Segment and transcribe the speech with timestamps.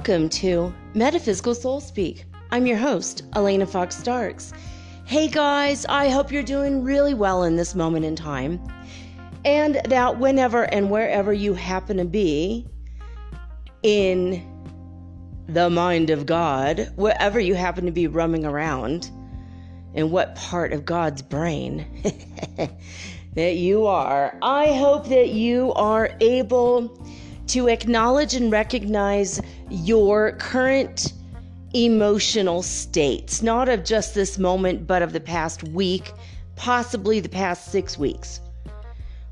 [0.00, 2.24] Welcome to Metaphysical Soul Speak.
[2.50, 4.50] I'm your host, Elena Fox Starks.
[5.04, 8.66] Hey guys, I hope you're doing really well in this moment in time,
[9.44, 12.66] and that whenever and wherever you happen to be
[13.82, 14.42] in
[15.48, 19.10] the mind of God, wherever you happen to be roaming around,
[19.92, 21.84] in what part of God's brain
[23.34, 27.06] that you are, I hope that you are able
[27.50, 31.14] to acknowledge and recognize your current
[31.74, 36.12] emotional states, not of just this moment, but of the past week,
[36.54, 38.40] possibly the past six weeks.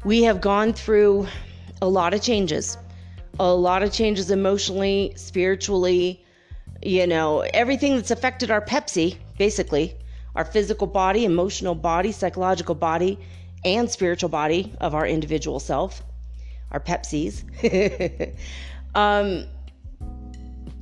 [0.04, 1.28] We have gone through
[1.80, 2.76] a lot of changes,
[3.38, 6.24] a lot of changes emotionally, spiritually,
[6.82, 9.94] you know, everything that's affected our Pepsi, basically,
[10.34, 13.16] our physical body, emotional body, psychological body,
[13.64, 16.02] and spiritual body of our individual self
[16.70, 17.44] our Pepsis.
[18.94, 19.46] um,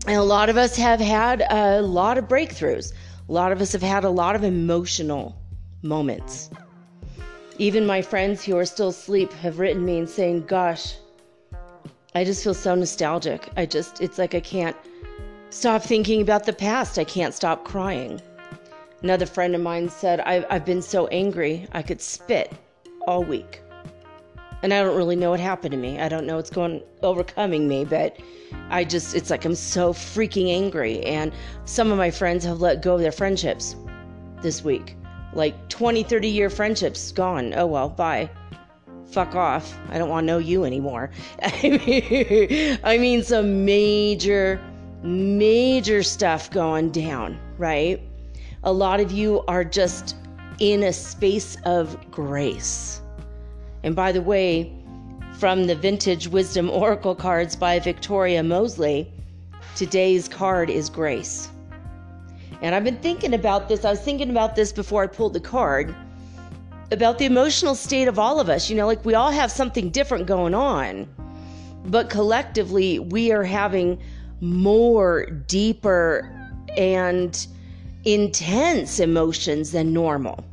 [0.06, 2.92] and a lot of us have had a lot of breakthroughs.
[3.28, 5.36] A lot of us have had a lot of emotional
[5.82, 6.50] moments.
[7.58, 10.94] Even my friends who are still asleep have written me and saying, Gosh,
[12.14, 13.48] I just feel so nostalgic.
[13.56, 14.76] I just, it's like I can't
[15.50, 16.98] stop thinking about the past.
[16.98, 18.20] I can't stop crying.
[19.02, 22.52] Another friend of mine said, I've, I've been so angry, I could spit
[23.06, 23.60] all week
[24.62, 26.00] and I don't really know what happened to me.
[26.00, 28.16] I don't know what's going overcoming me, but
[28.70, 31.32] I just it's like I'm so freaking angry and
[31.64, 33.76] some of my friends have let go of their friendships
[34.42, 34.96] this week.
[35.32, 37.52] Like 20, 30 year friendships gone.
[37.54, 38.30] Oh well, bye.
[39.06, 39.78] Fuck off.
[39.90, 41.10] I don't want to know you anymore.
[41.42, 44.60] I mean some major
[45.02, 48.00] major stuff going down, right?
[48.64, 50.16] A lot of you are just
[50.58, 53.02] in a space of grace
[53.82, 54.72] and by the way,
[55.38, 59.10] from the Vintage Wisdom Oracle cards by Victoria Mosley,
[59.74, 61.50] today's card is Grace.
[62.62, 63.84] And I've been thinking about this.
[63.84, 65.94] I was thinking about this before I pulled the card
[66.90, 68.70] about the emotional state of all of us.
[68.70, 71.08] You know, like we all have something different going on,
[71.86, 73.98] but collectively we are having
[74.40, 76.32] more deeper
[76.76, 77.46] and
[78.04, 80.44] intense emotions than normal.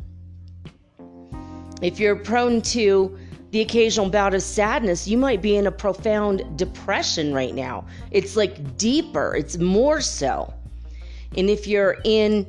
[1.83, 3.19] If you're prone to
[3.51, 7.85] the occasional bout of sadness, you might be in a profound depression right now.
[8.09, 10.53] It's like deeper, it's more so.
[11.35, 12.47] And if you're in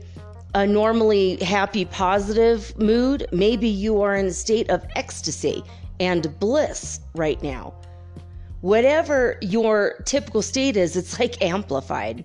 [0.54, 5.64] a normally happy, positive mood, maybe you are in a state of ecstasy
[5.98, 7.74] and bliss right now.
[8.60, 12.24] Whatever your typical state is, it's like amplified.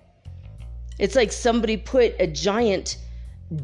[0.99, 2.99] It's like somebody put a giant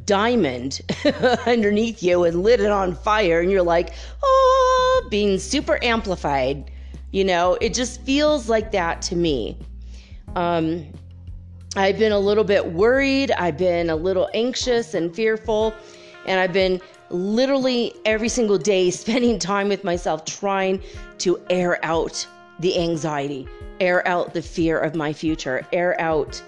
[0.05, 0.81] diamond
[1.45, 6.71] underneath you and lit it on fire, and you're like, oh, being super amplified.
[7.11, 9.57] You know, it just feels like that to me.
[10.35, 10.85] Um,
[11.75, 15.73] I've been a little bit worried, I've been a little anxious and fearful,
[16.25, 20.81] and I've been literally every single day spending time with myself trying
[21.19, 22.25] to air out
[22.59, 23.47] the anxiety,
[23.79, 26.41] air out the fear of my future, air out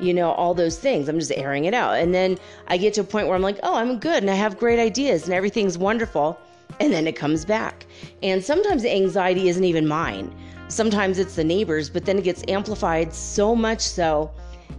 [0.00, 1.08] you know, all those things.
[1.08, 1.96] I'm just airing it out.
[1.98, 2.38] And then
[2.68, 4.78] I get to a point where I'm like, oh, I'm good and I have great
[4.78, 6.38] ideas and everything's wonderful.
[6.80, 7.86] And then it comes back.
[8.22, 10.34] And sometimes the anxiety isn't even mine.
[10.68, 14.30] Sometimes it's the neighbors, but then it gets amplified so much so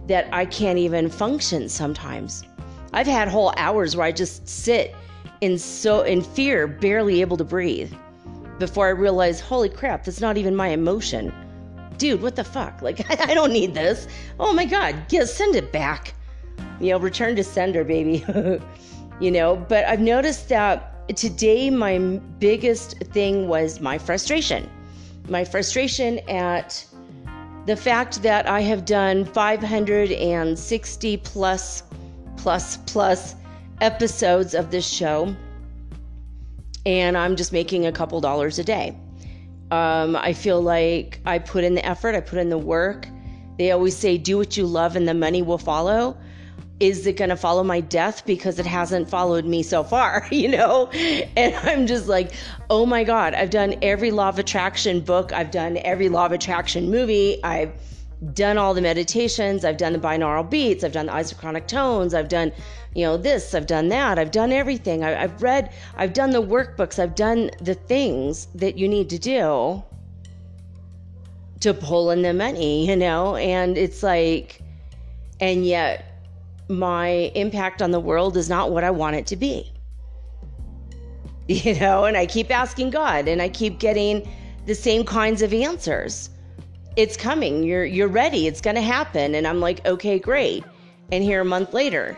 [0.06, 2.42] that I can't even function sometimes.
[2.92, 4.94] I've had whole hours where I just sit
[5.40, 7.92] in so in fear, barely able to breathe
[8.58, 11.32] before I realize, holy crap, that's not even my emotion
[11.98, 12.82] dude, what the fuck?
[12.82, 14.06] Like, I, don't need this.
[14.38, 16.14] Oh my God, yeah, send it back.
[16.80, 18.24] You know, return to sender, baby.
[19.20, 21.98] you know, but I've noticed that today my
[22.38, 24.68] biggest thing was my frustration.
[25.28, 26.84] My frustration at
[27.66, 31.82] the fact that I have done 560 plus,
[32.36, 33.34] plus, plus
[33.80, 35.34] episodes of this show,
[36.84, 38.96] and I'm just making a couple dollars a day.
[39.70, 43.08] Um, I feel like I put in the effort, I put in the work,
[43.58, 46.16] They always say, do what you love and the money will follow.
[46.78, 48.26] Is it going to follow my death?
[48.26, 50.88] Because it hasn't followed me so far, you know?
[50.90, 52.32] And I'm just like,
[52.68, 56.32] oh my God, I've done every law of attraction book, I've done every law of
[56.32, 57.72] attraction movie, I've
[58.32, 62.28] done all the meditations, I've done the binaural beats, I've done the isochronic tones, I've
[62.28, 62.52] done,
[62.94, 65.04] you know, this, I've done that, I've done everything.
[65.04, 69.18] I, have read, I've done the workbooks, I've done the things that you need to
[69.18, 69.82] do
[71.60, 73.36] to pull in the money, you know?
[73.36, 74.60] And it's like,
[75.40, 76.22] and yet
[76.68, 79.72] my impact on the world is not what I want it to be.
[81.48, 84.28] You know, and I keep asking God and I keep getting
[84.66, 86.28] the same kinds of answers.
[86.96, 87.62] It's coming.
[87.62, 88.46] You're you're ready.
[88.46, 89.34] It's going to happen.
[89.34, 90.64] And I'm like, "Okay, great."
[91.12, 92.16] And here a month later,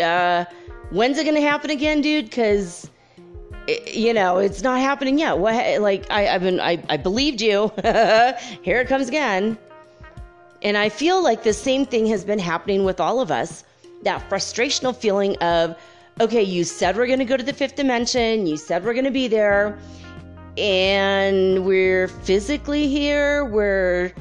[0.00, 0.44] uh
[0.90, 2.30] when's it going to happen again, dude?
[2.30, 2.90] Cuz
[3.86, 5.38] you know, it's not happening yet.
[5.38, 7.72] What like I I've been I I believed you.
[8.62, 9.58] here it comes again.
[10.62, 13.64] And I feel like the same thing has been happening with all of us
[14.02, 15.76] that frustrational feeling of,
[16.20, 19.04] okay, you said we're going to go to the fifth dimension, you said we're going
[19.04, 19.78] to be there,
[20.56, 24.12] and we're physically here, we're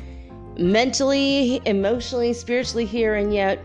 [0.57, 3.59] mentally, emotionally, spiritually here, and yet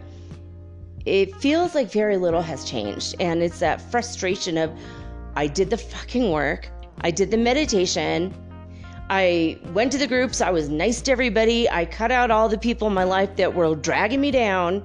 [1.05, 3.17] it feels like very little has changed.
[3.21, 4.71] And it's that frustration of,
[5.35, 6.69] I did the fucking work,
[7.01, 8.35] I did the meditation,
[9.11, 10.41] I went to the groups.
[10.41, 11.69] I was nice to everybody.
[11.69, 14.83] I cut out all the people in my life that were dragging me down.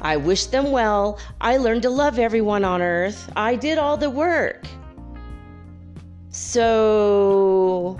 [0.00, 1.18] I wished them well.
[1.42, 3.30] I learned to love everyone on earth.
[3.36, 4.66] I did all the work.
[6.36, 7.96] So,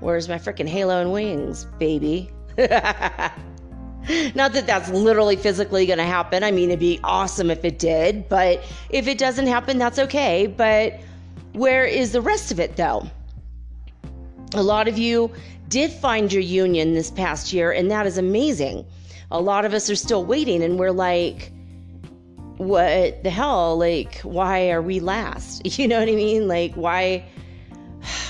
[0.00, 2.30] where's my freaking halo and wings, baby?
[2.58, 3.32] Not
[4.52, 6.44] that that's literally physically going to happen.
[6.44, 10.48] I mean, it'd be awesome if it did, but if it doesn't happen, that's okay.
[10.48, 11.00] But
[11.54, 13.08] where is the rest of it, though?
[14.52, 15.32] A lot of you
[15.68, 18.84] did find your union this past year, and that is amazing.
[19.30, 21.52] A lot of us are still waiting, and we're like,
[22.58, 23.78] what the hell?
[23.78, 25.62] Like, why are we last?
[25.78, 26.48] You know what I mean?
[26.48, 27.24] Like, why?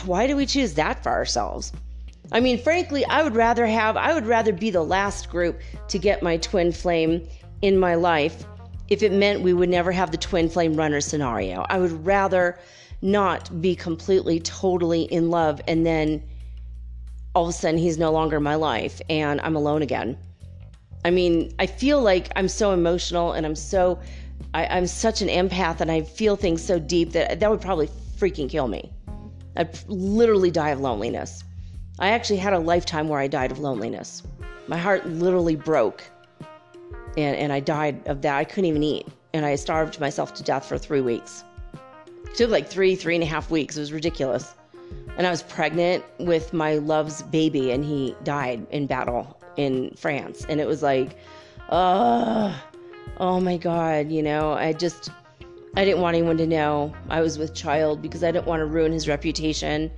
[0.05, 1.73] Why do we choose that for ourselves?
[2.31, 5.99] I mean, frankly, I would rather have, I would rather be the last group to
[5.99, 7.27] get my twin flame
[7.63, 8.45] in my life
[8.89, 11.65] if it meant we would never have the twin flame runner scenario.
[11.69, 12.59] I would rather
[13.01, 16.23] not be completely, totally in love and then
[17.35, 20.19] all of a sudden he's no longer my life and I'm alone again.
[21.05, 24.01] I mean, I feel like I'm so emotional and I'm so,
[24.55, 27.89] I, am such an empath and I feel things so deep that that would probably
[28.17, 28.91] freaking kill me.
[29.57, 31.45] I'd literally die of loneliness.
[31.99, 34.23] I actually had a lifetime where I died of loneliness.
[34.69, 36.05] My heart literally broke
[37.17, 38.37] and, and I died of that.
[38.37, 41.45] I couldn't even eat and I starved myself to death for three weeks.
[42.25, 43.77] It took like three, three and a half weeks.
[43.77, 44.55] It was ridiculous.
[45.17, 50.47] And I was pregnant with my love's baby, and he died in battle in France.
[50.49, 51.19] And it was like,
[51.69, 52.57] uh,
[53.19, 55.11] oh my God, you know, I just,
[55.77, 58.67] I didn't want anyone to know I was with child because I didn't want to
[58.67, 59.91] ruin his reputation.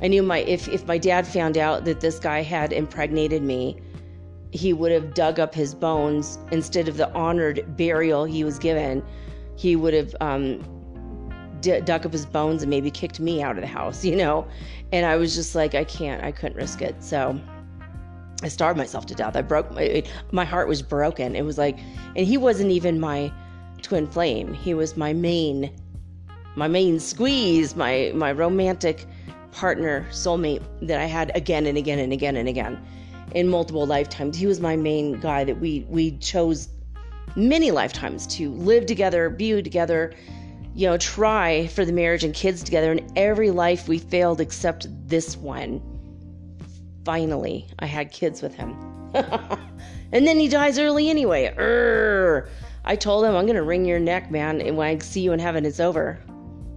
[0.00, 3.76] I knew my if if my dad found out that this guy had impregnated me,
[4.50, 9.02] he would have dug up his bones instead of the honored burial he was given.
[9.56, 10.60] He would have um,
[11.60, 14.46] d- dug up his bones and maybe kicked me out of the house, you know?
[14.92, 17.02] And I was just like, I can't, I couldn't risk it.
[17.02, 17.40] So
[18.42, 19.36] I starved myself to death.
[19.36, 20.02] I broke, my,
[20.32, 21.36] my heart was broken.
[21.36, 21.78] It was like,
[22.16, 23.32] and he wasn't even my
[23.82, 24.52] twin flame.
[24.52, 25.72] He was my main,
[26.56, 29.06] my main squeeze, my, my romantic
[29.52, 32.84] partner, soulmate that I had again and again and again and again
[33.34, 34.36] in multiple lifetimes.
[34.36, 36.68] He was my main guy that we, we chose
[37.36, 40.12] many lifetimes to live together, be together,
[40.74, 42.90] you know, try for the marriage and kids together.
[42.90, 45.80] And every life we failed except this one.
[47.04, 48.76] Finally, I had kids with him.
[50.12, 51.54] and then he dies early anyway.
[51.56, 52.48] Urgh.
[52.84, 54.60] I told him, I'm going to wring your neck, man.
[54.60, 56.18] And when I see you in heaven, it's over.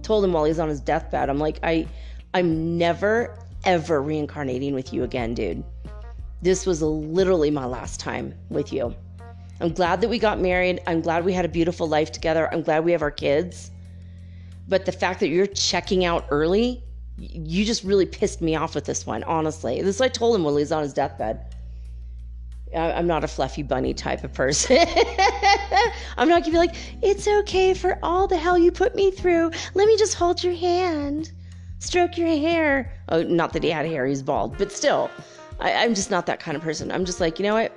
[0.02, 1.88] Told him while he's on his deathbed, I'm like, I,
[2.32, 5.64] I'm never, ever reincarnating with you again, dude.
[6.42, 8.94] This was literally my last time with you.
[9.60, 10.80] I'm glad that we got married.
[10.86, 12.52] I'm glad we had a beautiful life together.
[12.52, 13.70] I'm glad we have our kids.
[14.68, 16.84] But the fact that you're checking out early,
[17.18, 19.80] you just really pissed me off with this one, honestly.
[19.82, 21.54] This I told him while he's on his deathbed.
[22.74, 24.78] I'm not a fluffy bunny type of person.
[26.16, 29.50] I'm not gonna be like, it's okay for all the hell you put me through.
[29.74, 31.32] Let me just hold your hand,
[31.78, 32.92] stroke your hair.
[33.08, 35.10] Oh, not that he had hair, he's bald, but still,
[35.60, 36.90] I, I'm just not that kind of person.
[36.90, 37.72] I'm just like, you know what?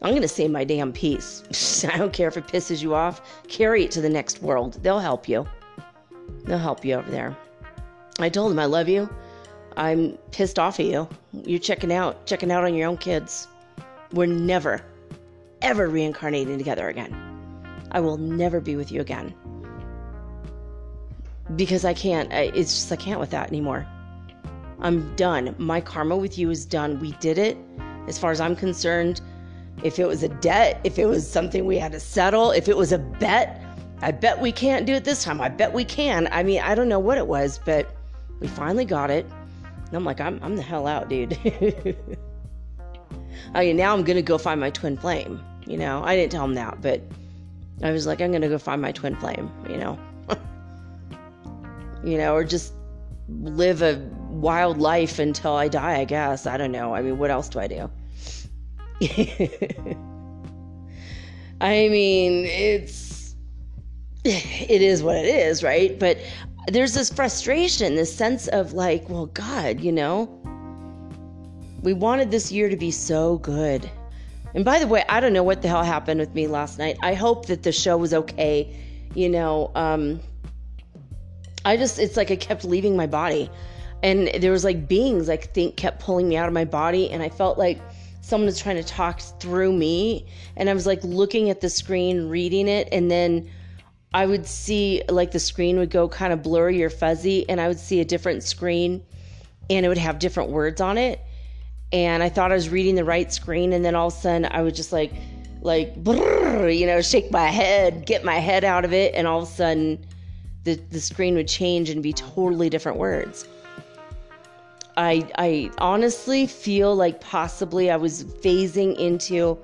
[0.00, 1.84] I'm gonna say my damn piece.
[1.92, 3.46] I don't care if it pisses you off.
[3.46, 4.82] Carry it to the next world.
[4.82, 5.46] They'll help you.
[6.44, 7.36] They'll help you over there.
[8.22, 9.08] I told him I love you.
[9.76, 11.08] I'm pissed off at you.
[11.32, 13.48] You're checking out, checking out on your own kids.
[14.12, 14.82] We're never,
[15.62, 17.14] ever reincarnating together again.
[17.90, 19.34] I will never be with you again.
[21.56, 23.86] Because I can't, I, it's just, I can't with that anymore.
[24.80, 25.54] I'm done.
[25.58, 27.00] My karma with you is done.
[27.00, 27.56] We did it.
[28.08, 29.20] As far as I'm concerned,
[29.82, 32.76] if it was a debt, if it was something we had to settle, if it
[32.76, 33.62] was a bet,
[34.00, 35.40] I bet we can't do it this time.
[35.40, 36.28] I bet we can.
[36.32, 37.94] I mean, I don't know what it was, but
[38.42, 39.24] we finally got it.
[39.86, 41.38] And I'm like, I'm, I'm the hell out, dude.
[43.54, 45.40] I mean, now I'm going to go find my twin flame.
[45.64, 47.00] You know, I didn't tell him that, but
[47.82, 49.96] I was like, I'm going to go find my twin flame, you know.
[52.04, 52.74] you know, or just
[53.28, 56.48] live a wild life until I die, I guess.
[56.48, 56.94] I don't know.
[56.94, 57.88] I mean, what else do I do?
[61.60, 63.36] I mean, it's
[64.24, 65.96] it is what it is, right?
[65.96, 66.18] But
[66.68, 70.28] there's this frustration, this sense of like, well, God, you know,
[71.82, 73.90] we wanted this year to be so good.
[74.54, 76.98] And by the way, I don't know what the hell happened with me last night.
[77.02, 78.76] I hope that the show was okay.
[79.14, 80.20] You know, um,
[81.64, 83.50] I just, it's like I kept leaving my body.
[84.02, 87.10] And there was like beings, I think, kept pulling me out of my body.
[87.10, 87.80] And I felt like
[88.20, 90.26] someone was trying to talk through me.
[90.56, 92.88] And I was like looking at the screen, reading it.
[92.92, 93.50] And then
[94.14, 97.48] I would see like the screen would go kind of blurry or fuzzy.
[97.48, 99.02] And I would see a different screen
[99.70, 101.20] and it would have different words on it.
[101.92, 103.72] And I thought I was reading the right screen.
[103.72, 105.12] And then all of a sudden I would just like,
[105.62, 109.14] like, you know, shake my head, get my head out of it.
[109.14, 110.04] And all of a sudden,
[110.64, 113.46] the, the screen would change and be totally different words.
[114.96, 119.58] I I honestly feel like possibly I was phasing into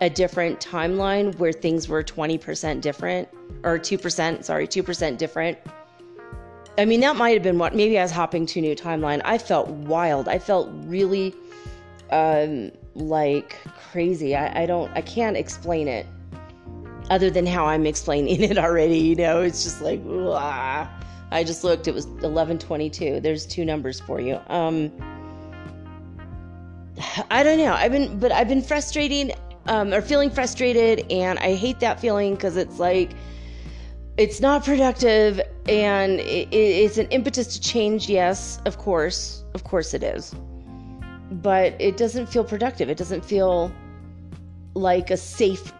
[0.00, 3.28] a different timeline where things were 20% different
[3.64, 5.58] or 2%, sorry, 2% different.
[6.78, 9.20] I mean, that might have been what maybe I was hopping to a new timeline.
[9.24, 10.28] I felt wild.
[10.28, 11.34] I felt really
[12.10, 13.58] um, like
[13.90, 14.34] crazy.
[14.34, 16.06] I, I don't, I can't explain it
[17.10, 18.98] other than how I'm explaining it already.
[18.98, 20.90] You know, it's just like, ah.
[21.32, 23.20] I just looked, it was 1122.
[23.20, 24.40] There's two numbers for you.
[24.48, 24.90] Um,
[27.30, 27.72] I don't know.
[27.72, 29.32] I've been, but I've been frustrating
[29.70, 33.12] um, or feeling frustrated, and I hate that feeling because it's like,
[34.16, 38.08] it's not productive and it, it's an impetus to change.
[38.08, 39.44] Yes, of course.
[39.54, 40.34] Of course it is.
[41.30, 42.90] But it doesn't feel productive.
[42.90, 43.72] It doesn't feel
[44.74, 45.72] like a safe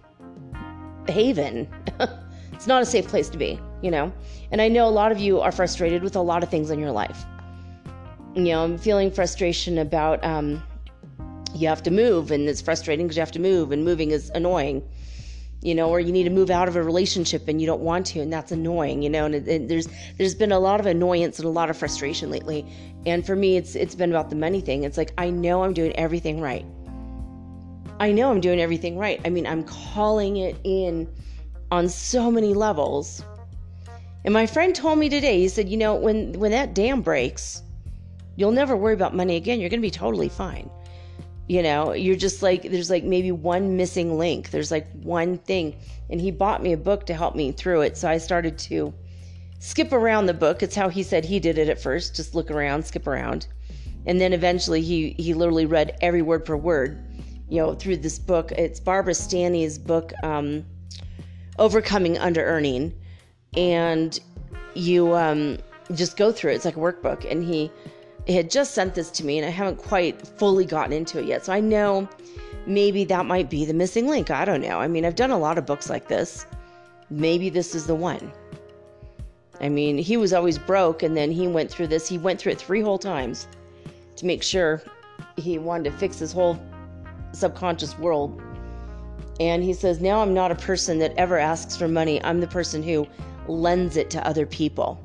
[1.09, 1.68] haven.
[2.52, 4.12] it's not a safe place to be, you know?
[4.52, 6.78] And I know a lot of you are frustrated with a lot of things in
[6.78, 7.25] your life.
[8.37, 10.62] You know, I'm feeling frustration about um,
[11.54, 14.30] you have to move, and it's frustrating because you have to move, and moving is
[14.35, 14.83] annoying.
[15.62, 18.07] You know, or you need to move out of a relationship and you don't want
[18.07, 19.02] to, and that's annoying.
[19.02, 21.76] You know, and, and there's there's been a lot of annoyance and a lot of
[21.76, 22.64] frustration lately.
[23.04, 24.85] And for me, it's it's been about the money thing.
[24.85, 26.64] It's like I know I'm doing everything right.
[27.99, 29.21] I know I'm doing everything right.
[29.26, 31.07] I mean, I'm calling it in
[31.71, 33.23] on so many levels
[34.25, 37.62] and my friend told me today, he said, you know, when when that dam breaks,
[38.37, 39.61] you'll never worry about money again.
[39.61, 40.71] You're going to be totally fine.
[41.50, 44.50] You know, you're just like there's like maybe one missing link.
[44.50, 45.75] There's like one thing.
[46.09, 47.97] And he bought me a book to help me through it.
[47.97, 48.95] So I started to
[49.59, 50.62] skip around the book.
[50.62, 53.49] It's how he said he did it at first, just look around, skip around.
[54.07, 57.02] And then eventually he he literally read every word per word,
[57.49, 58.52] you know, through this book.
[58.52, 60.64] It's Barbara Stanny's book um
[61.59, 62.92] Overcoming Underearning
[63.57, 64.21] and
[64.75, 65.59] you um,
[65.95, 66.54] just go through it.
[66.54, 67.30] It's like a workbook.
[67.30, 67.73] And he,
[68.26, 71.24] he had just sent this to me, and I haven't quite fully gotten into it
[71.24, 71.46] yet.
[71.46, 72.08] So I know
[72.66, 74.30] maybe that might be the missing link.
[74.30, 74.78] I don't know.
[74.80, 76.46] I mean, I've done a lot of books like this.
[77.08, 78.32] Maybe this is the one.
[79.60, 82.08] I mean, he was always broke, and then he went through this.
[82.08, 83.48] He went through it three whole times
[84.16, 84.82] to make sure
[85.36, 86.60] he wanted to fix his whole
[87.32, 88.40] subconscious world.
[89.38, 92.22] And he says, Now I'm not a person that ever asks for money.
[92.22, 93.06] I'm the person who
[93.48, 95.02] lends it to other people.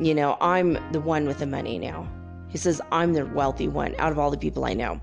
[0.00, 2.08] You know, I'm the one with the money now.
[2.50, 5.00] He says, I'm the wealthy one out of all the people I know.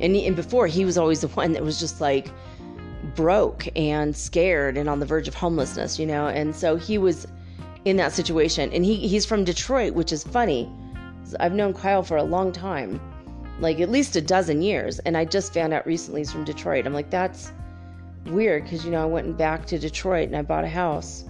[0.00, 2.28] And, and before, he was always the one that was just like
[3.14, 6.28] broke and scared and on the verge of homelessness, you know?
[6.28, 7.26] And so he was
[7.84, 8.72] in that situation.
[8.72, 10.70] And he, he's from Detroit, which is funny.
[11.38, 13.00] I've known Kyle for a long time,
[13.60, 14.98] like at least a dozen years.
[15.00, 16.86] And I just found out recently he's from Detroit.
[16.86, 17.52] I'm like, that's
[18.26, 21.24] weird because, you know, I went back to Detroit and I bought a house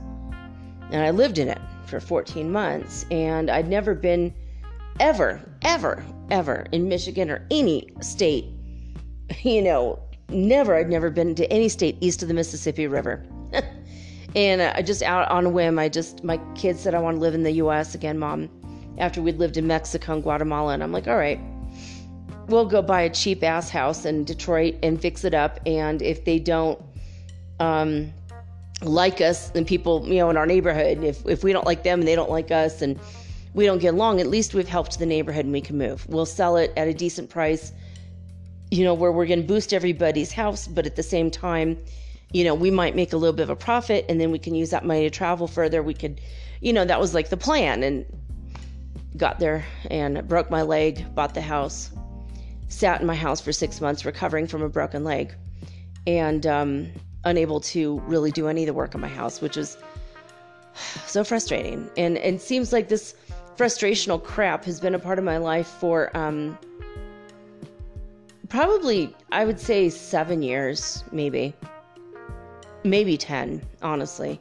[0.90, 3.04] and I lived in it for 14 months.
[3.10, 4.34] And I'd never been
[5.00, 8.44] ever, ever, ever in Michigan or any state,
[9.42, 13.24] you know, never, I'd never been to any state east of the Mississippi River.
[14.36, 17.20] and I just out on a whim, I just, my kids said I want to
[17.20, 18.48] live in the US again, mom.
[18.98, 20.74] after we'd lived in Mexico and Guatemala.
[20.74, 21.40] And I'm like, all right,
[22.46, 25.58] we'll go buy a cheap ass house in Detroit and fix it up.
[25.64, 26.80] And if they don't
[27.58, 28.12] um,
[28.82, 32.00] like us and people, you know, in our neighborhood, if, if we don't like them
[32.00, 33.00] and they don't like us and
[33.54, 36.06] we don't get along, at least we've helped the neighborhood and we can move.
[36.08, 37.72] We'll sell it at a decent price,
[38.70, 41.78] you know, where we're going to boost everybody's house, but at the same time,
[42.32, 44.54] you know, we might make a little bit of a profit and then we can
[44.54, 45.82] use that money to travel further.
[45.82, 46.20] We could,
[46.60, 47.82] you know, that was like the plan.
[47.82, 48.06] And
[49.16, 51.90] got there and broke my leg, bought the house,
[52.68, 55.34] sat in my house for six months recovering from a broken leg,
[56.06, 56.90] and um,
[57.24, 59.76] unable to really do any of the work on my house, which is
[61.06, 61.90] so frustrating.
[61.96, 63.14] And, and it seems like this
[63.56, 66.58] frustrational crap has been a part of my life for um,
[68.48, 71.54] probably, I would say, seven years, maybe.
[72.84, 74.40] Maybe 10, honestly.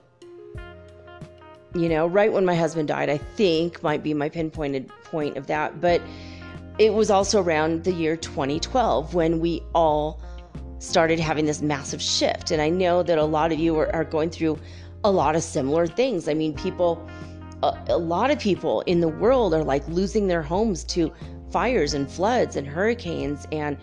[1.76, 5.48] You know, right when my husband died, I think might be my pinpointed point of
[5.48, 5.80] that.
[5.80, 6.02] But
[6.80, 10.22] it was also around the year 2012 when we all
[10.80, 12.52] started having this massive shift.
[12.52, 14.58] And I know that a lot of you are, are going through
[15.04, 16.28] a lot of similar things.
[16.28, 17.06] I mean, people,
[17.64, 21.12] a, a, lot of people in the world are like losing their homes to
[21.52, 23.48] fires and floods and hurricanes.
[23.52, 23.78] And,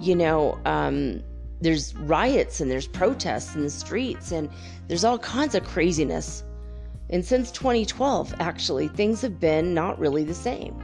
[0.00, 1.22] you know, um,
[1.60, 4.50] there's riots and there's protests in the streets and
[4.88, 6.44] there's all kinds of craziness.
[7.10, 10.82] And since 2012, actually, things have been not really the same.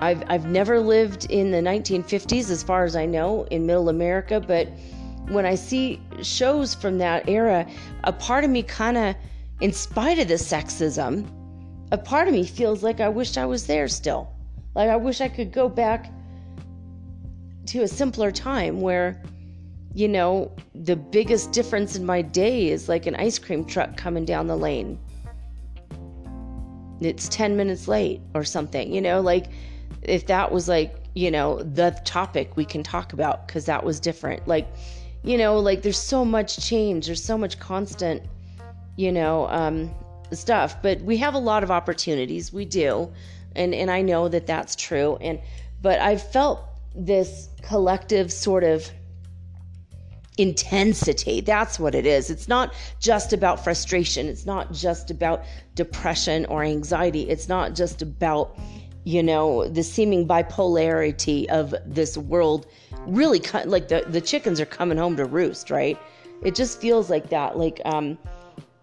[0.00, 4.40] I've, I've never lived in the 1950s, as far as I know, in middle America,
[4.40, 4.68] but
[5.28, 7.66] when I see shows from that era,
[8.04, 9.14] a part of me kind of,
[9.62, 11.24] in spite of the sexism,
[11.92, 14.28] a part of me feels like I wish I was there still.
[14.74, 16.12] Like I wish I could go back
[17.66, 19.22] to a simpler time where,
[19.94, 24.24] you know, the biggest difference in my day is like an ice cream truck coming
[24.24, 24.98] down the lane.
[27.00, 29.46] It's 10 minutes late or something, you know, like
[30.02, 34.00] if that was like you know the topic we can talk about because that was
[34.00, 34.66] different like
[35.22, 38.22] you know like there's so much change there's so much constant
[38.96, 39.90] you know um,
[40.32, 42.52] stuff but we have a lot of opportunities.
[42.52, 43.12] We do.
[43.54, 45.18] And and i know that that's true.
[45.20, 45.40] And
[45.82, 46.60] but i've felt
[46.94, 48.90] this collective sort of
[50.38, 51.40] intensity.
[51.40, 52.30] That's what it is.
[52.30, 54.26] It's not just about frustration.
[54.26, 57.28] It's not just about depression or anxiety.
[57.28, 58.58] It's not just about
[59.04, 62.66] you know the seeming bipolarity of this world.
[63.06, 65.98] Really like the the chickens are coming home to roost right?
[66.42, 67.58] It just feels like that.
[67.58, 68.18] Like um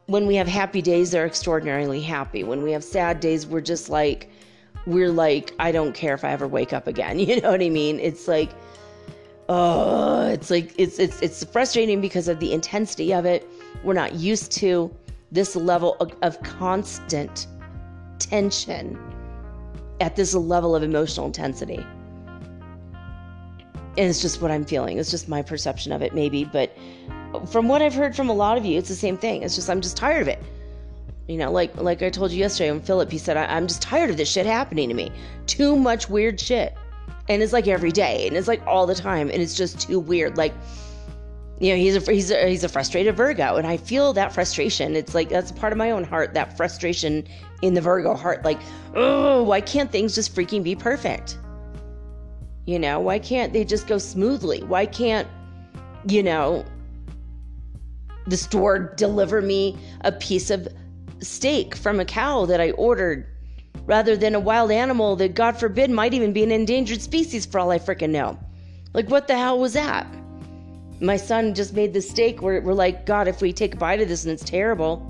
[0.10, 2.44] when we have happy days they're extraordinarily happy.
[2.44, 4.30] When we have sad days we're just like
[4.86, 7.20] we're like i don't care if i ever wake up again.
[7.30, 8.00] You know what i mean?
[8.00, 8.50] It's like
[9.50, 13.48] oh it's like it's it's it's frustrating because of the intensity of it.
[13.84, 14.94] We're not used to
[15.32, 17.46] this level of, of constant
[18.18, 18.98] tension
[20.02, 21.86] at this level of emotional intensity.
[23.98, 24.98] And it's just what I'm feeling.
[24.98, 26.46] It's just my perception of it, maybe.
[26.46, 26.76] But
[27.50, 29.44] from what I've heard from a lot of you, it's the same thing.
[29.44, 30.42] It's just I'm just tired of it.
[31.28, 33.82] You know, like like I told you yesterday when Philip, he said, I, I'm just
[33.82, 35.12] tired of this shit happening to me.
[35.46, 36.76] Too much weird shit.
[37.28, 40.00] And it's like every day, and it's like all the time, and it's just too
[40.00, 40.38] weird.
[40.38, 40.56] Like,
[41.60, 44.96] you know, he's a he's a, he's a frustrated Virgo, and I feel that frustration.
[44.96, 46.34] It's like that's a part of my own heart.
[46.34, 47.28] That frustration
[47.62, 48.60] in the Virgo heart, like,
[48.96, 51.38] oh, why can't things just freaking be perfect?
[52.66, 54.64] You know, why can't they just go smoothly?
[54.64, 55.28] Why can't,
[56.08, 56.66] you know,
[58.28, 60.68] the store deliver me a piece of
[61.22, 63.26] steak from a cow that I ordered
[63.86, 67.60] rather than a wild animal that, God forbid, might even be an endangered species for
[67.60, 68.38] all I freaking know?
[68.94, 70.06] Like, what the hell was that?
[71.02, 74.02] My son just made the steak where we're like, God, if we take a bite
[74.02, 75.06] of this and it's terrible,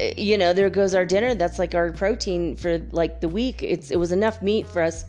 [0.00, 1.34] uh, you know, there goes our dinner.
[1.34, 3.62] That's like our protein for like the week.
[3.62, 5.04] It's it was enough meat for us,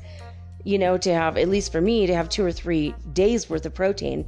[0.64, 3.66] you know, to have at least for me to have two or three days worth
[3.66, 4.26] of protein.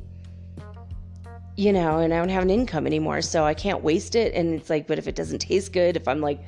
[1.57, 4.33] You know, and I don't have an income anymore, so I can't waste it.
[4.33, 6.41] And it's like, but if it doesn't taste good, if I'm like,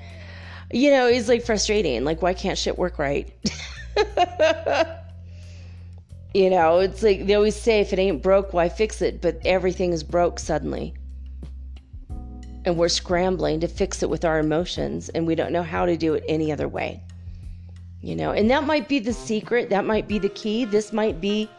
[0.73, 2.03] you know, it's like frustrating.
[2.03, 3.33] Like, why can't shit work right?
[6.33, 9.21] you know, it's like they always say, if it ain't broke, why fix it?
[9.21, 10.93] But everything is broke suddenly
[12.67, 15.95] and we're scrambling to fix it with our emotions and we don't know how to
[15.95, 17.01] do it any other way.
[18.01, 20.65] You know, and that might be the secret, that might be the key.
[20.65, 21.49] This might be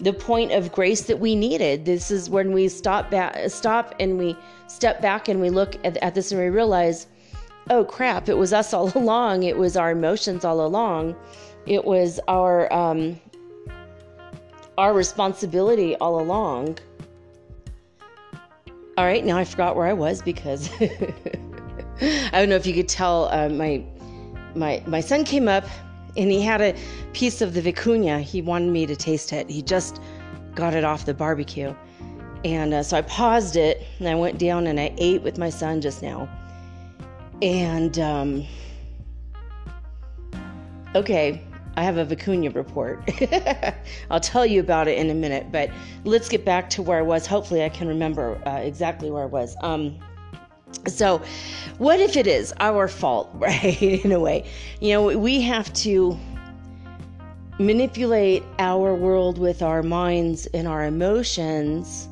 [0.00, 1.84] the point of grace that we needed.
[1.84, 4.36] This is when we stop back stop and we
[4.66, 7.06] step back and we look at, at this and we realize,
[7.70, 9.44] oh crap, it was us all along.
[9.44, 11.14] It was our emotions all along.
[11.66, 13.20] It was our um
[14.76, 16.78] our responsibility all along
[18.96, 22.88] all right, now I forgot where I was because I don't know if you could
[22.88, 23.24] tell.
[23.24, 23.84] Uh, my
[24.54, 25.64] my my son came up
[26.16, 26.76] and he had a
[27.12, 28.20] piece of the vicuña.
[28.20, 29.50] He wanted me to taste it.
[29.50, 30.00] He just
[30.54, 31.74] got it off the barbecue,
[32.44, 35.50] and uh, so I paused it and I went down and I ate with my
[35.50, 36.28] son just now.
[37.42, 38.46] And um,
[40.94, 41.42] okay,
[41.76, 43.10] I have a vicuña report.
[44.10, 45.70] I'll tell you about it in a minute, but
[46.04, 47.26] let's get back to where I was.
[47.26, 49.56] Hopefully, I can remember uh, exactly where I was.
[49.60, 49.98] Um,
[50.86, 51.22] so,
[51.78, 53.82] what if it is our fault, right?
[53.82, 54.44] In a way,
[54.80, 56.18] you know, we have to
[57.58, 62.08] manipulate our world with our minds and our emotions.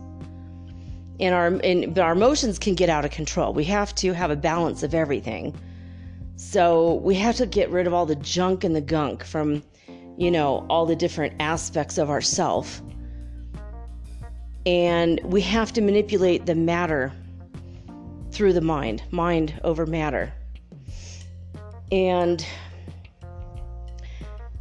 [1.20, 3.52] And our and our emotions can get out of control.
[3.52, 5.54] We have to have a balance of everything.
[6.36, 9.62] So we have to get rid of all the junk and the gunk from,
[10.16, 12.82] you know, all the different aspects of ourself.
[14.66, 17.12] And we have to manipulate the matter
[18.32, 20.32] through the mind, mind over matter.
[21.90, 22.44] And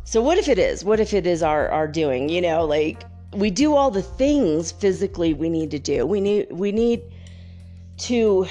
[0.03, 0.83] so what if it is?
[0.83, 2.27] What if it is our our doing?
[2.27, 3.03] You know, like
[3.33, 6.05] we do all the things physically we need to do.
[6.05, 7.01] We need we need
[7.99, 8.45] to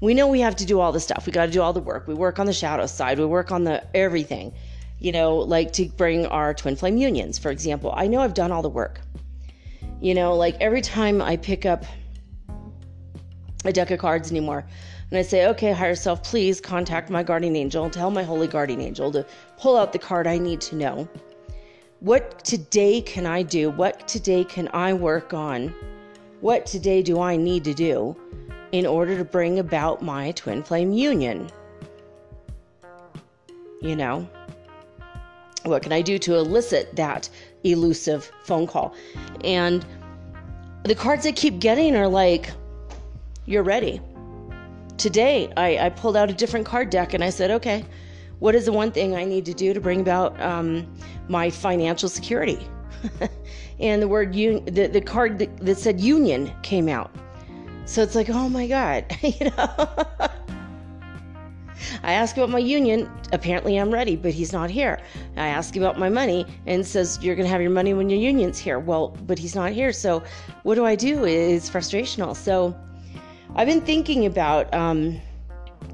[0.00, 1.26] we know we have to do all the stuff.
[1.26, 2.06] We got to do all the work.
[2.06, 3.18] We work on the shadow side.
[3.18, 4.52] We work on the everything.
[4.98, 7.92] You know, like to bring our twin flame unions, for example.
[7.96, 9.00] I know I've done all the work.
[10.00, 11.84] You know, like every time I pick up
[13.66, 14.64] a deck of cards anymore,
[15.10, 18.80] and I say, okay, higher self, please contact my guardian angel tell my holy guardian
[18.80, 19.26] angel to
[19.58, 21.08] pull out the card I need to know.
[22.00, 23.70] What today can I do?
[23.70, 25.74] What today can I work on?
[26.40, 28.16] What today do I need to do?
[28.72, 31.50] in order to bring about my twin flame union.
[33.80, 34.28] You know,
[35.64, 37.28] what can I do to elicit that
[37.64, 38.94] elusive phone call?
[39.44, 39.84] And
[40.84, 42.50] the cards I keep getting are like,
[43.46, 44.00] you're ready.
[44.98, 47.84] Today, I, I pulled out a different card deck and I said, okay,
[48.40, 50.86] what is the one thing I need to do to bring about um,
[51.28, 52.66] my financial security?
[53.80, 57.14] and the word un- the, the card that, that said union came out.
[57.84, 60.06] So it's like, oh my God, you know.
[62.02, 63.10] I ask about my union.
[63.32, 65.00] Apparently, I'm ready, but he's not here.
[65.36, 68.18] I ask about my money and says, You're going to have your money when your
[68.18, 68.78] union's here.
[68.78, 69.92] Well, but he's not here.
[69.92, 70.22] So,
[70.62, 71.24] what do I do?
[71.24, 72.34] It's frustrational.
[72.34, 72.76] So,
[73.56, 75.18] I've been thinking about, um,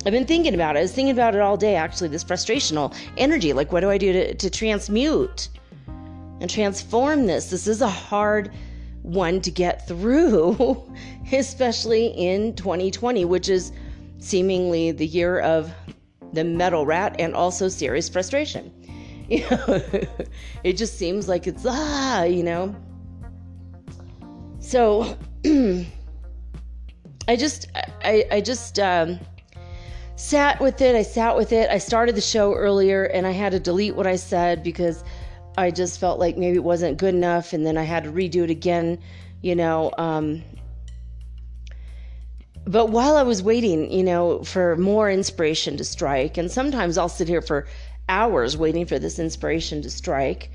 [0.04, 0.80] I've been thinking about it.
[0.80, 3.52] I was thinking about it all day, actually, this frustrational energy.
[3.52, 5.48] Like, what do I do to, to transmute
[6.40, 7.50] and transform this?
[7.50, 8.50] This is a hard
[9.02, 10.92] one to get through,
[11.32, 13.70] especially in 2020, which is
[14.18, 15.72] seemingly the year of
[16.32, 18.72] the metal rat and also serious frustration.
[19.28, 19.80] You know,
[20.64, 22.74] it just seems like it's ah, you know.
[24.58, 25.16] So
[27.28, 27.68] I just
[28.04, 29.20] I I just um
[30.16, 30.94] sat with it.
[30.94, 31.70] I sat with it.
[31.70, 35.02] I started the show earlier and I had to delete what I said because
[35.56, 38.42] I just felt like maybe it wasn't good enough, and then I had to redo
[38.44, 38.98] it again,
[39.42, 39.92] you know.
[39.98, 40.42] Um,
[42.64, 47.08] but while I was waiting, you know, for more inspiration to strike, and sometimes I'll
[47.08, 47.66] sit here for
[48.08, 50.50] hours waiting for this inspiration to strike.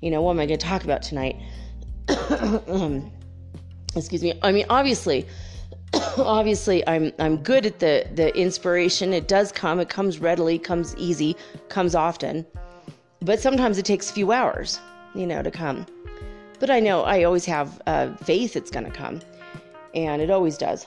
[0.00, 1.36] You know, what am I going to talk about tonight?
[3.96, 4.38] excuse me.
[4.42, 5.26] I mean, obviously,
[6.18, 9.12] obviously, I'm I'm good at the the inspiration.
[9.12, 9.80] It does come.
[9.80, 10.58] It comes readily.
[10.58, 11.36] Comes easy.
[11.68, 12.46] Comes often
[13.24, 14.80] but sometimes it takes a few hours,
[15.14, 15.86] you know, to come.
[16.58, 19.20] But I know I always have uh, faith it's going to come,
[19.94, 20.86] and it always does.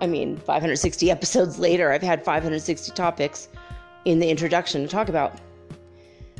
[0.00, 3.48] I mean, 560 episodes later, I've had 560 topics
[4.04, 5.38] in the introduction to talk about.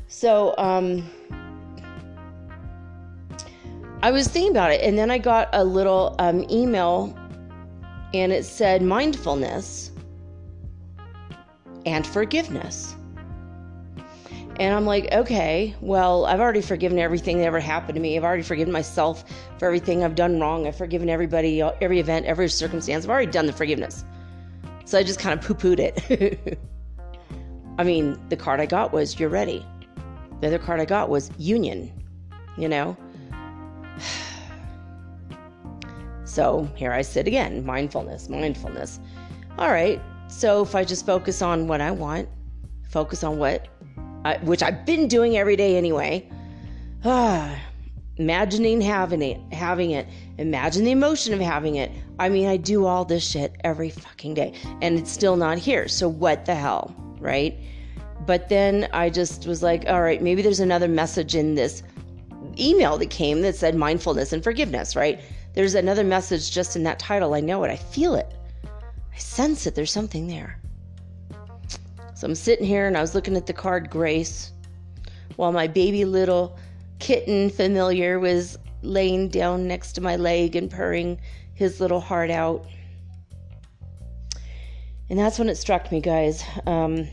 [0.07, 1.09] So, um,
[4.01, 7.18] I was thinking about it, and then I got a little um, email,
[8.15, 9.93] and it said mindfulness
[11.87, 12.95] and forgiveness.
[14.59, 18.17] And I'm like, okay, well, I've already forgiven everything that ever happened to me.
[18.17, 19.25] I've already forgiven myself
[19.57, 20.67] for everything I've done wrong.
[20.67, 23.05] I've forgiven everybody, every event, every circumstance.
[23.05, 24.05] I've already done the forgiveness.
[24.85, 26.59] So I just kind of poo pooed it.
[27.79, 29.65] I mean, the card I got was, you're ready.
[30.41, 31.93] The other card I got was, union,
[32.57, 32.97] you know?
[36.39, 39.01] So here I sit again mindfulness, mindfulness.
[39.59, 42.29] All right, so if I just focus on what I want,
[42.91, 43.67] focus on what
[44.25, 46.31] uh, which I've been doing every day anyway.
[47.05, 47.59] Ah,
[48.19, 50.07] imagining having it, having it,
[50.39, 51.91] imagine the emotion of having it.
[52.21, 55.89] I mean, I do all this shit every fucking day and it's still not here.
[55.89, 57.59] So what the hell, right?
[58.27, 61.83] But then I just was like, all right, maybe there's another message in this
[62.57, 65.21] email that came that said mindfulness and forgiveness, right?
[65.55, 67.35] There's another message just in that title.
[67.35, 67.71] I know it.
[67.71, 68.33] I feel it.
[68.65, 70.61] I sense that there's something there.
[72.15, 74.53] So I'm sitting here and I was looking at the card Grace
[75.37, 76.59] while my baby little
[76.99, 81.19] kitten familiar was laying down next to my leg and purring
[81.55, 82.67] his little heart out.
[85.11, 86.45] And that's when it struck me, guys.
[86.67, 87.09] Um,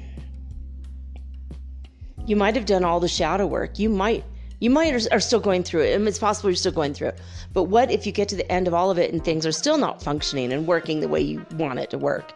[2.26, 3.80] you might have done all the shadow work.
[3.80, 4.24] You might
[4.66, 5.94] you might are, still going through it.
[5.94, 7.20] And it's possible you're still going through it.
[7.54, 9.52] But what if you get to the end of all of it and things are
[9.52, 12.34] still not functioning and working the way you want it to work?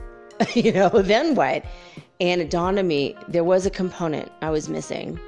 [0.54, 1.64] you know, then what?
[2.20, 5.20] And it dawned on me there was a component I was missing.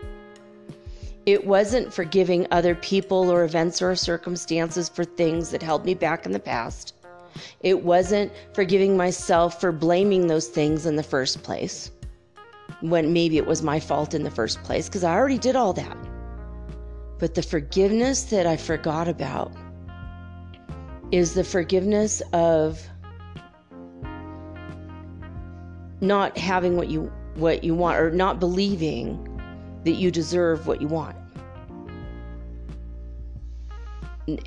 [1.24, 6.26] It wasn't forgiving other people or events or circumstances for things that held me back
[6.26, 6.94] in the past.
[7.60, 11.92] It wasn't forgiving myself for blaming those things in the first place
[12.80, 15.72] when maybe it was my fault in the first place because I already did all
[15.74, 15.96] that.
[17.20, 19.52] But the forgiveness that I forgot about
[21.12, 22.82] is the forgiveness of
[26.00, 29.26] not having what you what you want or not believing
[29.84, 31.16] that you deserve what you want.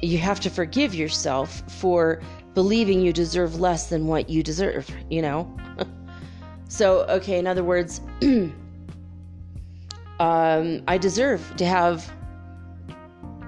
[0.02, 2.22] You have to forgive yourself for
[2.54, 5.56] believing you deserve less than what you deserve, you know?
[6.70, 8.02] so, okay, in other words,
[10.20, 12.10] um, I deserve to have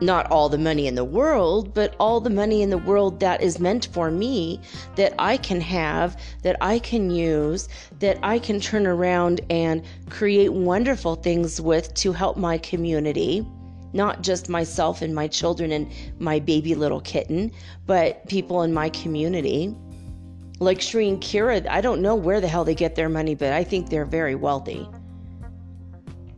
[0.01, 3.41] not all the money in the world, but all the money in the world that
[3.41, 4.59] is meant for me,
[4.95, 10.51] that I can have, that I can use, that I can turn around and create
[10.53, 13.45] wonderful things with to help my community.
[13.93, 17.51] Not just myself and my children and my baby little kitten,
[17.85, 19.73] but people in my community.
[20.59, 23.53] Like Sri and Kira, I don't know where the hell they get their money, but
[23.53, 24.87] I think they're very wealthy.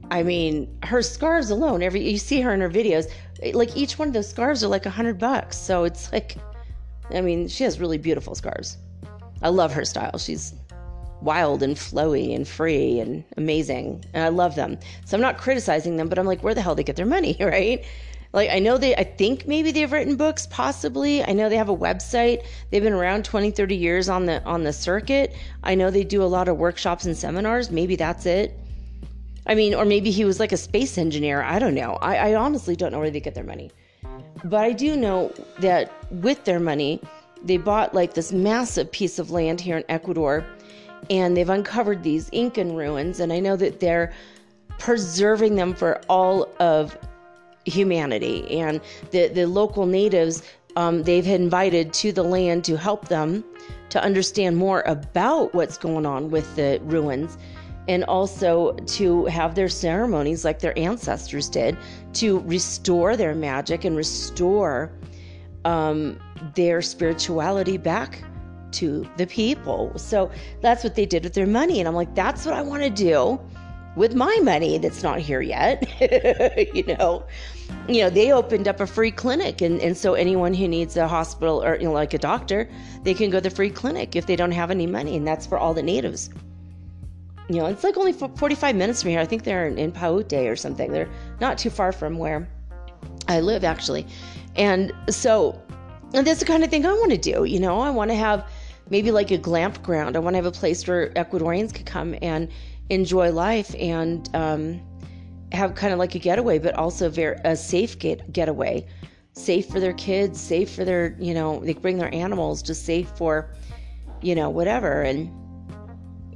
[0.10, 3.10] I mean, her scarves alone, every you see her in her videos,
[3.54, 5.58] like each one of those scarves are like a hundred bucks.
[5.58, 6.38] So it's like,
[7.12, 8.78] I mean, she has really beautiful scarves.
[9.42, 10.18] I love her style.
[10.18, 10.54] She's
[11.22, 14.04] wild and flowy and free and amazing.
[14.14, 14.78] And I love them.
[15.06, 17.38] So I'm not criticizing them, but I'm like, where the hell they get their money,
[17.40, 17.86] right?
[18.34, 21.24] Like I know they I think maybe they've written books possibly.
[21.24, 22.44] I know they have a website.
[22.70, 25.34] They've been around 20, 30 years on the on the circuit.
[25.64, 27.72] I know they do a lot of workshops and seminars.
[27.72, 28.60] Maybe that's it.
[29.48, 31.42] I mean, or maybe he was like a space engineer.
[31.42, 31.94] I don't know.
[32.02, 33.72] I, I honestly don't know where they get their money.
[34.44, 37.02] But I do know that with their money,
[37.44, 40.46] they bought like this massive piece of land here in Ecuador
[41.10, 43.20] and they've uncovered these Incan ruins.
[43.20, 44.14] And I know that they're
[44.80, 46.98] preserving them for all of
[47.66, 48.60] humanity.
[48.60, 48.82] And
[49.12, 50.44] the, the local natives,
[50.76, 53.44] um, they've invited to the land to help them
[53.90, 57.38] to understand more about what's going on with the ruins
[57.88, 61.78] and also to have their ceremonies like their ancestors did
[62.14, 64.92] to restore their magic and restore
[65.66, 66.20] um,
[66.56, 68.24] their spirituality back
[68.72, 69.98] to the people.
[69.98, 70.30] So
[70.62, 71.80] that's what they did with their money.
[71.80, 73.40] And I'm like, that's what I want to do
[73.96, 75.88] with my money that's not here yet.
[76.76, 77.26] you know,
[77.88, 81.08] you know, they opened up a free clinic and, and so anyone who needs a
[81.08, 82.70] hospital or you know, like a doctor,
[83.04, 85.16] they can go to the free clinic if they don't have any money.
[85.16, 86.30] And that's for all the natives
[87.50, 89.20] you know, it's like only 45 minutes from here.
[89.20, 90.92] I think they're in, in Paute or something.
[90.92, 92.48] They're not too far from where
[93.28, 94.06] I live, actually.
[94.56, 95.62] And so
[96.14, 97.44] and that's the kind of thing I want to do.
[97.44, 98.50] You know, I want to have
[98.90, 100.16] maybe like a glamp ground.
[100.16, 102.50] I want to have a place where Ecuadorians could come and
[102.90, 104.82] enjoy life and um,
[105.52, 108.86] have kind of like a getaway, but also very a safe get getaway,
[109.34, 113.10] safe for their kids, safe for their you know they bring their animals, just safe
[113.18, 113.54] for
[114.22, 115.30] you know whatever and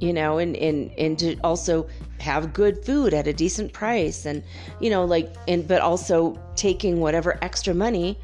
[0.02, 1.86] you know, and, and, and to also
[2.18, 4.42] have good food at a decent price and,
[4.80, 8.18] you know, like, and, but also taking whatever extra money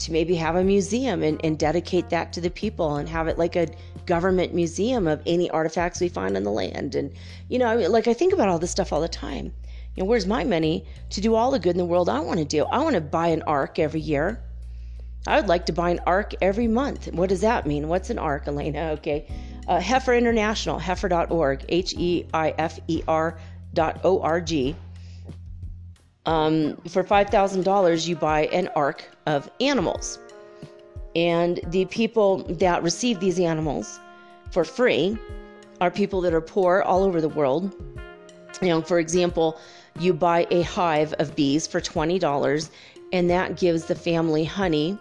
[0.00, 3.38] to maybe have a museum and, and dedicate that to the people and have it
[3.38, 3.68] like a
[4.06, 6.96] government museum of any artifacts we find on the land.
[6.96, 7.12] And,
[7.48, 9.52] you know, I mean, like I think about all this stuff all the time.
[9.94, 12.40] You know, where's my money to do all the good in the world I want
[12.40, 12.64] to do?
[12.64, 14.42] I want to buy an ark every year.
[15.28, 17.12] I would like to buy an ark every month.
[17.12, 17.86] What does that mean?
[17.86, 18.92] What's an ark, Elena?
[18.92, 19.28] Okay.
[19.70, 23.38] Uh, Heifer International, heifer.org, H E I F E R
[23.72, 24.74] dot O R G.
[26.26, 30.18] Um, for $5,000, you buy an ark of animals.
[31.14, 34.00] And the people that receive these animals
[34.50, 35.16] for free
[35.80, 37.72] are people that are poor all over the world.
[38.60, 39.58] You know, for example,
[40.00, 42.70] you buy a hive of bees for $20,
[43.12, 44.98] and that gives the family honey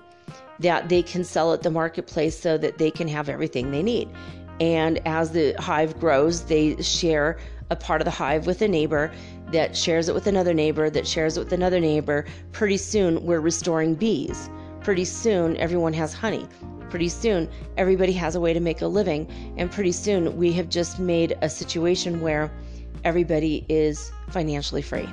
[0.60, 4.10] that they can sell at the marketplace so that they can have everything they need.
[4.60, 7.38] And as the hive grows, they share
[7.70, 9.12] a part of the hive with a neighbor
[9.52, 12.26] that shares it with another neighbor that shares it with another neighbor.
[12.52, 14.50] Pretty soon, we're restoring bees.
[14.82, 16.48] pretty soon everyone has honey.
[16.90, 19.28] Pretty soon everybody has a way to make a living.
[19.58, 22.52] And pretty soon we have just made a situation where
[23.04, 25.08] everybody is financially free.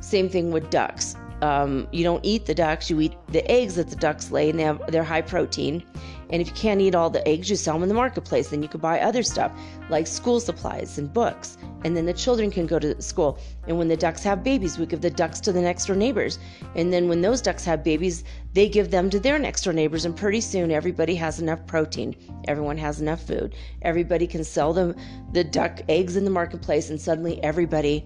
[0.00, 1.16] Same thing with ducks.
[1.42, 4.58] Um, you don't eat the ducks, you eat the eggs that the ducks lay, and
[4.58, 5.84] they have, they're high protein.
[6.30, 8.48] And if you can't eat all the eggs, you sell them in the marketplace.
[8.48, 9.52] Then you could buy other stuff
[9.90, 11.56] like school supplies and books.
[11.84, 13.38] And then the children can go to school.
[13.68, 16.40] And when the ducks have babies, we give the ducks to the next door neighbors.
[16.74, 20.04] And then when those ducks have babies, they give them to their next door neighbors.
[20.04, 22.16] And pretty soon, everybody has enough protein.
[22.48, 23.54] Everyone has enough food.
[23.82, 24.96] Everybody can sell them
[25.32, 26.90] the duck eggs in the marketplace.
[26.90, 28.04] And suddenly, everybody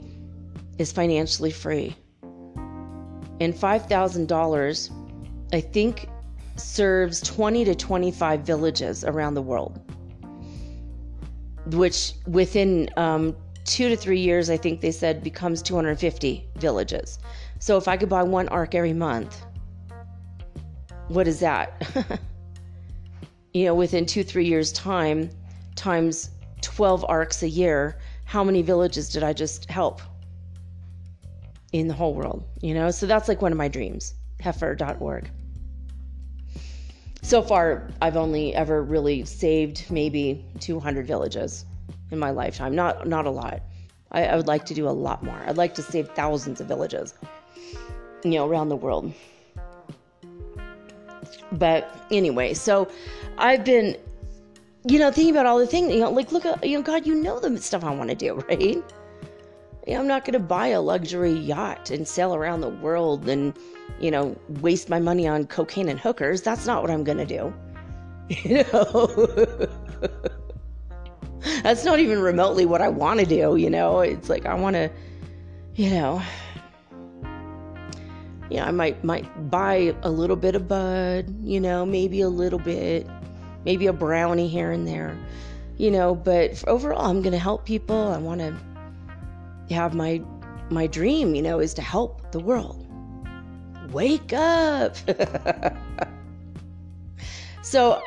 [0.78, 1.96] is financially free.
[3.40, 4.90] And $5,000,
[5.52, 6.08] I think
[6.56, 9.80] serves 20 to 25 villages around the world,
[11.66, 17.18] which within um, two to three years, I think they said becomes 250 villages.
[17.58, 19.42] So if I could buy one ark every month,
[21.08, 21.82] what is that?
[23.54, 25.30] you know, within two, three years' time,
[25.76, 30.02] times 12 ARCs a year, how many villages did I just help
[31.72, 32.44] in the whole world?
[32.60, 35.30] You know, so that's like one of my dreams, heifer.org
[37.22, 41.66] so far i've only ever really saved maybe 200 villages
[42.10, 42.74] in my lifetime.
[42.74, 43.62] Not not a lot.
[44.12, 45.40] I, I, would like to do a lot more.
[45.46, 47.14] I'd like to save thousands of villages
[48.24, 49.12] you know around the world.
[51.52, 52.88] But anyway so
[53.38, 53.96] i've been
[54.84, 57.06] you know thinking about all the things you know like look at you know god
[57.06, 58.82] you know the stuff i want to do right
[59.88, 63.54] I'm not going to buy a luxury yacht and sail around the world and,
[63.98, 66.42] you know, waste my money on cocaine and hookers.
[66.42, 67.52] That's not what I'm going to do.
[68.44, 69.68] You know?
[71.62, 74.00] That's not even remotely what I want to do, you know?
[74.00, 74.90] It's like I want to,
[75.74, 76.22] you know,
[78.50, 82.58] yeah, I might might buy a little bit of bud, you know, maybe a little
[82.58, 83.06] bit,
[83.64, 85.16] maybe a brownie here and there,
[85.78, 88.12] you know, but overall I'm going to help people.
[88.12, 88.54] I want to
[89.76, 90.22] have my
[90.70, 92.86] my dream, you know, is to help the world.
[93.90, 94.96] Wake up.
[97.62, 98.02] so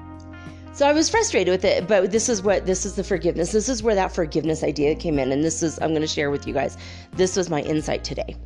[0.72, 3.52] so I was frustrated with it, but this is what this is the forgiveness.
[3.52, 6.30] This is where that forgiveness idea came in and this is I'm going to share
[6.30, 6.76] with you guys.
[7.12, 8.36] This was my insight today.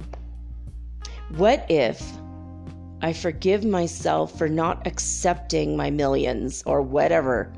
[1.36, 2.02] What if
[3.02, 7.52] I forgive myself for not accepting my millions or whatever?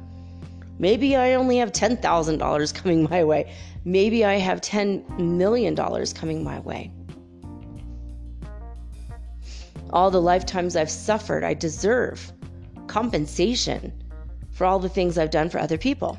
[0.80, 3.52] Maybe I only have $10,000 coming my way.
[3.84, 6.92] Maybe I have $10 million coming my way.
[9.92, 12.32] All the lifetimes I've suffered, I deserve
[12.86, 13.92] compensation
[14.50, 16.18] for all the things I've done for other people.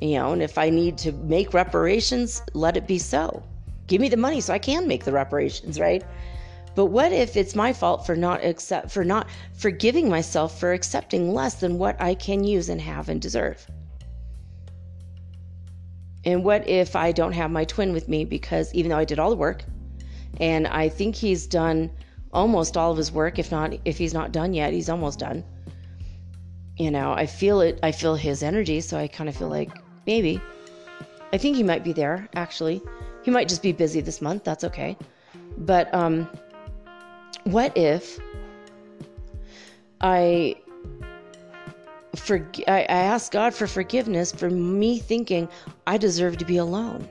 [0.00, 3.42] You know, and if I need to make reparations, let it be so.
[3.88, 6.04] Give me the money so I can make the reparations, right?
[6.74, 11.34] But what if it's my fault for not accept for not forgiving myself for accepting
[11.34, 13.66] less than what I can use and have and deserve?
[16.28, 19.18] And what if I don't have my twin with me because even though I did
[19.18, 19.64] all the work
[20.38, 21.90] and I think he's done
[22.34, 25.42] almost all of his work, if not if he's not done yet, he's almost done.
[26.76, 29.70] You know, I feel it, I feel his energy, so I kind of feel like
[30.06, 30.38] maybe.
[31.32, 32.82] I think he might be there, actually.
[33.22, 34.98] He might just be busy this month, that's okay.
[35.56, 36.28] But um
[37.44, 38.20] what if
[40.02, 40.56] I
[42.16, 45.48] for I, I ask God for forgiveness for me thinking
[45.86, 47.08] I deserve to be alone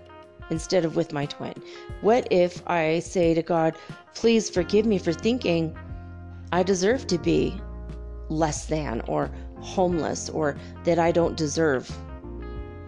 [0.50, 1.54] instead of with my twin?
[2.02, 3.76] What if I say to God,
[4.14, 5.78] please forgive me for thinking
[6.52, 7.60] I deserve to be
[8.30, 11.90] less than or homeless or that I don't deserve?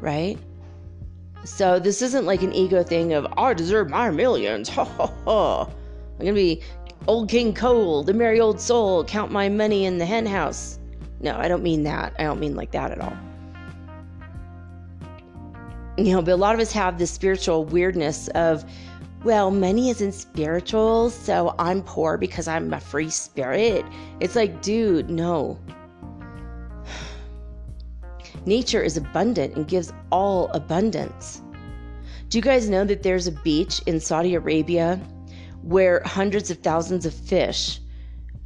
[0.01, 0.37] Right?
[1.45, 4.69] So this isn't like an ego thing of I deserve my millions.
[4.79, 5.63] Ha ha ha.
[6.19, 6.61] I'm gonna be
[7.07, 10.78] old King Cole, the merry old soul, count my money in the hen house.
[11.21, 12.13] No, I don't mean that.
[12.17, 13.17] I don't mean like that at all.
[15.97, 18.63] You know, but a lot of us have this spiritual weirdness of,
[19.25, 23.85] well, money isn't spiritual, so I'm poor because I'm a free spirit.
[24.21, 25.59] It's like, dude, no.
[28.45, 31.41] Nature is abundant and gives all abundance.
[32.29, 35.01] Do you guys know that there's a beach in Saudi Arabia
[35.63, 37.81] where hundreds of thousands of fish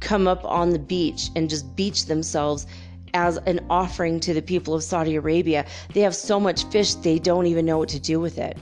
[0.04, 2.66] come up on the beach and just beach themselves
[3.14, 5.64] as an offering to the people of Saudi Arabia.
[5.92, 8.58] They have so much fish they don't even know what to do with it.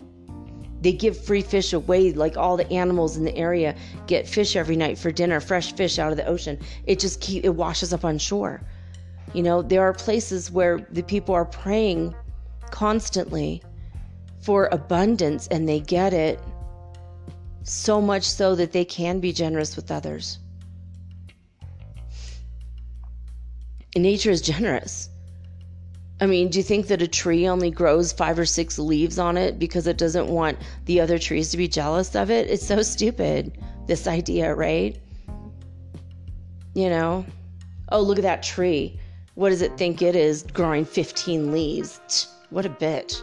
[0.81, 3.75] They give free fish away, like all the animals in the area
[4.07, 6.59] get fish every night for dinner, fresh fish out of the ocean.
[6.87, 8.63] It just keep it washes up on shore.
[9.33, 12.15] You know, there are places where the people are praying
[12.71, 13.63] constantly
[14.41, 16.41] for abundance and they get it
[17.63, 20.39] so much so that they can be generous with others.
[23.97, 25.09] Nature is generous.
[26.21, 29.37] I mean, do you think that a tree only grows five or six leaves on
[29.37, 32.49] it because it doesn't want the other trees to be jealous of it?
[32.49, 34.97] It's so stupid, this idea, right?
[36.75, 37.27] You know?
[37.91, 39.01] Oh, look at that tree.
[39.35, 42.29] What does it think it is growing 15 leaves?
[42.51, 43.23] What a bitch.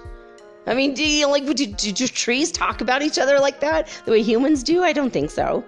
[0.67, 3.88] I mean, do you like do, do, do trees talk about each other like that
[4.05, 4.84] the way humans do?
[4.84, 5.63] I don't think so.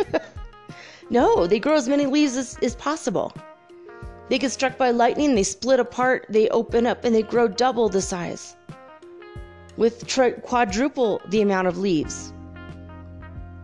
[1.10, 3.32] no, they grow as many leaves as, as possible.
[4.30, 7.88] They get struck by lightning, they split apart, they open up, and they grow double
[7.88, 8.54] the size
[9.76, 12.32] with tri- quadruple the amount of leaves.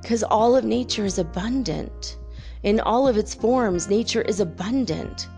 [0.03, 2.19] Because all of nature is abundant.
[2.65, 5.29] In all of its forms, nature is abundant.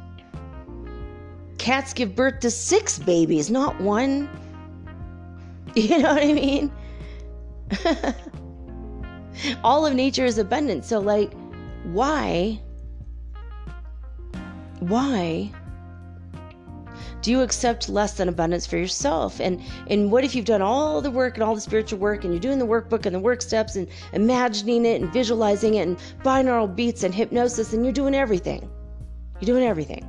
[1.59, 4.31] Cats give birth to six babies, not one.
[5.75, 6.73] You know what I mean?
[9.63, 10.87] all of nature is abundant.
[10.87, 11.31] So, like,
[11.85, 12.59] why
[14.81, 15.51] why
[17.21, 19.41] do you accept less than abundance for yourself?
[19.41, 22.33] And and what if you've done all the work and all the spiritual work and
[22.33, 25.99] you're doing the workbook and the work steps and imagining it and visualizing it and
[26.23, 28.71] binaural beats and hypnosis and you're doing everything.
[29.41, 30.07] You're doing everything.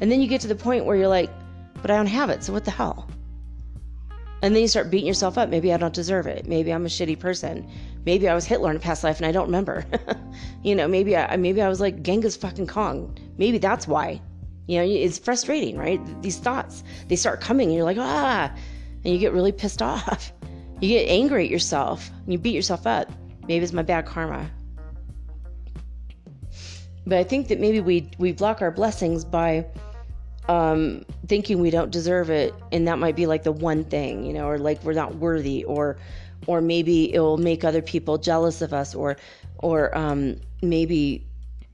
[0.00, 1.30] And then you get to the point where you're like
[1.82, 3.08] but i don't have it so what the hell?
[4.42, 5.50] And then you start beating yourself up.
[5.50, 6.46] Maybe i don't deserve it.
[6.46, 7.68] Maybe i'm a shitty person.
[8.04, 9.84] Maybe i was hitler in a past life and i don't remember.
[10.62, 14.20] You know maybe i maybe i was like genghis fucking kong maybe that's why
[14.68, 16.00] you know it's frustrating right?
[16.22, 18.54] These thoughts they start coming and you're like ah
[19.04, 20.32] and you get really pissed off.
[20.80, 23.10] You get angry at yourself and you beat yourself up.
[23.48, 24.48] Maybe it's my bad karma.
[27.06, 29.66] But i think that maybe we we block our blessings by
[30.48, 34.32] um, thinking we don't deserve it, and that might be like the one thing, you
[34.32, 35.96] know, or like we're not worthy, or
[36.46, 39.16] or maybe it will make other people jealous of us, or
[39.58, 41.24] or um, maybe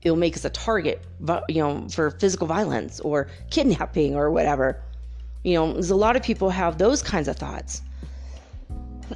[0.07, 1.01] it'll make us a target,
[1.49, 4.81] you know, for physical violence or kidnapping or whatever.
[5.43, 7.81] You know, a lot of people have those kinds of thoughts.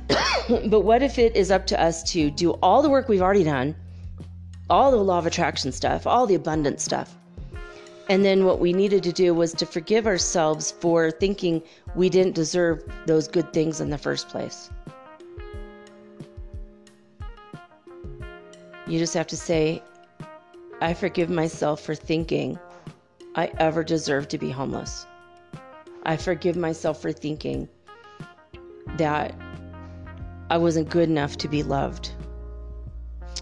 [0.67, 3.43] but what if it is up to us to do all the work we've already
[3.43, 3.75] done,
[4.69, 7.17] all the law of attraction stuff, all the abundant stuff,
[8.09, 11.61] and then what we needed to do was to forgive ourselves for thinking
[11.95, 14.69] we didn't deserve those good things in the first place.
[18.87, 19.81] You just have to say,
[20.83, 22.57] I forgive myself for thinking
[23.35, 25.05] I ever deserved to be homeless.
[26.03, 27.69] I forgive myself for thinking
[28.97, 29.35] that
[30.49, 32.09] I wasn't good enough to be loved.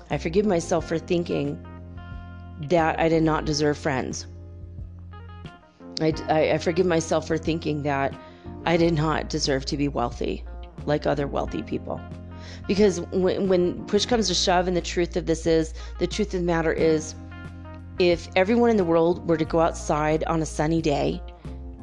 [0.09, 1.65] I forgive myself for thinking
[2.63, 4.27] that I did not deserve friends.
[6.01, 8.13] I, I, I forgive myself for thinking that
[8.65, 10.43] I did not deserve to be wealthy
[10.85, 12.01] like other wealthy people.
[12.67, 16.33] Because when, when push comes to shove, and the truth of this is the truth
[16.33, 17.15] of the matter is,
[17.99, 21.21] if everyone in the world were to go outside on a sunny day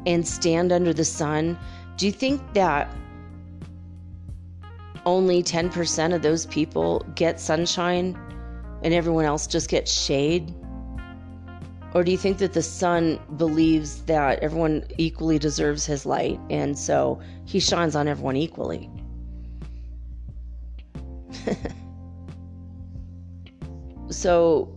[0.07, 1.59] and stand under the sun,
[1.99, 2.91] do you think that
[5.05, 8.19] only 10% of those people get sunshine
[8.83, 10.55] and everyone else just gets shade?
[11.93, 16.79] Or do you think that the sun believes that everyone equally deserves his light and
[16.79, 18.91] so he shines on everyone equally?
[24.11, 24.76] so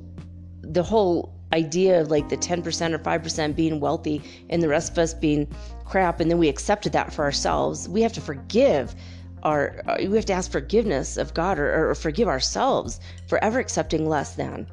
[0.62, 4.97] the whole idea of like the 10% or 5% being wealthy and the rest of
[4.99, 5.47] us being
[5.86, 8.93] crap and then we accepted that for ourselves we have to forgive
[9.41, 14.07] our we have to ask forgiveness of god or, or forgive ourselves for ever accepting
[14.07, 14.68] less than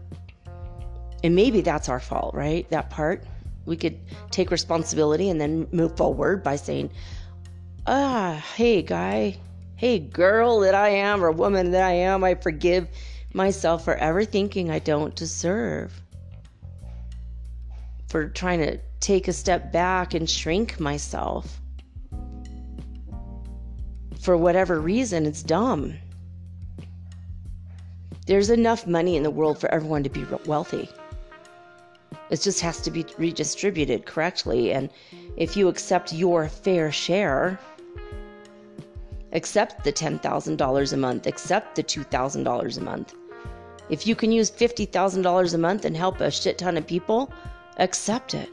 [1.27, 2.69] and maybe that's our fault, right?
[2.71, 3.25] That part.
[3.65, 3.99] We could
[4.31, 6.93] take responsibility and then move forward by saying,
[7.87, 9.37] ah, hey, guy,
[9.75, 12.89] hey, girl that I am, or woman that I am, I forgive
[13.37, 16.01] myself for ever thinking I don't deserve.
[18.09, 21.61] For trying to take a step back and shrink myself.
[24.21, 25.95] For whatever reason, it's dumb.
[28.27, 30.89] There's enough money in the world for everyone to be wealthy.
[32.31, 34.73] It just has to be redistributed correctly.
[34.73, 34.91] And
[35.37, 37.61] if you accept your fair share,
[39.33, 43.15] accept the $10,000 a month, accept the $2,000 a month.
[43.89, 47.33] If you can use $50,000 a month and help a shit ton of people,
[47.79, 48.49] accept it.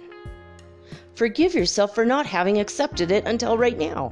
[1.16, 4.12] Forgive yourself for not having accepted it until right now.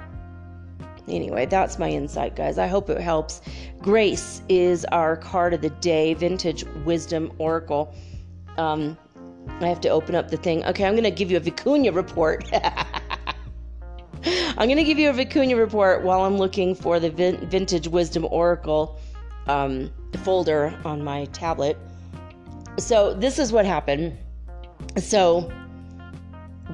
[1.08, 2.58] Anyway, that's my insight, guys.
[2.58, 3.42] I hope it helps.
[3.80, 7.94] Grace is our card of the day, Vintage Wisdom Oracle.
[8.58, 8.98] Um,
[9.60, 10.64] I have to open up the thing.
[10.66, 12.50] Okay, I'm going to give you a Vicuña report.
[14.24, 17.88] I'm going to give you a Vicuña report while I'm looking for the vin- Vintage
[17.88, 19.00] Wisdom Oracle
[19.52, 19.92] um,
[20.24, 21.78] folder on my tablet.
[22.78, 24.18] So, this is what happened.
[24.98, 25.52] So,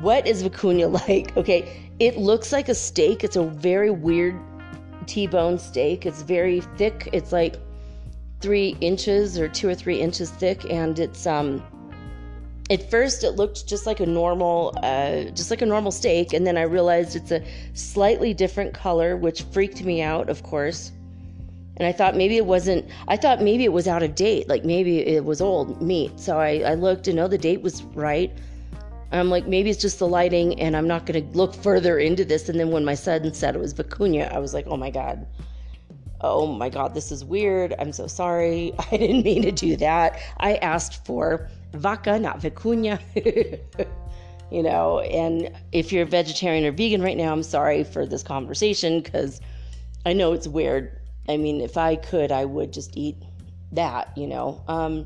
[0.02, 1.36] what is vicuña like?
[1.36, 3.24] Okay, it looks like a steak.
[3.24, 4.40] It's a very weird
[5.08, 6.06] T-bone steak.
[6.06, 7.10] It's very thick.
[7.14, 7.56] It's like
[8.42, 11.64] three inches or two or three inches thick, and it's um.
[12.70, 16.46] At first, it looked just like a normal, uh, just like a normal steak, and
[16.46, 17.42] then I realized it's a
[17.74, 20.92] slightly different color, which freaked me out, of course.
[21.78, 22.86] And I thought maybe it wasn't.
[23.08, 26.20] I thought maybe it was out of date, like maybe it was old meat.
[26.20, 28.32] So I, I looked, and no, the date was right.
[29.12, 32.26] I'm like, maybe it's just the lighting, and I'm not going to look further into
[32.26, 32.50] this.
[32.50, 35.26] And then when my son said it was vicuña, I was like, oh my God.
[36.22, 37.76] Oh my God, this is weird.
[37.78, 38.74] I'm so sorry.
[38.92, 40.20] I didn't mean to do that.
[40.38, 43.00] I asked for vaca, not vicuña.
[44.52, 49.02] you know, and if you're vegetarian or vegan right now, I'm sorry for this conversation
[49.02, 49.40] because
[50.06, 51.00] I know it's weird.
[51.28, 53.18] I mean, if I could, I would just eat
[53.74, 54.64] that, you know.
[54.68, 55.06] Um,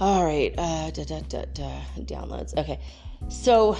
[0.00, 2.56] all right, uh, da, da, da, da, downloads.
[2.56, 2.80] Okay,
[3.28, 3.76] so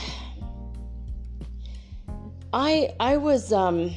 [2.53, 3.93] I I was um,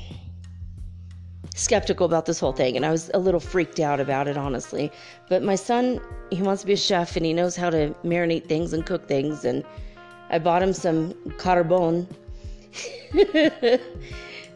[1.56, 4.92] skeptical about this whole thing, and I was a little freaked out about it, honestly.
[5.30, 6.02] But my son,
[6.32, 9.08] he wants to be a chef, and he knows how to marinate things and cook
[9.08, 9.64] things, and
[10.30, 12.08] I bought him some carbone.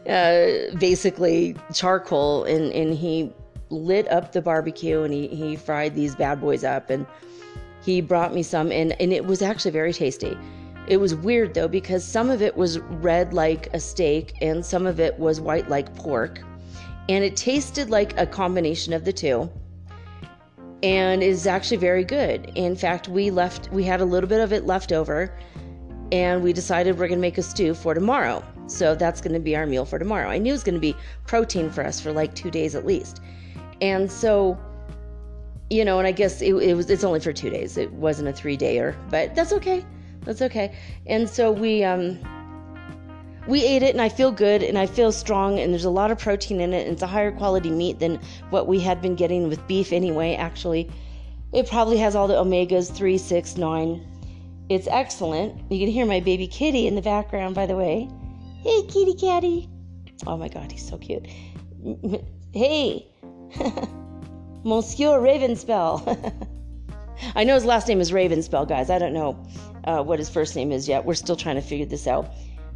[0.08, 3.32] uh, basically charcoal and, and he
[3.68, 7.06] lit up the barbecue and he, he fried these bad boys up and
[7.82, 10.36] he brought me some and, and it was actually very tasty.
[10.86, 14.86] It was weird though because some of it was red like a steak and some
[14.86, 16.40] of it was white like pork.
[17.08, 19.50] And it tasted like a combination of the two.
[20.82, 22.52] And is actually very good.
[22.54, 25.36] In fact, we left we had a little bit of it left over
[26.10, 28.42] and we decided we're going to make a stew for tomorrow.
[28.70, 30.28] So that's going to be our meal for tomorrow.
[30.28, 30.96] I knew it was going to be
[31.26, 33.20] protein for us for like 2 days at least.
[33.80, 34.58] And so
[35.70, 37.78] you know, and I guess it, it was it's only for two days.
[37.78, 39.86] It wasn't a three dayer, but that's okay.
[40.24, 40.76] That's okay.
[41.06, 42.18] And so we um
[43.46, 46.10] we ate it and I feel good and I feel strong and there's a lot
[46.10, 49.14] of protein in it and it's a higher quality meat than what we had been
[49.14, 50.90] getting with beef anyway, actually.
[51.52, 54.06] It probably has all the omegas three, six, nine.
[54.68, 55.70] It's excellent.
[55.70, 58.08] You can hear my baby kitty in the background, by the way.
[58.62, 59.68] Hey, kitty catty.
[60.26, 61.26] Oh my god, he's so cute.
[62.52, 63.06] Hey.
[64.64, 66.48] Monsieur Ravenspell.
[67.36, 68.90] I know his last name is Ravenspell, guys.
[68.90, 69.40] I don't know
[69.84, 71.04] uh, what his first name is yet.
[71.04, 72.28] We're still trying to figure this out.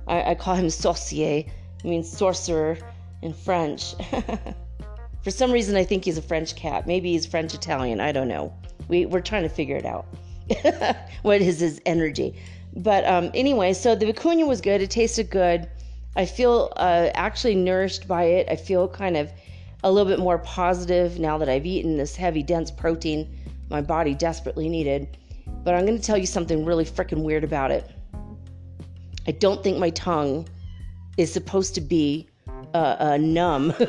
[0.06, 1.50] I, I call him Sorcier,
[1.84, 2.78] I mean sorcerer
[3.22, 3.96] in French.
[5.24, 6.86] For some reason, I think he's a French cat.
[6.86, 7.98] Maybe he's French Italian.
[7.98, 8.54] I don't know.
[8.86, 10.06] We, we're trying to figure it out.
[11.22, 12.36] what is his energy?
[12.76, 14.80] But um, anyway, so the vicuña was good.
[14.80, 15.68] It tasted good.
[16.16, 18.48] I feel uh, actually nourished by it.
[18.50, 19.30] I feel kind of
[19.82, 23.28] a little bit more positive now that I've eaten this heavy, dense protein
[23.70, 25.16] my body desperately needed.
[25.62, 27.90] But I'm going to tell you something really freaking weird about it.
[29.26, 30.48] I don't think my tongue
[31.16, 32.28] is supposed to be
[32.74, 33.74] uh, uh, numb.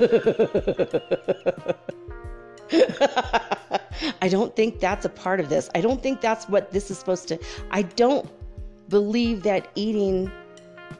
[4.21, 5.69] I don't think that's a part of this.
[5.75, 7.37] I don't think that's what this is supposed to.
[7.71, 8.29] I don't
[8.89, 10.31] believe that eating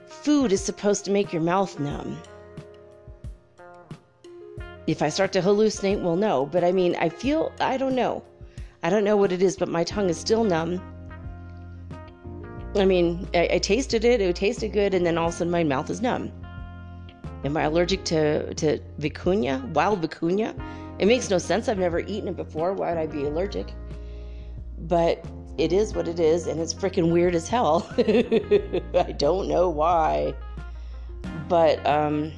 [0.07, 2.17] food is supposed to make your mouth numb.
[4.87, 6.45] If I start to hallucinate, well, no.
[6.45, 8.23] But I mean, I feel, I don't know.
[8.83, 10.81] I don't know what it is, but my tongue is still numb.
[12.75, 15.51] I mean, I, I tasted it, it tasted good, and then all of a sudden
[15.51, 16.31] my mouth is numb.
[17.43, 20.53] Am I allergic to, to vicuña, wild vicuña?
[20.99, 21.67] It makes no sense.
[21.67, 22.73] I've never eaten it before.
[22.73, 23.73] Why would I be allergic?
[24.79, 25.25] But
[25.57, 27.89] it is what it is, and it's freaking weird as hell.
[27.97, 30.33] I don't know why.
[31.47, 32.31] But, um,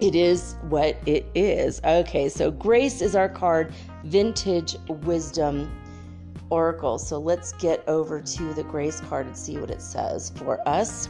[0.00, 1.80] it is what it is.
[1.84, 3.74] Okay, so Grace is our card,
[4.04, 5.70] Vintage Wisdom
[6.48, 6.98] Oracle.
[6.98, 11.08] So let's get over to the Grace card and see what it says for us.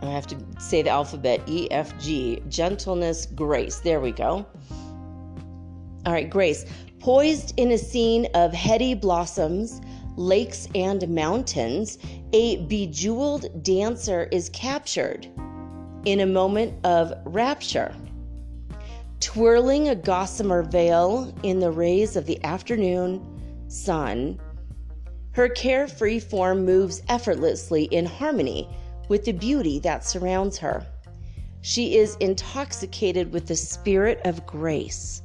[0.00, 2.42] I have to say the alphabet E, F, G.
[2.48, 3.80] Gentleness, grace.
[3.80, 4.46] There we go.
[6.06, 6.64] All right, Grace.
[7.00, 9.80] Poised in a scene of heady blossoms,
[10.16, 11.96] lakes, and mountains,
[12.32, 15.28] a bejeweled dancer is captured
[16.04, 17.94] in a moment of rapture.
[19.20, 23.24] Twirling a gossamer veil in the rays of the afternoon
[23.68, 24.40] sun,
[25.32, 28.68] her carefree form moves effortlessly in harmony
[29.08, 30.84] with the beauty that surrounds her.
[31.60, 35.22] She is intoxicated with the spirit of grace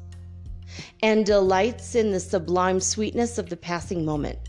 [1.03, 4.39] and delights in the sublime sweetness of the passing moment.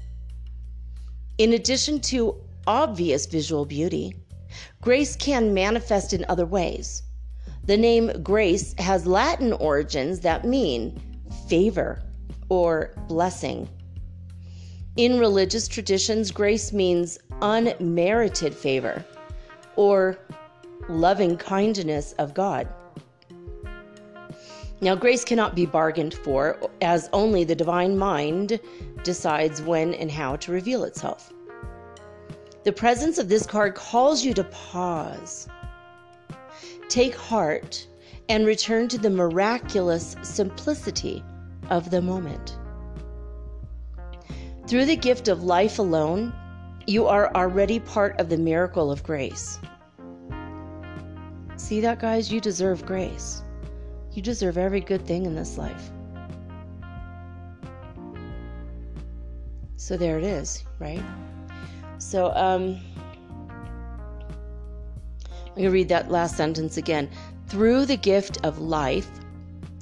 [1.36, 4.14] In addition to obvious visual beauty,
[4.80, 7.02] Grace can manifest in other ways.
[7.64, 11.00] The name grace has Latin origins that mean
[11.48, 12.02] favor
[12.48, 13.68] or blessing.
[14.96, 19.05] In religious traditions, grace means unmerited favor
[19.76, 20.18] or
[20.88, 22.68] loving kindness of God.
[24.85, 28.61] Now, grace cannot be bargained for, as only the divine mind
[29.03, 31.32] decides when and how to reveal itself.
[32.64, 35.49] The presence of this card calls you to pause,
[36.91, 37.89] take heart,
[38.28, 41.24] and return to the miraculous simplicity
[41.70, 42.59] of the moment.
[44.66, 46.30] Through the gift of life alone,
[46.87, 49.59] you are already part of the miracle of grace.
[51.57, 52.30] See that, guys?
[52.30, 53.43] You deserve grace.
[54.15, 55.91] You deserve every good thing in this life.
[59.77, 61.03] So there it is, right?
[61.99, 62.81] So, um,
[65.47, 67.11] I'm going to read that last sentence again.
[67.49, 69.09] Through the gift of life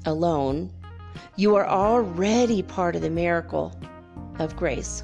[0.05, 0.71] alone,
[1.35, 3.79] you are already part of the miracle
[4.39, 5.03] of grace.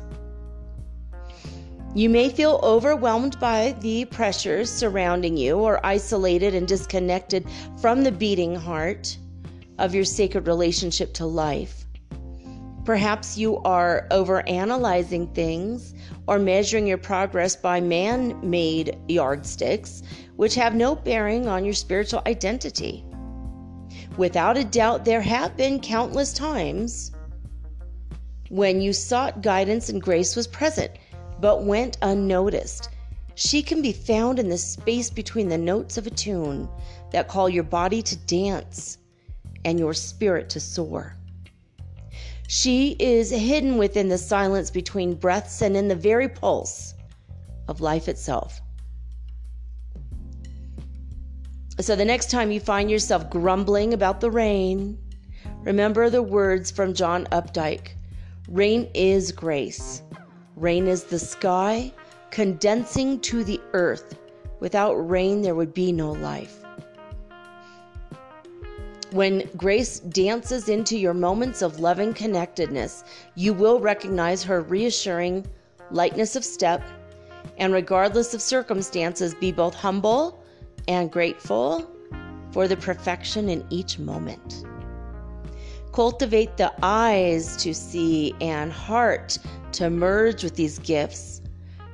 [1.95, 7.47] You may feel overwhelmed by the pressures surrounding you or isolated and disconnected
[7.81, 9.17] from the beating heart
[9.79, 11.85] of your sacred relationship to life.
[12.85, 15.95] Perhaps you are overanalyzing things
[16.27, 20.03] or measuring your progress by man made yardsticks,
[20.35, 23.03] which have no bearing on your spiritual identity.
[24.15, 27.11] Without a doubt, there have been countless times
[28.49, 30.91] when you sought guidance and grace was present,
[31.39, 32.89] but went unnoticed.
[33.35, 36.67] She can be found in the space between the notes of a tune
[37.11, 38.97] that call your body to dance
[39.63, 41.15] and your spirit to soar.
[42.47, 46.95] She is hidden within the silence between breaths and in the very pulse
[47.67, 48.59] of life itself.
[51.79, 54.97] So, the next time you find yourself grumbling about the rain,
[55.59, 57.91] remember the words from John Updike
[58.49, 60.01] Rain is grace.
[60.59, 61.93] Rain is the sky
[62.31, 64.19] condensing to the earth.
[64.59, 66.65] Without rain, there would be no life.
[69.11, 73.05] When grace dances into your moments of loving connectedness,
[73.35, 75.47] you will recognize her reassuring
[75.91, 76.83] lightness of step,
[77.57, 80.43] and regardless of circumstances, be both humble
[80.89, 81.89] and grateful
[82.51, 84.65] for the perfection in each moment.
[85.91, 89.37] Cultivate the eyes to see and heart
[89.73, 91.41] to merge with these gifts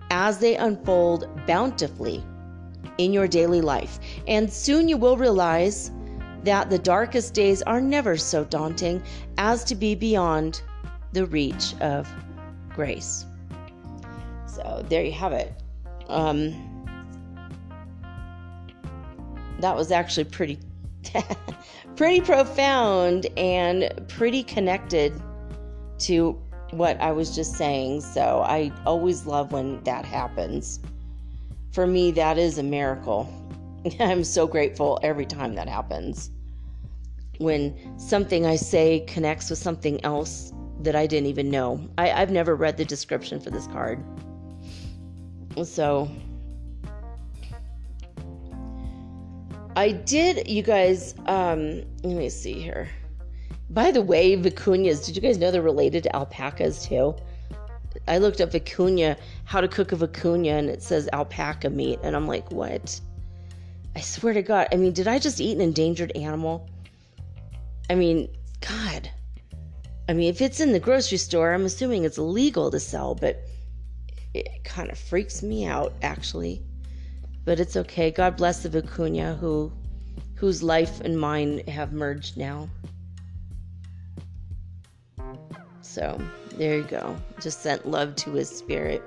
[0.10, 2.24] as they unfold bountifully
[2.98, 4.00] in your daily life.
[4.28, 5.92] And soon you will realize
[6.44, 9.02] that the darkest days are never so daunting
[9.38, 10.62] as to be beyond
[11.12, 12.08] the reach of
[12.70, 13.26] grace.
[14.46, 15.54] So there you have it.
[16.08, 16.54] Um,
[19.60, 20.60] that was actually pretty
[21.96, 25.14] pretty profound and pretty connected
[26.00, 26.40] to
[26.72, 28.02] what I was just saying.
[28.02, 30.80] So I always love when that happens.
[31.72, 33.30] For me, that is a miracle.
[34.00, 36.32] I'm so grateful every time that happens.
[37.38, 41.80] When something I say connects with something else that I didn't even know.
[41.98, 44.04] I, I've never read the description for this card.
[45.64, 46.10] So
[49.78, 52.88] I did, you guys, um, let me see here.
[53.70, 57.14] By the way, vicuñas, did you guys know they're related to alpacas too?
[58.08, 62.00] I looked up vicuña, how to cook a vicuña, and it says alpaca meat.
[62.04, 63.02] And I'm like, what?
[63.98, 64.70] I swear to God.
[64.72, 66.70] I mean, did I just eat an endangered animal?
[67.90, 68.30] I mean,
[68.62, 69.10] God.
[70.08, 73.44] I mean, if it's in the grocery store, I'm assuming it's illegal to sell, but
[74.34, 76.64] it kind of freaks me out, actually
[77.46, 78.12] but it's okay.
[78.12, 79.72] God bless the vicuña who
[80.36, 82.68] whose life and mine have merged now.
[85.82, 86.20] So
[86.58, 87.16] there you go.
[87.40, 89.02] Just sent love to his spirit.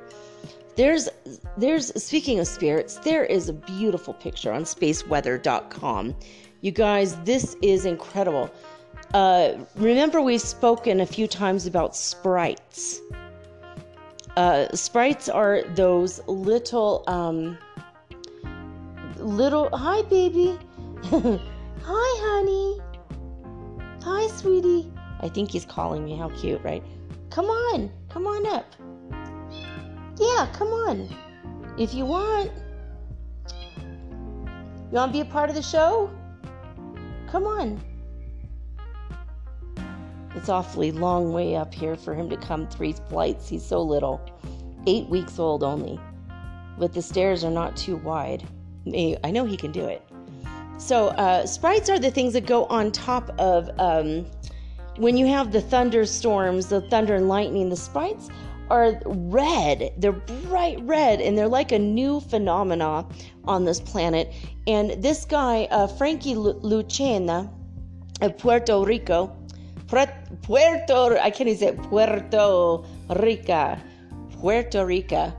[0.77, 1.09] There's
[1.57, 6.15] there's speaking of spirits, there is a beautiful picture on spaceweather.com.
[6.61, 8.51] You guys, this is incredible.
[9.15, 13.01] Uh, remember, we've spoken a few times about sprites.
[14.37, 17.59] Uh, sprites are those little um,
[19.19, 20.59] little hi baby.
[21.85, 22.81] Hi honey.
[24.03, 24.91] Hi sweetie.
[25.21, 26.17] I think he's calling me.
[26.17, 26.83] How cute right?
[27.31, 27.91] Come on.
[28.09, 28.75] Come on up.
[30.19, 31.09] Yeah come on.
[31.79, 32.51] If you want.
[34.91, 36.11] You want to be a part of the show?
[37.31, 37.81] Come on.
[40.35, 43.49] It's awfully long way up here for him to come three flights.
[43.49, 44.21] He's so little.
[44.87, 46.01] Eight weeks old only.
[46.79, 48.47] But the stairs are not too wide
[49.25, 50.03] I know he can do it.
[50.79, 54.27] So, uh, sprites are the things that go on top of um,
[54.97, 57.69] when you have the thunderstorms, the thunder and lightning.
[57.69, 58.29] The sprites
[58.71, 59.93] are red.
[59.97, 63.07] They're bright red, and they're like a new phenomena
[63.45, 64.33] on this planet.
[64.67, 67.51] And this guy, uh, Frankie Lucena
[68.21, 69.35] of Puerto Rico,
[69.89, 73.81] Puerto, I can't even say Puerto Rica,
[74.33, 75.35] Puerto Rica.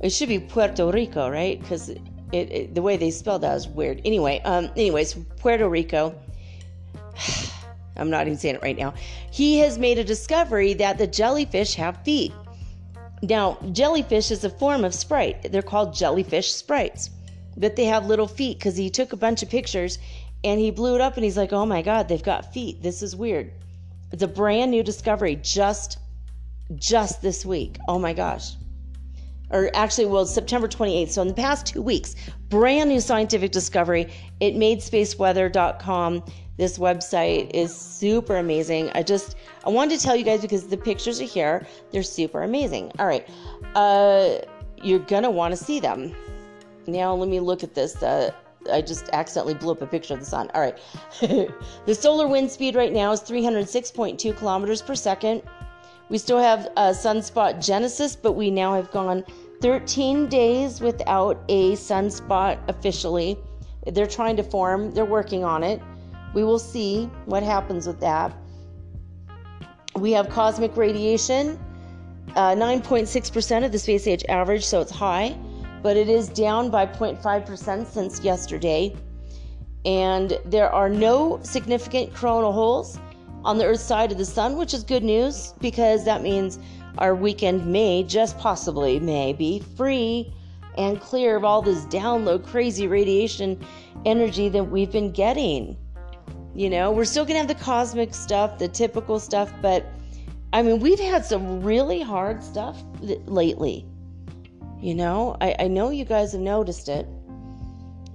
[0.00, 1.60] It should be Puerto Rico, right?
[1.60, 1.90] Because
[2.32, 4.00] it, it, the way they spelled that is weird.
[4.04, 6.14] Anyway, um, anyways, Puerto Rico.
[7.96, 8.94] I'm not even saying it right now.
[9.30, 12.32] He has made a discovery that the jellyfish have feet.
[13.22, 15.52] Now, jellyfish is a form of sprite.
[15.52, 17.10] They're called jellyfish sprites,
[17.56, 19.98] but they have little feet because he took a bunch of pictures
[20.42, 22.82] and he blew it up and he's like, oh my God, they've got feet.
[22.82, 23.52] This is weird.
[24.10, 25.98] It's a brand new discovery just
[26.76, 27.78] just this week.
[27.86, 28.54] Oh my gosh.
[29.52, 31.10] Or actually, well, September 28th.
[31.10, 32.16] So in the past two weeks,
[32.48, 34.10] brand new scientific discovery.
[34.40, 36.24] It made spaceweather.com
[36.58, 38.90] this website is super amazing.
[38.94, 41.66] I just I wanted to tell you guys because the pictures are here.
[41.90, 42.92] They're super amazing.
[42.98, 43.28] All right.
[43.74, 44.38] Uh
[44.82, 46.14] you're to want to see them.
[46.86, 48.02] Now let me look at this.
[48.02, 48.32] Uh,
[48.70, 50.50] I just accidentally blew up a picture of the sun.
[50.54, 50.78] All right.
[51.86, 55.42] the solar wind speed right now is 306.2 kilometers per second.
[56.08, 59.24] We still have uh, sunspot genesis, but we now have gone
[59.62, 63.38] 13 days without a sunspot officially.
[63.86, 65.80] They're trying to form, they're working on it.
[66.34, 68.36] We will see what happens with that.
[69.94, 71.60] We have cosmic radiation,
[72.34, 75.38] uh, 9.6% of the space age average, so it's high,
[75.80, 78.96] but it is down by 0.5% since yesterday.
[79.84, 82.98] And there are no significant coronal holes
[83.44, 86.58] on the Earth's side of the sun, which is good news because that means
[86.98, 90.32] our weekend may, just possibly, may be free
[90.76, 93.62] and clear of all this download crazy radiation
[94.04, 95.76] energy that we've been getting.
[96.54, 99.86] You know, we're still going to have the cosmic stuff, the typical stuff, but
[100.52, 102.82] I mean, we've had some really hard stuff
[103.26, 103.86] lately.
[104.80, 107.06] You know, I, I know you guys have noticed it.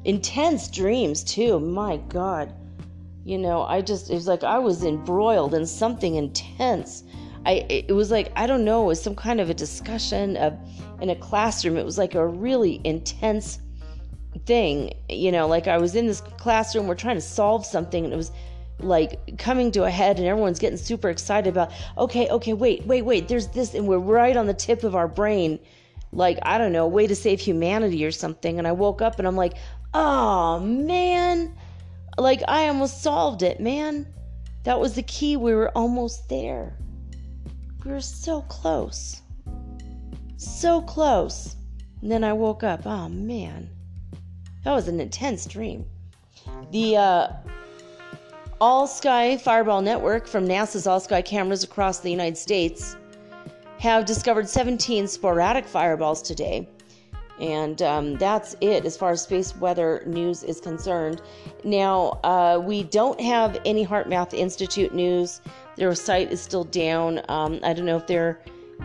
[0.03, 1.59] Intense dreams, too.
[1.59, 2.53] My God.
[3.23, 7.03] You know, I just, it was like I was embroiled in something intense.
[7.45, 10.57] I, it was like, I don't know, it was some kind of a discussion of,
[11.01, 11.77] in a classroom.
[11.77, 13.59] It was like a really intense
[14.45, 18.13] thing you know like i was in this classroom we're trying to solve something and
[18.13, 18.31] it was
[18.79, 23.03] like coming to a head and everyone's getting super excited about okay okay wait wait
[23.03, 25.59] wait there's this and we're right on the tip of our brain.
[26.11, 28.59] Like i don't know a way to save humanity or something.
[28.59, 29.53] And i woke up and i'm like
[29.93, 31.55] oh man.
[32.17, 34.13] Like i almost solved it man.
[34.63, 36.77] That was the key we were almost there
[37.88, 39.21] we were so close
[40.35, 41.55] so close
[42.01, 43.69] and then i woke up oh man
[44.67, 45.85] that was an intense dream.
[46.71, 47.27] The uh,
[48.59, 52.97] All Sky Fireball Network from NASA's All Sky cameras across the United States
[53.79, 56.67] have discovered 17 sporadic fireballs today.
[57.39, 61.21] And um, that's it as far as space weather news is concerned.
[61.63, 65.39] Now, uh, we don't have any HeartMath Institute news.
[65.78, 67.21] Their site is still down.
[67.30, 68.41] Um, I don't know if they're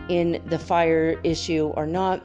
[0.08, 2.22] in the fire issue or not.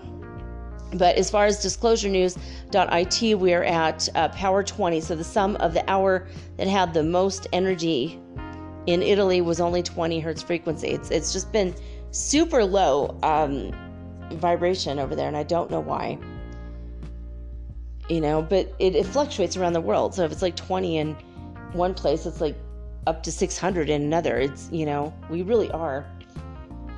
[0.94, 5.02] But as far as disclosure disclosurenews.it, we're at uh, power 20.
[5.02, 8.20] So the sum of the hour that had the most energy
[8.86, 10.88] in Italy was only 20 hertz frequency.
[10.88, 11.76] It's, it's just been
[12.12, 13.72] super low um,
[14.34, 16.18] vibration over there, and I don't know why.
[18.08, 20.16] You know, but it, it fluctuates around the world.
[20.16, 21.14] So if it's like 20 in
[21.74, 22.56] one place, it's like
[23.08, 24.38] up to 600 in another.
[24.38, 26.06] It's, you know, we really are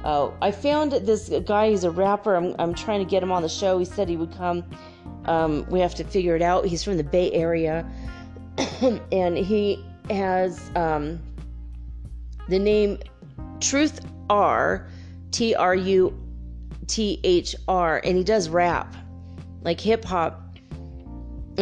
[0.04, 1.70] uh, I found this guy.
[1.70, 2.36] He's a rapper.
[2.36, 3.78] I'm, I'm trying to get him on the show.
[3.78, 4.64] He said he would come.
[5.26, 6.66] Um, we have to figure it out.
[6.66, 7.90] He's from the Bay Area,
[9.12, 11.20] and he has um,
[12.48, 12.98] the name
[13.60, 14.88] Truth R,
[15.32, 16.18] T R U
[16.88, 18.96] T H R, and he does rap,
[19.64, 20.49] like hip hop,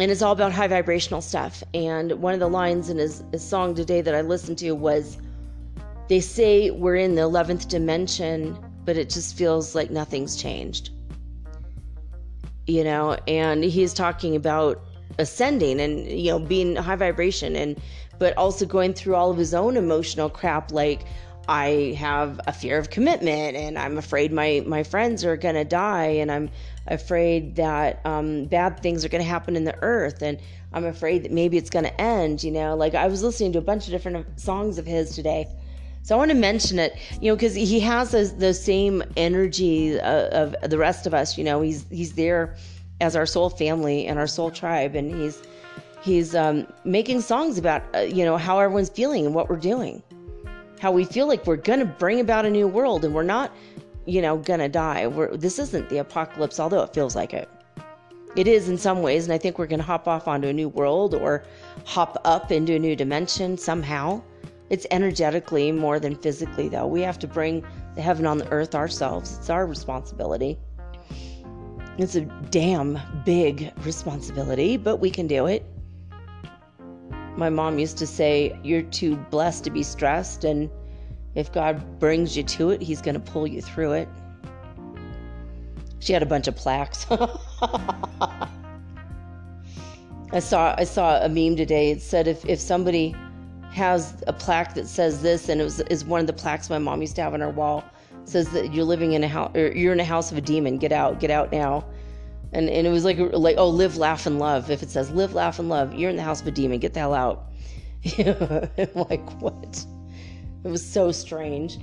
[0.02, 1.62] and it's all about high vibrational stuff.
[1.74, 5.18] And one of the lines in his, his song today that I listened to was
[6.08, 10.90] they say we're in the 11th dimension, but it just feels like nothing's changed.
[12.66, 14.80] You know, and he's talking about
[15.18, 17.80] ascending and, you know, being high vibration and,
[18.18, 21.02] but also going through all of his own emotional crap like,
[21.48, 25.64] I have a fear of commitment and I'm afraid my, my friends are going to
[25.64, 26.50] die and I'm
[26.86, 30.38] afraid that um, bad things are going to happen in the earth and
[30.72, 32.76] I'm afraid that maybe it's going to end, you know.
[32.76, 35.48] Like I was listening to a bunch of different songs of his today
[36.08, 40.54] so I want to mention it, you know, because he has the, same energy of,
[40.54, 41.36] of the rest of us.
[41.36, 42.56] You know, he's he's there
[43.00, 45.42] as our soul family and our soul tribe, and he's
[46.00, 50.02] he's um, making songs about uh, you know how everyone's feeling and what we're doing,
[50.78, 53.52] how we feel like we're gonna bring about a new world, and we're not
[54.08, 55.06] you know, gonna die.
[55.06, 57.48] We're, this isn't the apocalypse, although it feels like it.
[58.36, 60.70] It is in some ways, and I think we're gonna hop off onto a new
[60.70, 61.44] world or
[61.84, 64.22] hop up into a new dimension somehow.
[64.70, 66.86] It's energetically more than physically, though.
[66.86, 67.64] We have to bring
[67.96, 69.36] the heaven on the earth ourselves.
[69.38, 70.58] It's our responsibility.
[71.98, 75.66] It's a damn big responsibility, but we can do it.
[77.38, 80.68] My mom used to say, You're too blessed to be stressed, and
[81.36, 84.08] if God brings you to it, He's going to pull you through it.
[86.00, 87.06] She had a bunch of plaques.
[90.32, 91.92] I saw I saw a meme today.
[91.92, 93.14] It said if, if somebody
[93.70, 96.78] has a plaque that says this, and it was is one of the plaques my
[96.78, 97.84] mom used to have on her wall.
[98.24, 100.76] Says that you're living in a house, or you're in a house of a demon.
[100.76, 101.84] Get out, get out now.
[102.52, 104.70] And and it was like like oh, live, laugh, and love.
[104.70, 106.78] If it says live, laugh, and love, you're in the house of a demon.
[106.78, 107.44] Get the hell out.
[108.94, 109.84] Like what?
[110.64, 111.78] It was so strange.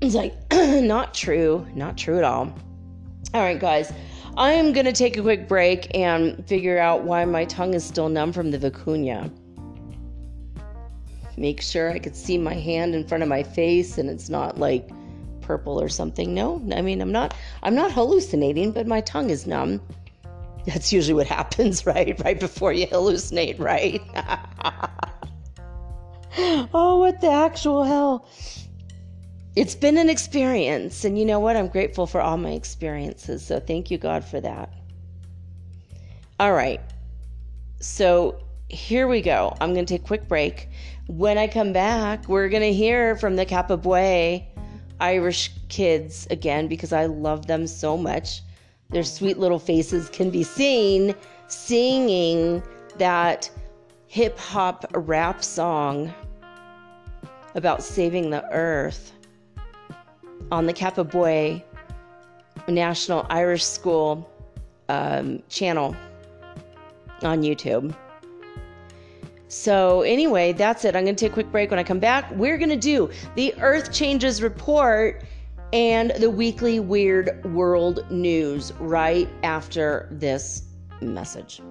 [0.00, 2.52] It's like not true, not true at all.
[3.32, 3.92] All right, guys.
[4.36, 7.84] I am going to take a quick break and figure out why my tongue is
[7.84, 9.30] still numb from the vicuña
[11.36, 14.58] make sure I could see my hand in front of my face and it's not
[14.58, 14.88] like
[15.44, 16.34] purple or something.
[16.34, 19.80] No, I mean I'm not I'm not hallucinating, but my tongue is numb.
[20.66, 22.18] That's usually what happens, right?
[22.24, 24.00] Right before you hallucinate, right?
[26.74, 28.26] oh, what the actual hell?
[29.56, 31.56] It's been an experience, and you know what?
[31.56, 33.46] I'm grateful for all my experiences.
[33.46, 34.72] So thank you, God, for that.
[36.40, 36.80] All right.
[37.78, 39.56] So here we go.
[39.60, 40.68] I'm going to take a quick break.
[41.06, 44.44] When I come back, we're going to hear from the Kapabwe
[45.00, 48.42] Irish kids again because I love them so much.
[48.90, 51.14] Their sweet little faces can be seen
[51.48, 52.62] singing
[52.98, 53.50] that
[54.06, 56.12] hip hop rap song
[57.54, 59.12] about saving the earth
[60.52, 61.62] on the Kapabwe
[62.68, 64.28] National Irish School
[64.88, 65.96] um, channel
[67.22, 67.94] on YouTube.
[69.54, 70.96] So, anyway, that's it.
[70.96, 71.70] I'm going to take a quick break.
[71.70, 75.22] When I come back, we're going to do the Earth Changes Report
[75.72, 80.64] and the weekly Weird World News right after this
[81.00, 81.62] message.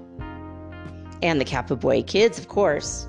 [1.22, 3.06] And the Kapabwe kids, of course.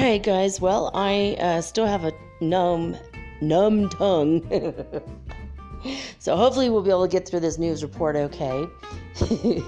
[0.00, 0.62] All right, guys.
[0.62, 2.96] Well, I uh, still have a numb,
[3.42, 4.40] numb tongue.
[6.18, 8.66] so hopefully we'll be able to get through this news report okay.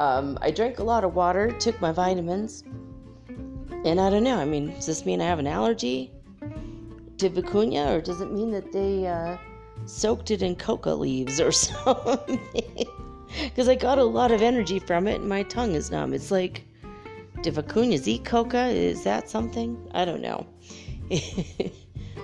[0.00, 2.64] um, I drank a lot of water, took my vitamins,
[3.84, 4.36] and I don't know.
[4.36, 6.10] I mean, does this mean I have an allergy
[7.18, 9.36] to vicuña, or does it mean that they uh,
[9.86, 12.40] soaked it in coca leaves or something?
[13.44, 16.14] Because I got a lot of energy from it, and my tongue is numb.
[16.14, 16.64] It's like
[17.42, 18.66] do vicuñas eat coca?
[18.66, 19.76] Is that something?
[19.92, 20.46] I don't know.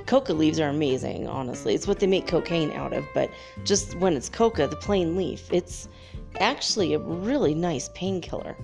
[0.07, 1.75] coca leaves are amazing, honestly.
[1.75, 3.31] It's what they make cocaine out of, but
[3.65, 5.89] just when it's coca, the plain leaf, it's
[6.39, 8.57] actually a really nice painkiller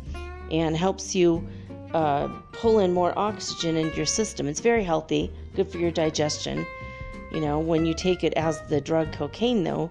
[0.50, 1.46] and helps you
[1.94, 4.46] uh, pull in more oxygen into your system.
[4.46, 6.66] It's very healthy, good for your digestion.
[7.32, 9.90] You know, when you take it as the drug cocaine, though,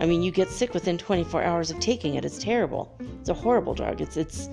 [0.00, 2.24] I mean, you get sick within 24 hours of taking it.
[2.24, 2.94] It's terrible.
[3.20, 4.00] It's a horrible drug.
[4.00, 4.48] It's it's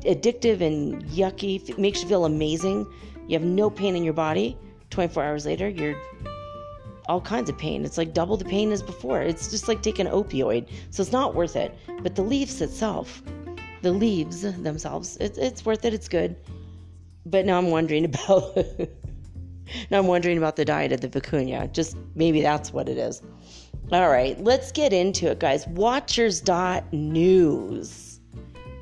[0.00, 1.68] addictive and yucky.
[1.68, 2.86] It makes you feel amazing.
[3.26, 4.56] You have no pain in your body.
[4.90, 5.96] 24 hours later, you're
[7.08, 7.84] all kinds of pain.
[7.84, 9.22] It's like double the pain as before.
[9.22, 10.68] It's just like taking an opioid.
[10.90, 11.76] So it's not worth it.
[12.02, 13.22] But the leaves itself,
[13.82, 15.94] the leaves themselves, it's, it's worth it.
[15.94, 16.36] It's good.
[17.26, 18.56] But now I'm wondering about.
[19.90, 21.72] now I'm wondering about the diet of the vicuña.
[21.72, 23.22] Just maybe that's what it is.
[23.92, 25.66] All right, let's get into it, guys.
[25.66, 28.03] Watchers.news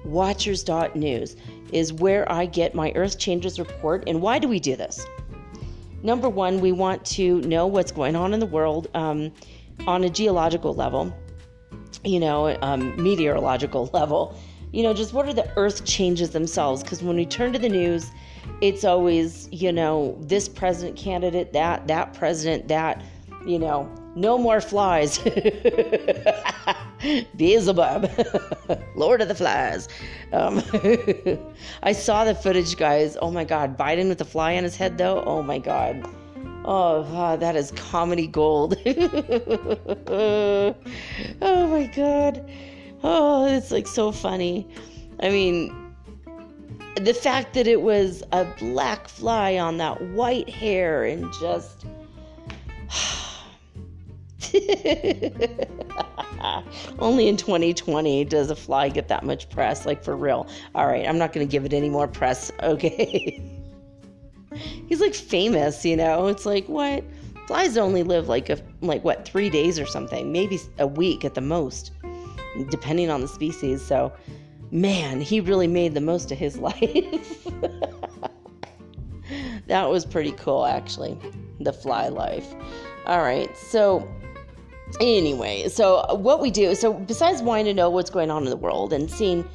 [0.05, 1.37] watchers.news
[1.73, 4.05] is where I get my Earth Changes report.
[4.07, 5.07] And why do we do this?
[6.03, 9.33] Number one, we want to know what's going on in the world um,
[9.87, 11.15] on a geological level,
[12.05, 14.37] you know, um, meteorological level.
[14.73, 16.83] You know, just what are the Earth changes themselves?
[16.83, 18.11] Because when we turn to the news,
[18.61, 23.03] it's always, you know, this president candidate, that, that president, that,
[23.47, 25.19] you know, no more flies.
[27.37, 28.11] Beelzebub,
[28.95, 29.89] Lord of the Flies.
[30.33, 30.63] Um,
[31.83, 33.17] I saw the footage, guys.
[33.21, 33.77] Oh my God.
[33.77, 35.23] Biden with the fly on his head, though.
[35.25, 36.07] Oh my God.
[36.65, 38.77] Oh, God, that is comedy gold.
[38.87, 40.77] oh
[41.43, 42.51] my God.
[43.03, 44.69] Oh, it's like so funny.
[45.19, 45.75] I mean,
[47.01, 51.85] the fact that it was a black fly on that white hair and just.
[56.99, 60.47] Only in 2020 does a fly get that much press, like for real.
[60.75, 63.41] All right, I'm not going to give it any more press, okay?
[64.87, 66.27] He's like famous, you know?
[66.27, 67.05] It's like, what?
[67.47, 71.35] Flies only live like a like what, 3 days or something, maybe a week at
[71.35, 71.93] the most,
[72.71, 73.85] depending on the species.
[73.85, 74.13] So,
[74.71, 77.49] man, he really made the most of his life.
[79.67, 81.19] that was pretty cool actually.
[81.61, 82.55] The fly life.
[83.07, 83.57] All right.
[83.57, 84.09] So,
[85.01, 88.57] anyway, so what we do, so besides wanting to know what's going on in the
[88.57, 89.49] world and seeing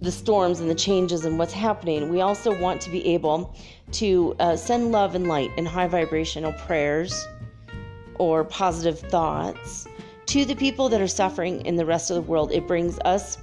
[0.00, 3.54] the storms and the changes and what's happening, we also want to be able
[3.92, 7.26] to uh, send love and light and high vibrational prayers
[8.16, 9.86] or positive thoughts
[10.26, 12.52] to the people that are suffering in the rest of the world.
[12.52, 13.38] It brings us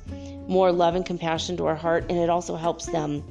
[0.47, 3.23] more love and compassion to our heart, and it also helps them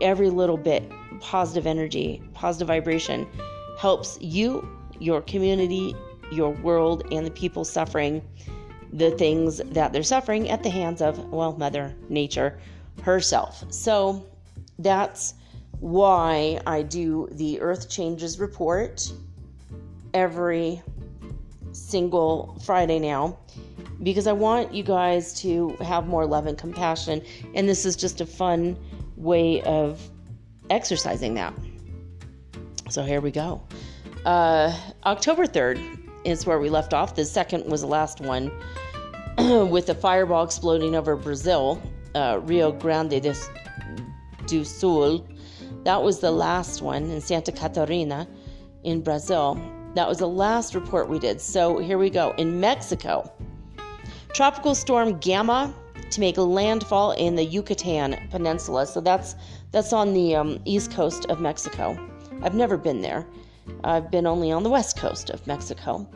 [0.00, 0.90] every little bit.
[1.20, 3.26] Positive energy, positive vibration
[3.78, 4.66] helps you,
[4.98, 5.94] your community,
[6.30, 8.22] your world and the people suffering
[8.92, 12.58] the things that they're suffering at the hands of, well, Mother Nature
[13.02, 13.64] herself.
[13.72, 14.26] So
[14.78, 15.34] that's
[15.78, 19.12] why I do the Earth Changes report
[20.12, 20.82] every
[21.72, 23.38] single Friday now
[24.02, 27.22] because I want you guys to have more love and compassion.
[27.54, 28.76] And this is just a fun
[29.16, 30.00] way of
[30.70, 31.54] exercising that.
[32.88, 33.62] So here we go.
[34.24, 34.74] Uh,
[35.04, 37.14] October 3rd is where we left off.
[37.14, 38.50] The second was the last one
[39.38, 41.80] with the fireball exploding over Brazil,
[42.14, 43.22] uh, Rio Grande
[44.46, 45.26] do Sul.
[45.84, 48.28] That was the last one in Santa Catarina
[48.84, 49.58] in Brazil.
[49.94, 51.40] That was the last report we did.
[51.40, 52.34] So here we go.
[52.36, 53.32] In Mexico,
[54.32, 55.74] tropical storm Gamma
[56.10, 58.86] to make landfall in the Yucatan Peninsula.
[58.86, 59.36] So that's
[59.70, 61.96] that's on the um, east coast of Mexico.
[62.42, 63.26] I've never been there.
[63.84, 66.08] I've been only on the west coast of Mexico.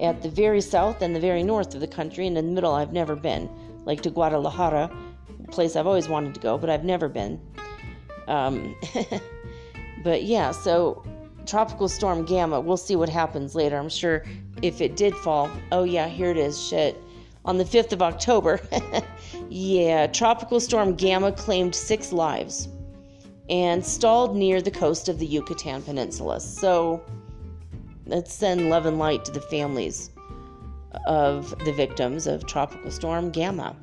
[0.00, 2.74] At the very south and the very north of the country, and in the middle,
[2.74, 3.48] I've never been.
[3.84, 4.90] Like to Guadalajara,
[5.42, 7.40] a place I've always wanted to go, but I've never been.
[8.28, 8.74] Um,
[10.02, 11.02] but yeah, so
[11.46, 13.78] Tropical Storm Gamma, we'll see what happens later.
[13.78, 14.24] I'm sure
[14.62, 17.00] if it did fall, oh yeah, here it is, shit.
[17.44, 18.60] On the 5th of October,
[19.48, 22.68] yeah, Tropical Storm Gamma claimed six lives
[23.48, 26.40] and stalled near the coast of the Yucatan Peninsula.
[26.40, 27.02] So
[28.06, 30.10] let's send love and light to the families
[31.06, 33.76] of the victims of Tropical Storm Gamma.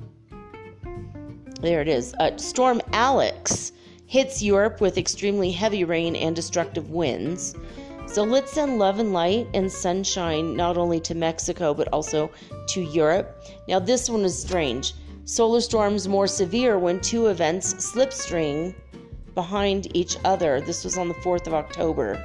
[1.61, 2.13] There it is.
[2.19, 3.71] Uh, Storm Alex
[4.05, 7.55] hits Europe with extremely heavy rain and destructive winds.
[8.05, 12.29] So let's send love and light and sunshine not only to Mexico but also
[12.67, 13.41] to Europe.
[13.67, 14.93] Now, this one is strange.
[15.25, 18.75] Solar storms more severe when two events slipstream
[19.35, 20.61] behind each other.
[20.61, 22.17] This was on the 4th of October.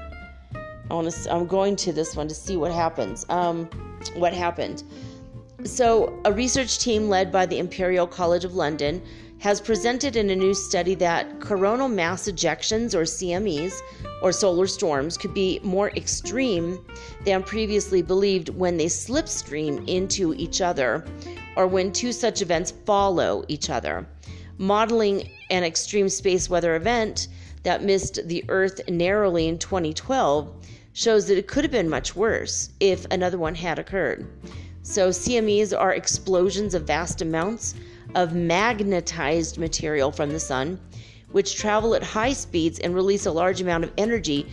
[0.91, 3.27] I want to, I'm going to this one to see what happens.
[3.29, 3.67] Um,
[4.15, 4.85] what happened?
[5.65, 9.03] So, a research team led by the Imperial College of London
[9.39, 13.81] has presented in a new study that coronal mass ejections, or CMEs,
[14.23, 16.85] or solar storms, could be more extreme
[17.25, 21.05] than previously believed when they slipstream into each other
[21.57, 24.07] or when two such events follow each other.
[24.59, 27.29] Modeling an extreme space weather event
[27.63, 30.53] that missed the Earth narrowly in 2012
[30.93, 34.27] shows that it could have been much worse if another one had occurred.
[34.83, 37.75] So, CMEs are explosions of vast amounts
[38.15, 40.81] of magnetized material from the sun,
[41.31, 44.47] which travel at high speeds and release a large amount of energy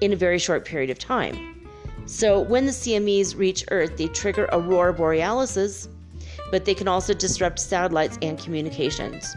[0.00, 1.66] in a very short period of time.
[2.06, 5.88] So, when the CMEs reach Earth, they trigger aurora borealis,
[6.50, 9.36] but they can also disrupt satellites and communications.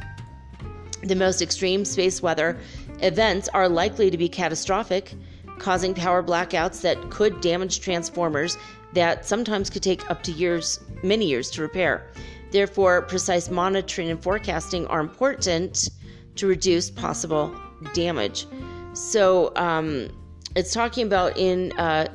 [1.04, 2.58] The most extreme space weather
[3.00, 5.14] events are likely to be catastrophic,
[5.60, 8.58] causing power blackouts that could damage transformers
[8.94, 12.12] that sometimes could take up to years, many years to repair.
[12.52, 15.90] Therefore, precise monitoring and forecasting are important
[16.36, 17.54] to reduce possible
[17.94, 18.46] damage.
[18.94, 20.10] So, um,
[20.56, 22.08] it's talking about in, uh,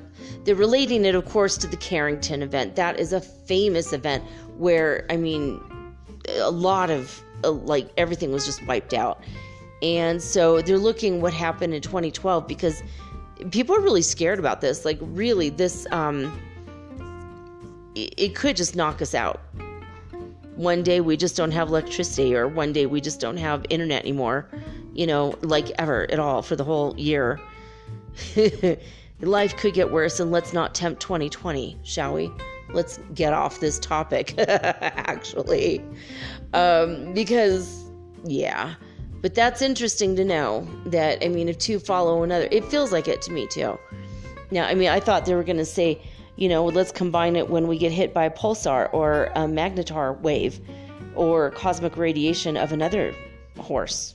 [0.45, 2.77] they're relating it, of course, to the Carrington event.
[2.77, 4.23] That is a famous event
[4.59, 5.61] where, I mean,
[6.29, 9.23] a lot of, uh, like, everything was just wiped out.
[9.83, 12.83] And so they're looking what happened in 2012 because
[13.51, 14.85] people are really scared about this.
[14.85, 16.41] Like, really, this, um,
[17.95, 19.41] it, it could just knock us out
[20.59, 24.03] one day we just don't have electricity or one day we just don't have internet
[24.03, 24.49] anymore
[24.93, 27.39] you know like ever at all for the whole year
[29.21, 32.29] life could get worse and let's not tempt 2020 shall we
[32.73, 35.85] let's get off this topic actually.
[36.53, 37.91] Um, because
[38.25, 38.75] yeah.
[39.21, 43.09] But that's interesting to know that i mean if two follow another it feels like
[43.09, 43.79] it to me too.
[44.51, 46.01] Now i mean i thought they were going to say
[46.39, 50.19] you know, let's combine it when we get hit by a pulsar or a magnetar
[50.21, 50.61] wave
[51.17, 53.13] or cosmic radiation of another
[53.59, 54.15] horse,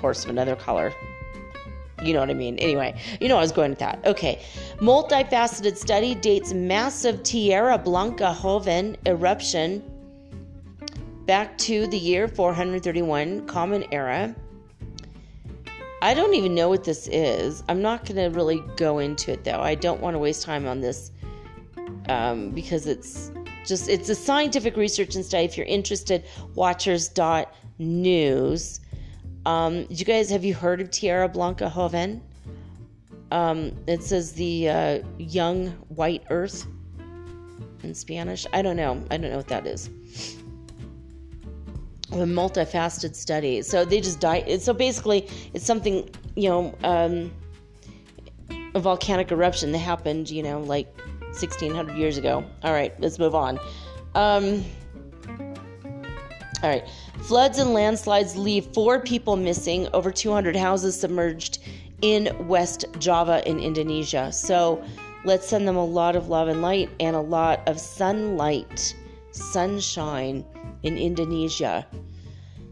[0.00, 0.90] horse of another color.
[2.02, 2.58] You know what I mean?
[2.58, 4.00] Anyway, you know I was going with that.
[4.04, 4.42] Okay.
[4.78, 9.82] Multifaceted study dates massive Tierra Blanca Joven eruption
[11.26, 14.34] back to the year 431 Common Era.
[16.02, 17.62] I don't even know what this is.
[17.68, 19.60] I'm not going to really go into it though.
[19.60, 21.10] I don't want to waste time on this
[22.08, 23.30] um, because it's
[23.66, 25.44] just it's a scientific research and study.
[25.44, 26.24] If you're interested,
[26.54, 28.79] Watchers.news.
[29.50, 32.22] Um, you guys have you heard of Tierra Blanca Joven?
[33.32, 36.68] Um, it says the uh, young white Earth
[37.82, 38.46] in Spanish.
[38.52, 39.04] I don't know.
[39.10, 39.88] I don't know what that is.
[42.12, 43.60] A multifaceted study.
[43.62, 44.58] So they just die.
[44.58, 47.32] So basically, it's something you know, um,
[48.76, 50.30] a volcanic eruption that happened.
[50.30, 52.44] You know, like 1600 years ago.
[52.62, 53.58] All right, let's move on.
[54.14, 54.64] Um,
[56.62, 56.86] all right.
[57.22, 61.58] Floods and landslides leave four people missing, over 200 houses submerged
[62.02, 64.32] in West Java in Indonesia.
[64.32, 64.82] So
[65.24, 68.94] let's send them a lot of love and light and a lot of sunlight,
[69.30, 70.44] sunshine
[70.82, 71.86] in Indonesia.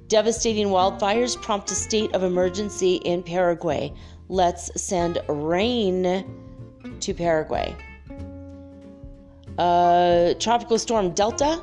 [0.08, 3.92] Devastating wildfires prompt a state of emergency in Paraguay.
[4.28, 6.24] Let's send rain
[7.00, 7.74] to Paraguay.
[9.58, 11.62] Uh, tropical storm Delta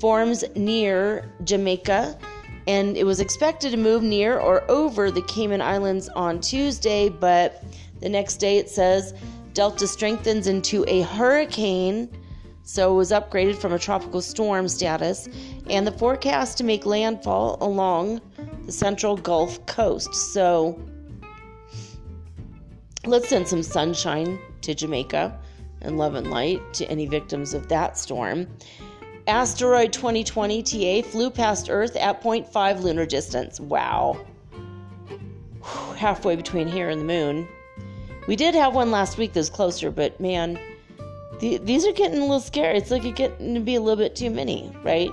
[0.00, 2.18] forms near Jamaica
[2.66, 7.62] and it was expected to move near or over the Cayman Islands on Tuesday, but
[8.00, 9.14] the next day it says
[9.54, 12.10] Delta strengthens into a hurricane,
[12.64, 15.28] so it was upgraded from a tropical storm status,
[15.70, 18.20] and the forecast to make landfall along
[18.64, 20.12] the central Gulf Coast.
[20.14, 20.80] So
[23.04, 25.38] let's send some sunshine to Jamaica
[25.82, 28.48] and love and light to any victims of that storm.
[29.26, 33.58] Asteroid 2020 TA flew past Earth at 0.5 lunar distance.
[33.58, 34.24] Wow.
[35.96, 37.48] Halfway between here and the moon.
[38.28, 40.58] We did have one last week that was closer, but man,
[41.40, 42.78] the, these are getting a little scary.
[42.78, 45.10] It's like it's getting to be a little bit too many, right?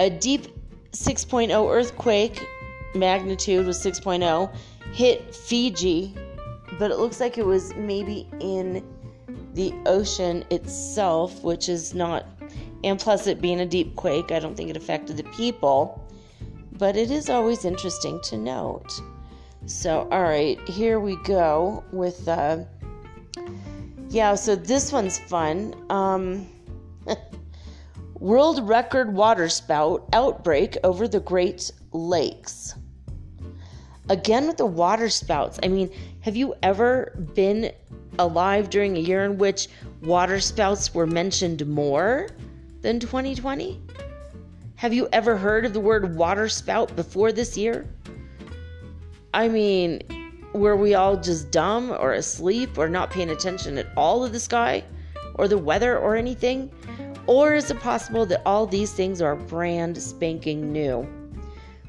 [0.00, 0.46] A deep
[0.92, 2.44] 6.0 earthquake
[2.94, 4.54] magnitude was 6.0,
[4.92, 6.14] hit Fiji,
[6.78, 8.84] but it looks like it was maybe in
[9.54, 12.26] the ocean itself, which is not,
[12.84, 16.08] and plus it being a deep quake, I don't think it affected the people,
[16.78, 19.00] but it is always interesting to note.
[19.66, 22.58] So, all right, here we go with, uh,
[24.08, 25.74] yeah, so this one's fun.
[25.90, 26.48] Um,
[28.18, 32.74] world record waterspout outbreak over the Great Lakes.
[34.08, 35.58] Again with the waterspouts.
[35.62, 35.90] I mean,
[36.22, 37.72] have you ever been
[38.20, 39.68] alive during a year in which
[40.02, 42.28] waterspouts were mentioned more
[42.80, 43.80] than 2020?
[44.76, 47.86] Have you ever heard of the word waterspout before this year?
[49.34, 50.00] I mean,
[50.52, 54.38] were we all just dumb or asleep or not paying attention at all to the
[54.38, 54.84] sky
[55.34, 56.70] or the weather or anything?
[57.26, 61.04] Or is it possible that all these things are brand spanking new?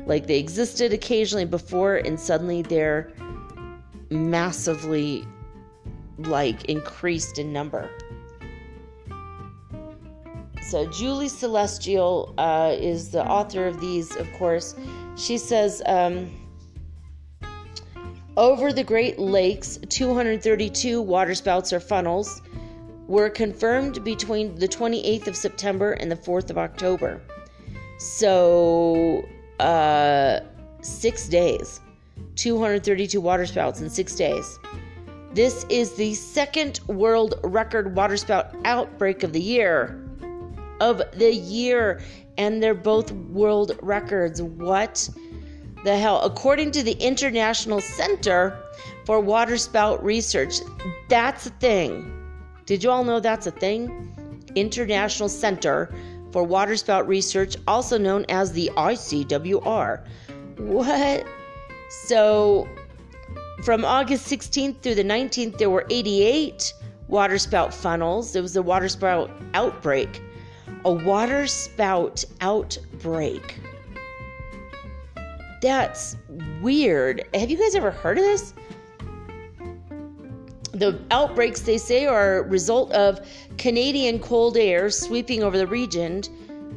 [0.07, 3.13] Like they existed occasionally before and suddenly they're
[4.13, 5.25] massively
[6.17, 7.89] like increased in number.
[10.61, 14.75] So Julie Celestial uh, is the author of these, of course.
[15.17, 16.31] She says, um,
[18.37, 22.41] over the Great Lakes, 232 waterspouts or funnels
[23.07, 27.21] were confirmed between the 28th of September and the 4th of October.
[27.99, 29.27] So,
[29.59, 30.39] uh,
[30.81, 31.79] six days.
[32.35, 34.59] 232 waterspouts in six days.
[35.33, 39.99] This is the second world record waterspout outbreak of the year.
[40.79, 42.01] Of the year.
[42.37, 44.41] And they're both world records.
[44.41, 45.09] What?
[45.83, 46.21] the hell?
[46.21, 48.57] According to the International Center
[49.05, 50.59] for Waterspout Research,
[51.09, 52.09] that's a thing.
[52.65, 54.41] Did you all know that's a thing?
[54.55, 55.93] International Center
[56.31, 60.05] for Waterspout Research, also known as the ICWR.
[60.57, 61.25] What?
[62.01, 62.67] So,
[63.63, 66.73] from August 16th through the 19th, there were 88
[67.07, 68.35] waterspout funnels.
[68.35, 70.21] It was a waterspout outbreak.
[70.85, 73.59] A waterspout outbreak.
[75.61, 76.17] That's
[76.61, 77.25] weird.
[77.35, 78.53] Have you guys ever heard of this?
[80.73, 83.21] The outbreaks, they say, are a result of
[83.57, 86.23] Canadian cold air sweeping over the region,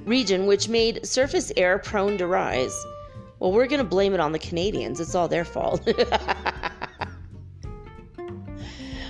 [0.05, 2.77] region which made surface air prone to rise.
[3.47, 4.99] Well, we're going to blame it on the Canadians.
[4.99, 5.81] It's all their fault.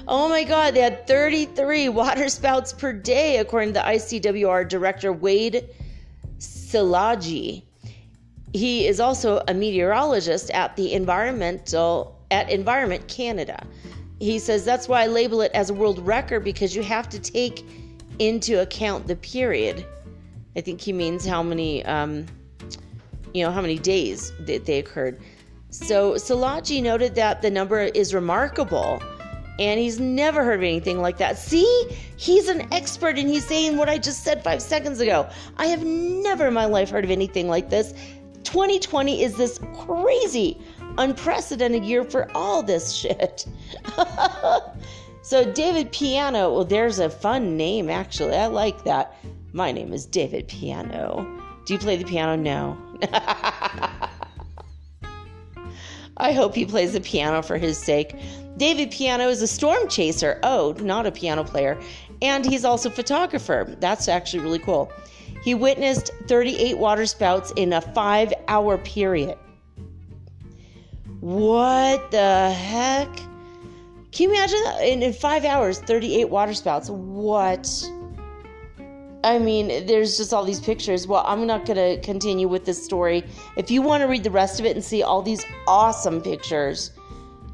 [0.06, 5.70] oh my God, they had 33 waterspouts per day, according to the ICWR director Wade
[6.38, 7.62] Szilagyi.
[8.52, 13.66] He is also a meteorologist at the environmental at Environment Canada.
[14.20, 17.18] He says that's why I label it as a world record because you have to
[17.18, 17.64] take
[18.18, 19.86] into account the period.
[20.56, 22.26] I think he means how many, um,
[23.36, 25.20] you know, how many days that they occurred.
[25.70, 29.02] So Szilagyi noted that the number is remarkable
[29.58, 31.38] and he's never heard of anything like that.
[31.38, 35.28] See, he's an expert and he's saying what I just said five seconds ago.
[35.58, 37.92] I have never in my life heard of anything like this.
[38.44, 40.58] 2020 is this crazy,
[40.98, 43.46] unprecedented year for all this shit.
[45.22, 48.36] so, David Piano, well, there's a fun name actually.
[48.36, 49.14] I like that.
[49.52, 51.36] My name is David Piano.
[51.66, 52.36] Do you play the piano?
[52.36, 52.78] No.
[56.18, 58.14] I hope he plays the piano for his sake.
[58.56, 60.40] David Piano is a storm chaser.
[60.42, 61.78] Oh, not a piano player.
[62.22, 63.76] And he's also a photographer.
[63.80, 64.90] That's actually really cool.
[65.42, 69.36] He witnessed 38 waterspouts in a five hour period.
[71.20, 73.14] What the heck?
[74.12, 74.58] Can you imagine?
[74.82, 76.88] In, in five hours, 38 waterspouts.
[76.88, 77.90] What?
[79.24, 81.06] I mean, there's just all these pictures.
[81.06, 83.24] Well, I'm not going to continue with this story.
[83.56, 86.92] If you want to read the rest of it and see all these awesome pictures,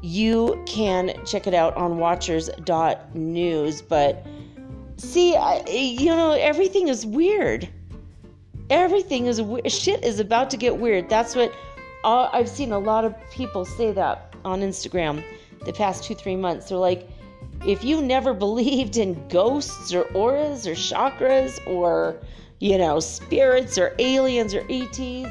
[0.01, 3.81] you can check it out on watchers.news.
[3.81, 4.25] But
[4.97, 7.69] see, I, you know, everything is weird.
[8.69, 11.09] Everything is shit is about to get weird.
[11.09, 11.53] That's what
[12.03, 15.23] uh, I've seen a lot of people say that on Instagram
[15.65, 16.69] the past two three months.
[16.69, 17.09] They're like,
[17.65, 22.17] if you never believed in ghosts or auras or chakras or
[22.59, 25.29] you know spirits or aliens or ETs,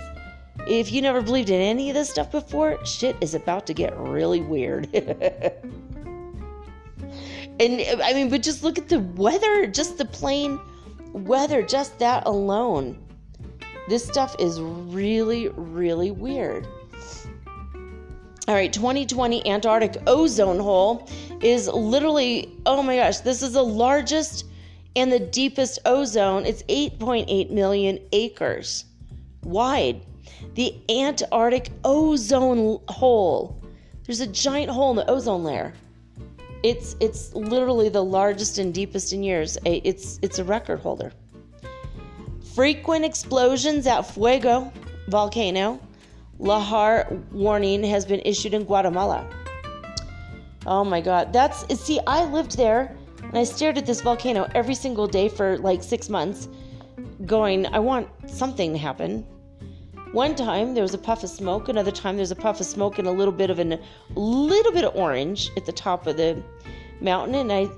[0.67, 3.97] if you never believed in any of this stuff before, shit is about to get
[3.99, 4.89] really weird.
[4.95, 5.53] and
[7.61, 10.61] I mean, but just look at the weather, just the plain
[11.13, 12.99] weather, just that alone.
[13.89, 16.67] This stuff is really, really weird.
[18.49, 21.09] All right, 2020 Antarctic ozone hole
[21.43, 24.47] is literally, oh my gosh, this is the largest
[24.97, 26.45] and the deepest ozone.
[26.47, 28.85] It's 8.8 million acres
[29.45, 30.03] wide.
[30.55, 33.63] the Antarctic ozone hole.
[34.05, 35.73] There's a giant hole in the ozone layer.
[36.63, 39.59] It's it's literally the largest and deepest in years.
[39.65, 41.13] It's it's a record holder.
[42.55, 44.73] Frequent explosions at Fuego
[45.09, 45.81] volcano.
[46.39, 49.27] Lahar warning has been issued in Guatemala.
[50.67, 51.33] Oh my god.
[51.33, 55.59] That's see I lived there and I stared at this volcano every single day for
[55.59, 56.49] like 6 months
[57.27, 59.27] going I want something to happen.
[60.13, 62.99] One time there was a puff of smoke, another time there's a puff of smoke
[62.99, 63.79] and a little bit of an a
[64.19, 66.43] little bit of orange at the top of the
[67.01, 67.69] mountain and I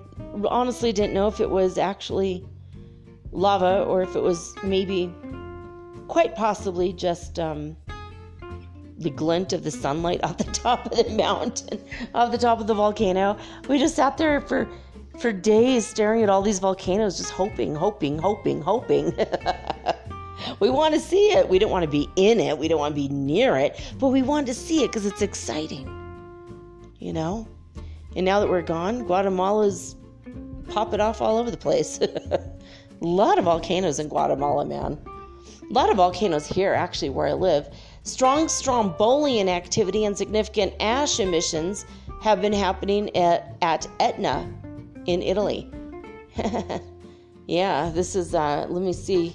[0.49, 2.45] honestly didn't know if it was actually
[3.33, 5.13] lava or if it was maybe
[6.09, 7.77] quite possibly just um,
[8.99, 11.81] the glint of the sunlight off the top of the mountain,
[12.15, 13.37] off the top of the volcano.
[13.69, 14.69] We just sat there for
[15.19, 19.15] for days staring at all these volcanoes, just hoping, hoping, hoping, hoping.
[20.61, 21.49] we want to see it.
[21.49, 22.59] We don't want to be in it.
[22.59, 25.23] We don't want to be near it, but we want to see it because it's
[25.23, 25.89] exciting.
[26.99, 27.49] You know?
[28.17, 29.97] And now that we're gone, Guatemala's
[30.69, 32.01] popping off all over the place.
[32.01, 32.53] a
[33.01, 34.99] lot of volcanoes in Guatemala, man.
[35.69, 37.69] A lot of volcanoes here, actually, where I live.
[38.07, 41.87] Strong strombolian activity and significant ash emissions
[42.21, 44.47] have been happening at, at Etna
[45.07, 45.71] in Italy.
[47.47, 49.35] yeah, this is, uh, let me see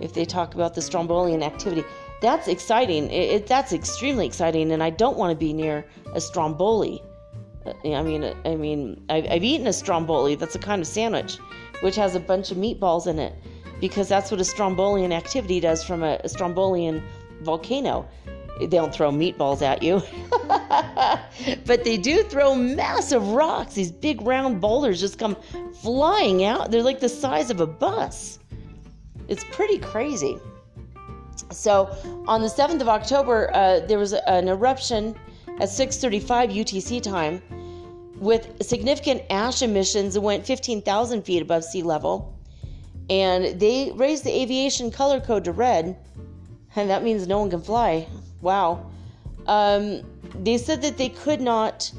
[0.00, 1.84] if they talk about the strombolian activity.
[2.20, 3.08] That's exciting.
[3.12, 7.00] It, it, that's extremely exciting, and I don't want to be near a stromboli.
[7.64, 10.34] Uh, I mean, I mean, I've, I've eaten a stromboli.
[10.34, 11.36] That's a kind of sandwich,
[11.80, 13.34] which has a bunch of meatballs in it,
[13.80, 17.00] because that's what a strombolian activity does from a, a strombolian
[17.40, 18.08] volcano.
[18.58, 20.02] They don't throw meatballs at you,
[21.64, 23.72] but they do throw massive rocks.
[23.72, 25.36] These big round boulders just come
[25.80, 26.70] flying out.
[26.70, 28.38] They're like the size of a bus.
[29.28, 30.38] It's pretty crazy.
[31.50, 31.96] So
[32.26, 35.16] on the 7th of October, uh, there was an eruption
[35.58, 37.42] at 6:35 UTC time
[38.18, 42.34] with significant ash emissions that went 15,000 feet above sea level,
[43.08, 45.96] and they raised the aviation color code to red,
[46.76, 48.06] and that means no one can fly.
[48.40, 48.90] Wow.
[49.46, 50.02] Um,
[50.34, 51.90] they said that they could not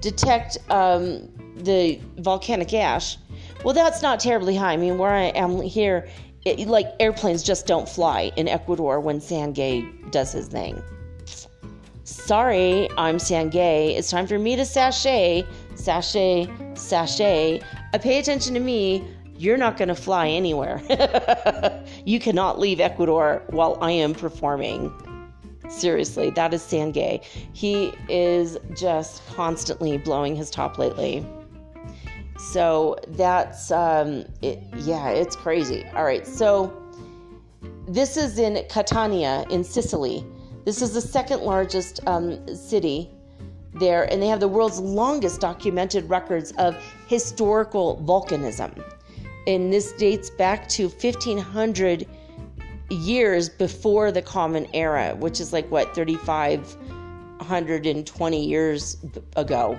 [0.00, 3.16] detect um, the volcanic ash.
[3.64, 4.72] Well, that's not terribly high.
[4.72, 6.08] I mean, where I am here
[6.44, 10.82] it, like airplanes just don't fly in Ecuador when Sangay does his thing.
[12.04, 13.96] Sorry, I'm Sangay.
[13.96, 15.44] It's time for me to sashay,
[15.74, 17.60] sashay, sashay.
[17.92, 19.04] Uh, pay attention to me.
[19.40, 20.82] You're not going to fly anywhere.
[22.04, 24.92] you cannot leave Ecuador while I am performing.
[25.70, 27.24] Seriously, that is Sangay.
[27.54, 31.24] He is just constantly blowing his top lately.
[32.52, 35.86] So that's, um, it, yeah, it's crazy.
[35.94, 36.70] All right, so
[37.88, 40.22] this is in Catania in Sicily.
[40.66, 43.10] This is the second largest um, city
[43.72, 46.76] there, and they have the world's longest documented records of
[47.06, 48.78] historical volcanism.
[49.50, 52.06] And this dates back to 1500
[52.88, 58.96] years before the Common Era, which is like what, 3,520 years
[59.34, 59.76] ago.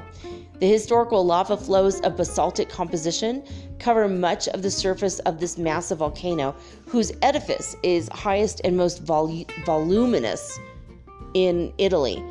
[0.59, 3.43] The historical lava flows of basaltic composition
[3.79, 6.53] cover much of the surface of this massive volcano,
[6.85, 10.59] whose edifice is highest and most vol- voluminous
[11.33, 12.21] in Italy.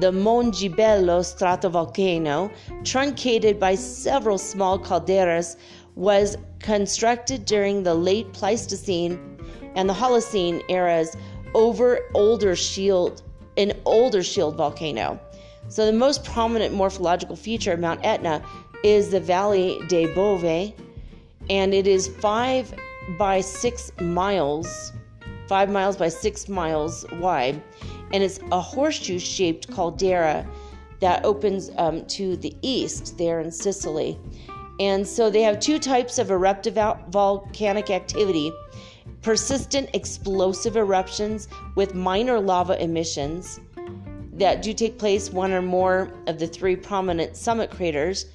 [0.00, 2.50] The Mongibello stratovolcano,
[2.82, 5.56] truncated by several small calderas,
[5.94, 9.38] was constructed during the late Pleistocene
[9.74, 11.16] and the Holocene eras
[11.54, 13.22] over older shield
[13.56, 15.20] an older shield volcano.
[15.68, 18.42] So, the most prominent morphological feature of Mount Etna
[18.82, 20.72] is the Valley dei Bove,
[21.50, 22.74] and it is five
[23.18, 24.92] by six miles,
[25.48, 27.62] five miles by six miles wide,
[28.12, 30.46] and it's a horseshoe shaped caldera
[31.00, 34.18] that opens um, to the east there in Sicily.
[34.80, 36.74] And so they have two types of eruptive
[37.10, 38.52] volcanic activity
[39.20, 43.60] persistent explosive eruptions with minor lava emissions
[44.32, 48.26] that do take place one or more of the three prominent summit craters.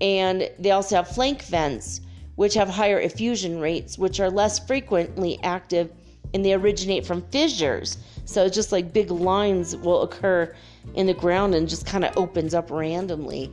[0.00, 2.00] And they also have flank vents,
[2.36, 5.90] which have higher effusion rates, which are less frequently active
[6.32, 7.98] and they originate from fissures.
[8.24, 10.54] So it's just like big lines will occur
[10.94, 13.52] in the ground and just kind of opens up randomly.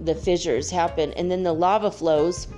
[0.00, 2.48] The fissures happen, and then the lava flows.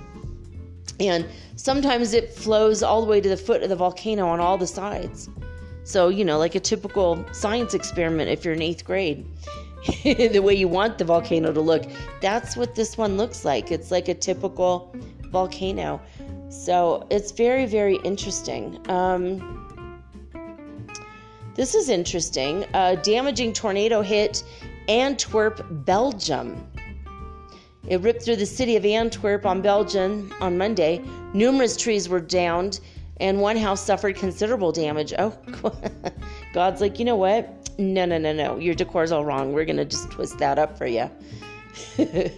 [0.99, 1.25] And
[1.55, 4.67] sometimes it flows all the way to the foot of the volcano on all the
[4.67, 5.29] sides.
[5.83, 9.25] So, you know, like a typical science experiment if you're in eighth grade,
[10.03, 11.83] the way you want the volcano to look,
[12.21, 13.71] that's what this one looks like.
[13.71, 14.95] It's like a typical
[15.31, 15.99] volcano.
[16.49, 18.79] So, it's very, very interesting.
[18.89, 19.63] Um,
[21.55, 22.65] This is interesting.
[22.73, 24.43] A damaging tornado hit
[24.87, 26.67] Antwerp, Belgium.
[27.87, 31.01] It ripped through the city of Antwerp on Belgium on Monday.
[31.33, 32.79] Numerous trees were downed,
[33.17, 35.13] and one house suffered considerable damage.
[35.19, 35.37] Oh,
[36.53, 37.69] God's like, you know what?
[37.77, 38.57] No, no, no, no.
[38.57, 39.51] Your decor's all wrong.
[39.51, 41.09] We're going to just twist that up for you.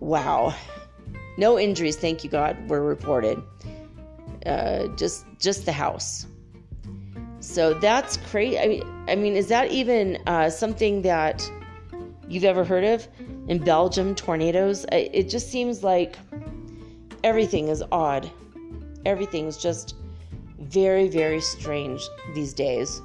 [0.00, 0.54] wow.
[1.36, 3.42] No injuries, thank you, God, were reported.
[4.46, 6.26] Uh, just, just the house.
[7.40, 8.58] So that's crazy.
[8.58, 11.50] I mean, I mean, is that even uh, something that
[12.28, 13.06] you've ever heard of
[13.48, 14.14] in Belgium?
[14.14, 14.86] Tornadoes.
[14.92, 16.16] It just seems like
[17.24, 18.30] everything is odd.
[19.04, 19.96] Everything's just
[20.58, 22.02] very, very strange
[22.34, 23.02] these days.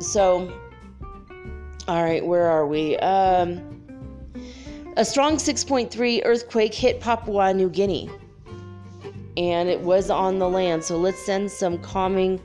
[0.00, 0.52] So,
[1.88, 2.96] all right, where are we?
[2.98, 3.82] Um,
[4.96, 8.10] a strong 6.3 earthquake hit Papua New Guinea,
[9.36, 10.84] and it was on the land.
[10.84, 12.40] So let's send some calming,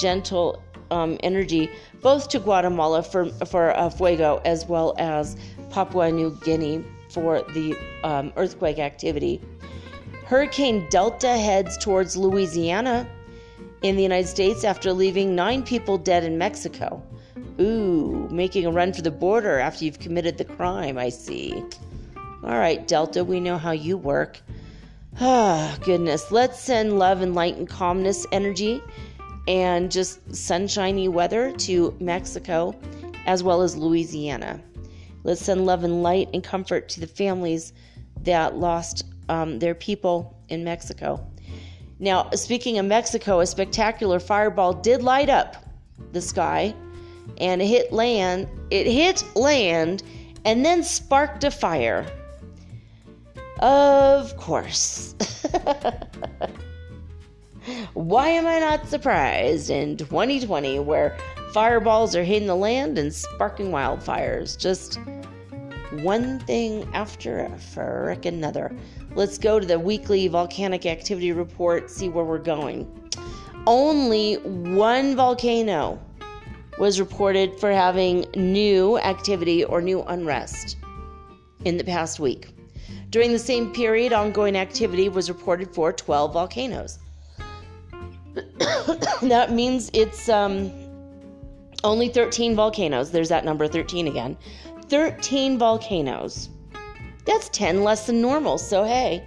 [0.00, 0.62] gentle
[0.92, 1.70] um, energy
[2.02, 5.36] both to Guatemala for for uh, Fuego as well as
[5.70, 7.74] Papua New Guinea for the
[8.04, 9.40] um, earthquake activity.
[10.26, 13.08] Hurricane Delta heads towards Louisiana
[13.82, 17.02] in the United States after leaving nine people dead in Mexico.
[17.60, 21.62] Ooh, making a run for the border after you've committed the crime, I see.
[22.44, 24.40] All right, Delta, we know how you work.
[25.20, 26.32] Ah, goodness.
[26.32, 28.80] Let's send love and light and calmness energy
[29.48, 32.74] and just sunshiny weather to Mexico
[33.26, 34.60] as well as Louisiana.
[35.24, 37.72] Let's send love and light and comfort to the families
[38.22, 41.24] that lost um, their people in Mexico.
[41.98, 45.56] Now, speaking of Mexico, a spectacular fireball did light up
[46.12, 46.74] the sky
[47.38, 48.48] and it hit land.
[48.70, 50.02] It hit land
[50.44, 52.04] and then sparked a fire.
[53.60, 55.14] Of course.
[57.94, 61.16] Why am I not surprised in 2020 where
[61.52, 64.58] fireballs are hitting the land and sparking wildfires?
[64.58, 64.98] Just
[66.02, 68.74] one thing after frick another.
[69.14, 72.90] Let's go to the weekly volcanic activity report, see where we're going.
[73.66, 76.00] Only one volcano
[76.78, 80.78] was reported for having new activity or new unrest
[81.64, 82.48] in the past week.
[83.10, 86.98] During the same period, ongoing activity was reported for 12 volcanoes.
[89.22, 90.72] That means it's um,
[91.84, 93.10] only 13 volcanoes.
[93.10, 94.36] There's that number 13 again.
[94.88, 96.48] 13 volcanoes.
[97.24, 98.58] That's 10 less than normal.
[98.58, 99.24] So, hey,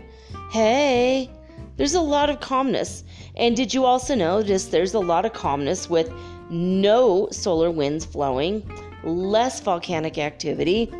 [0.51, 1.29] hey,
[1.77, 3.03] there's a lot of calmness.
[3.35, 6.11] And did you also notice there's a lot of calmness with
[6.49, 8.69] no solar winds flowing,
[9.03, 10.91] less volcanic activity,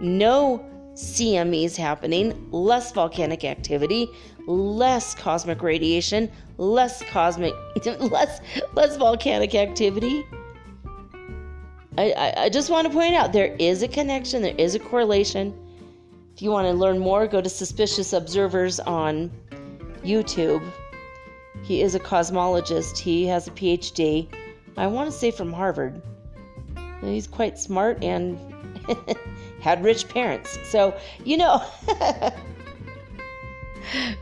[0.00, 0.64] no
[0.94, 4.08] CMEs happening, less volcanic activity,
[4.48, 7.54] less cosmic radiation, less cosmic,
[8.00, 8.40] less
[8.72, 10.26] less volcanic activity.
[11.96, 14.78] I, I, I just want to point out there is a connection, there is a
[14.78, 15.54] correlation.
[16.34, 19.30] If you want to learn more, go to Suspicious Observers on
[20.04, 20.62] YouTube.
[21.64, 22.96] He is a cosmologist.
[22.96, 24.28] He has a PhD.
[24.76, 26.00] I want to say from Harvard.
[27.00, 28.38] He's quite smart and
[29.60, 30.56] had rich parents.
[30.70, 31.64] So, you know.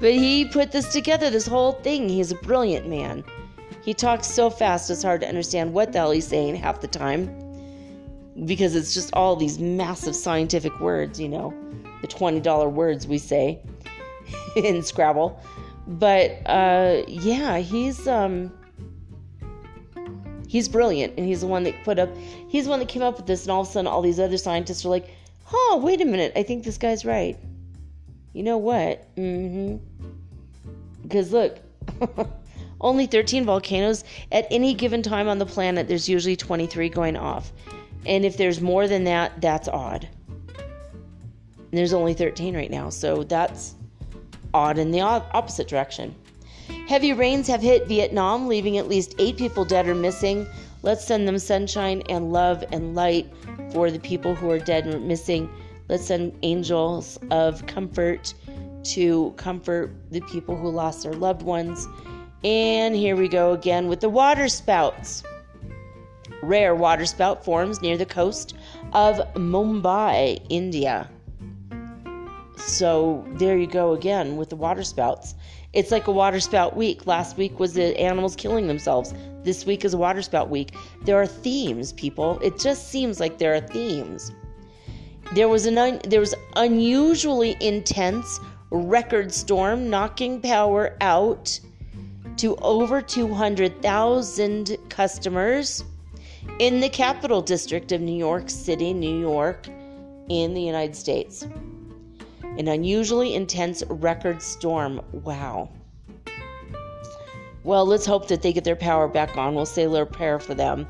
[0.00, 2.08] but he put this together, this whole thing.
[2.08, 3.24] He's a brilliant man.
[3.84, 6.88] He talks so fast, it's hard to understand what the hell he's saying half the
[6.88, 7.42] time.
[8.44, 11.54] Because it's just all these massive scientific words, you know,
[12.02, 13.60] the $20 words we say
[14.56, 15.40] in Scrabble.
[15.86, 18.52] But uh, yeah, he's um,
[20.48, 22.10] he's brilliant, and he's the one that put up.
[22.48, 24.18] He's the one that came up with this, and all of a sudden, all these
[24.18, 25.08] other scientists are like,
[25.44, 27.38] huh, wait a minute, I think this guy's right.
[28.36, 29.16] You know what?
[29.16, 29.76] Mm hmm.
[31.02, 31.58] Because look,
[32.82, 34.04] only 13 volcanoes.
[34.30, 37.50] At any given time on the planet, there's usually 23 going off.
[38.04, 40.06] And if there's more than that, that's odd.
[40.58, 43.74] And there's only 13 right now, so that's
[44.52, 46.14] odd in the opposite direction.
[46.88, 50.46] Heavy rains have hit Vietnam, leaving at least eight people dead or missing.
[50.82, 53.32] Let's send them sunshine and love and light
[53.72, 55.48] for the people who are dead and missing.
[55.88, 58.34] Let's send angels of comfort
[58.84, 61.86] to comfort the people who lost their loved ones.
[62.44, 65.22] And here we go again with the water spouts.
[66.42, 68.54] Rare water spout forms near the coast
[68.92, 71.08] of Mumbai, India.
[72.56, 75.34] So there you go again with the water spouts.
[75.72, 77.06] It's like a water spout week.
[77.06, 79.12] Last week was the animals killing themselves.
[79.42, 80.74] This week is a water spout week.
[81.04, 82.38] There are themes, people.
[82.40, 84.32] It just seems like there are themes.
[85.34, 88.40] There was an un- there was unusually intense
[88.70, 91.58] record storm knocking power out
[92.36, 95.84] to over 200,000 customers
[96.58, 99.68] in the capital district of New York City, New York,
[100.28, 101.46] in the United States.
[102.42, 105.00] An unusually intense record storm.
[105.12, 105.70] Wow.
[107.64, 109.54] Well, let's hope that they get their power back on.
[109.54, 110.86] We'll say a little prayer for them.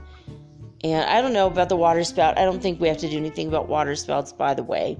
[0.93, 2.39] And I don't know about the water spout.
[2.39, 4.97] I don't think we have to do anything about water spouts, by the way.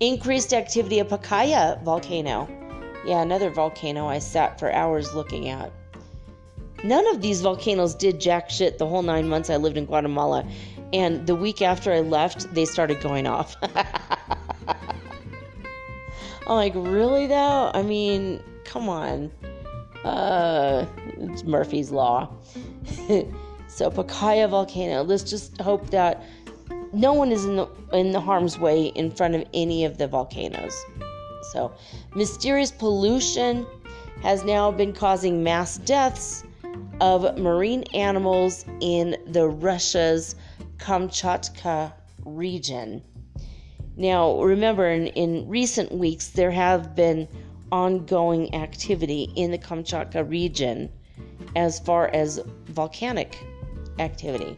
[0.00, 2.48] Increased activity of Pacaya volcano.
[3.04, 5.70] Yeah, another volcano I sat for hours looking at.
[6.82, 10.48] None of these volcanoes did jack shit the whole nine months I lived in Guatemala.
[10.94, 13.54] And the week after I left, they started going off.
[16.48, 17.70] I'm like, really though?
[17.74, 19.30] I mean, come on.
[20.04, 20.86] Uh,
[21.18, 22.34] it's Murphy's Law.
[23.76, 25.02] so, Pacaya volcano.
[25.02, 26.24] Let's just hope that
[26.94, 30.08] no one is in the in the harm's way in front of any of the
[30.08, 30.74] volcanoes.
[31.52, 31.74] So,
[32.14, 33.66] mysterious pollution
[34.22, 36.42] has now been causing mass deaths
[37.02, 40.36] of marine animals in the Russia's
[40.78, 41.92] Kamchatka
[42.24, 43.02] region.
[43.94, 47.28] Now, remember, in, in recent weeks, there have been
[47.70, 50.90] ongoing activity in the Kamchatka region
[51.54, 53.38] as far as volcanic
[53.98, 54.56] activity.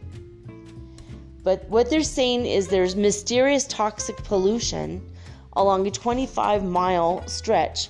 [1.43, 5.01] But what they're saying is there's mysterious toxic pollution
[5.53, 7.89] along a 25 mile stretch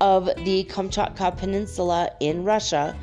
[0.00, 2.96] of the Kamchatka Peninsula in Russia,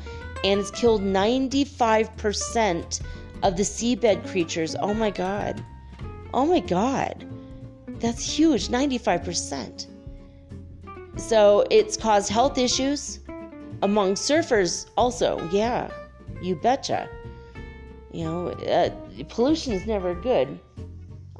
[0.44, 3.00] and it's killed 95%
[3.42, 4.76] of the seabed creatures.
[4.80, 5.64] Oh my God.
[6.32, 7.26] Oh my God.
[8.00, 9.86] That's huge, 95%.
[11.16, 13.20] So it's caused health issues
[13.82, 15.48] among surfers, also.
[15.50, 15.90] Yeah,
[16.42, 17.08] you betcha.
[18.14, 18.90] You know, uh,
[19.28, 20.60] pollution is never good,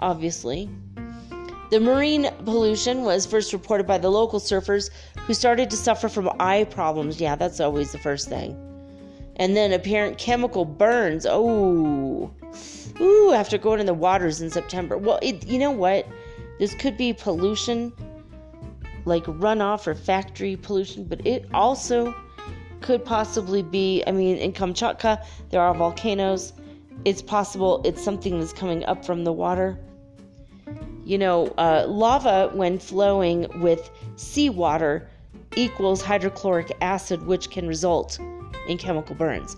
[0.00, 0.68] obviously.
[1.70, 4.90] The marine pollution was first reported by the local surfers
[5.20, 7.20] who started to suffer from eye problems.
[7.20, 8.58] Yeah, that's always the first thing.
[9.36, 11.26] And then apparent chemical burns.
[11.30, 12.34] Oh,
[13.00, 14.98] ooh, after going in the waters in September.
[14.98, 16.08] Well, it, you know what?
[16.58, 17.92] This could be pollution,
[19.04, 22.12] like runoff or factory pollution, but it also
[22.80, 24.02] could possibly be.
[24.08, 26.52] I mean, in Kamchatka, there are volcanoes.
[27.04, 29.78] It's possible it's something that's coming up from the water.
[31.04, 35.08] You know, uh, lava, when flowing with seawater,
[35.54, 38.18] equals hydrochloric acid, which can result
[38.68, 39.56] in chemical burns.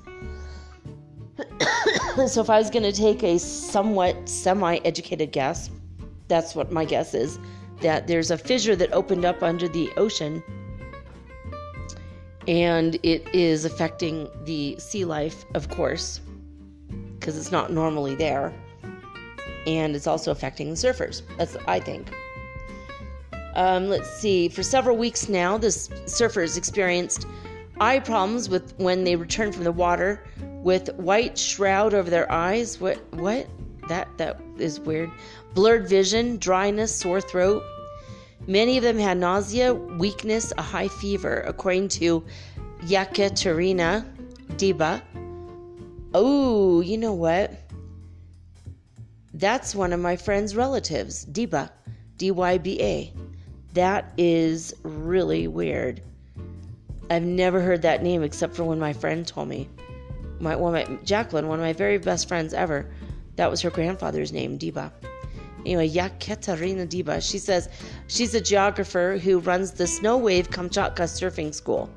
[2.27, 5.71] so, if I was going to take a somewhat semi educated guess,
[6.29, 7.39] that's what my guess is
[7.81, 10.43] that there's a fissure that opened up under the ocean
[12.49, 16.21] and it is affecting the sea life, of course,
[17.19, 18.53] because it's not normally there.
[19.67, 21.23] And it's also affecting the surfers.
[21.39, 22.13] That's I think.
[23.55, 24.49] Um, let's see.
[24.49, 27.27] For several weeks now, the surfers experienced
[27.81, 30.23] eye problems with when they returned from the water,
[30.63, 32.81] with white shroud over their eyes.
[32.81, 32.99] What?
[33.15, 33.49] What?
[33.89, 35.11] That that is weird
[35.57, 37.65] blurred vision, dryness, sore throat.
[38.47, 42.23] Many of them had nausea, weakness, a high fever, according to
[42.83, 44.05] Yekaterina
[44.59, 45.03] Dyba.
[46.19, 47.53] Oh, you know what?
[49.35, 51.69] That's one of my friend's relatives, Dyba,
[52.17, 53.13] D Y B A.
[53.75, 56.01] That is really weird.
[57.11, 59.69] I've never heard that name except for when my friend told me.
[60.41, 62.91] My, one my Jacqueline, one of my very best friends ever,
[63.35, 64.91] that was her grandfather's name, Dyba.
[65.67, 67.21] Anyway, Yekaterina Dyba.
[67.31, 67.69] She says
[68.07, 71.91] she's a geographer who runs the Snow Wave Kamchatka Surfing School.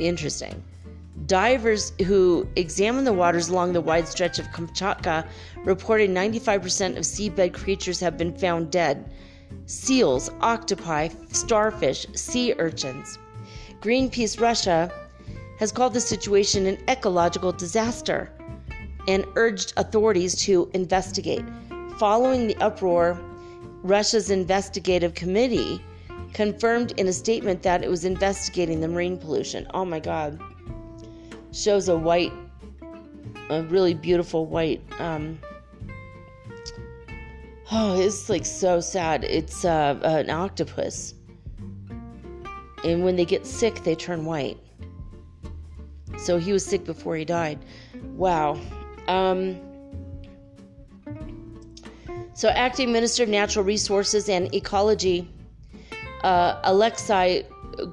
[0.00, 0.64] Interesting.
[1.24, 5.26] Divers who examine the waters along the wide stretch of Kamchatka
[5.64, 9.10] reported 95% of seabed creatures have been found dead
[9.64, 13.18] seals, octopi, starfish, sea urchins.
[13.80, 14.92] Greenpeace Russia
[15.58, 18.30] has called the situation an ecological disaster
[19.08, 21.44] and urged authorities to investigate.
[21.98, 23.18] Following the uproar,
[23.82, 25.82] Russia's investigative committee
[26.32, 29.66] confirmed in a statement that it was investigating the marine pollution.
[29.72, 30.38] Oh my God.
[31.56, 32.34] Shows a white,
[33.48, 34.82] a really beautiful white.
[35.00, 35.38] Um,
[37.72, 39.24] oh, it's like so sad.
[39.24, 41.14] It's uh, an octopus.
[42.84, 44.58] And when they get sick, they turn white.
[46.18, 47.64] So he was sick before he died.
[48.16, 48.60] Wow.
[49.08, 49.58] Um,
[52.34, 55.26] so, Acting Minister of Natural Resources and Ecology,
[56.22, 57.46] uh, Alexei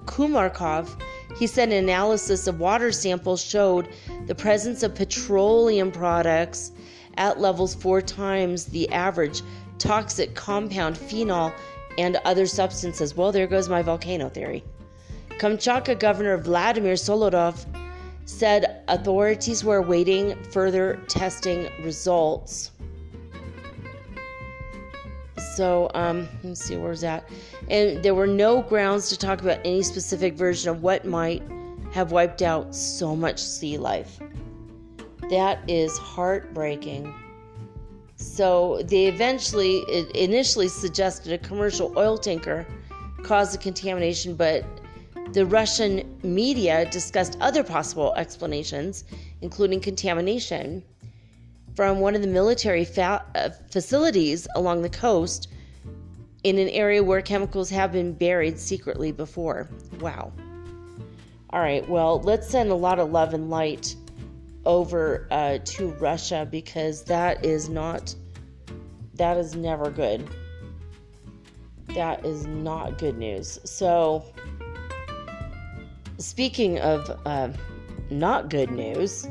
[0.05, 1.01] Kumarkov,
[1.35, 3.89] he said an analysis of water samples showed
[4.27, 6.71] the presence of petroleum products
[7.17, 9.41] at levels four times the average
[9.77, 11.51] toxic compound phenol
[11.97, 13.15] and other substances.
[13.15, 14.63] Well, there goes my volcano theory.
[15.29, 17.65] Kamchatka Governor Vladimir Solodov
[18.25, 22.71] said authorities were awaiting further testing results.
[25.55, 27.29] So, um, let's see, where's that?
[27.69, 31.43] And there were no grounds to talk about any specific version of what might
[31.91, 34.19] have wiped out so much sea life.
[35.29, 37.13] That is heartbreaking.
[38.15, 39.83] So, they eventually,
[40.15, 42.65] initially suggested a commercial oil tanker
[43.21, 44.65] caused the contamination, but
[45.33, 49.03] the Russian media discussed other possible explanations,
[49.41, 50.83] including contamination
[51.75, 55.49] from one of the military fa- uh, facilities along the coast
[56.43, 59.69] in an area where chemicals have been buried secretly before.
[59.99, 60.31] Wow.
[61.49, 63.95] All right, well, let's send a lot of love and light
[64.65, 68.13] over uh, to Russia because that is not,
[69.15, 70.27] that is never good.
[71.89, 73.59] That is not good news.
[73.65, 74.25] So,
[76.17, 77.49] speaking of uh,
[78.09, 79.27] not good news,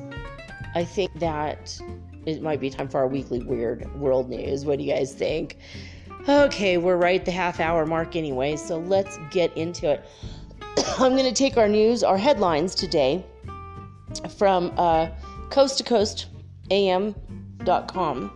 [0.75, 1.79] I think that
[2.27, 4.65] it might be time for our weekly weird world news.
[4.65, 5.59] What do you guys think?
[6.29, 10.05] Okay, we're right the half hour mark anyway, so let's get into it.
[10.99, 13.25] I'm going to take our news, our headlines today
[14.37, 15.09] from uh,
[15.51, 16.27] coast to coast
[16.71, 18.31] am.com.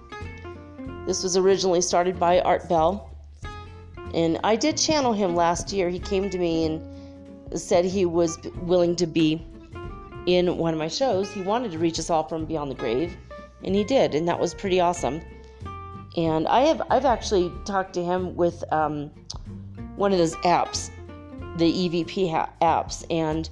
[1.07, 3.09] This was originally started by Art Bell,
[4.13, 5.89] and I did channel him last year.
[5.89, 9.47] He came to me and said he was willing to be
[10.27, 11.31] in one of my shows.
[11.31, 13.17] He wanted to reach us all from beyond the grave
[13.63, 15.21] and he did, and that was pretty awesome.
[16.17, 19.11] And I have I've actually talked to him with um,
[19.97, 20.91] one of those apps,
[21.57, 23.49] the EVP ha- apps, and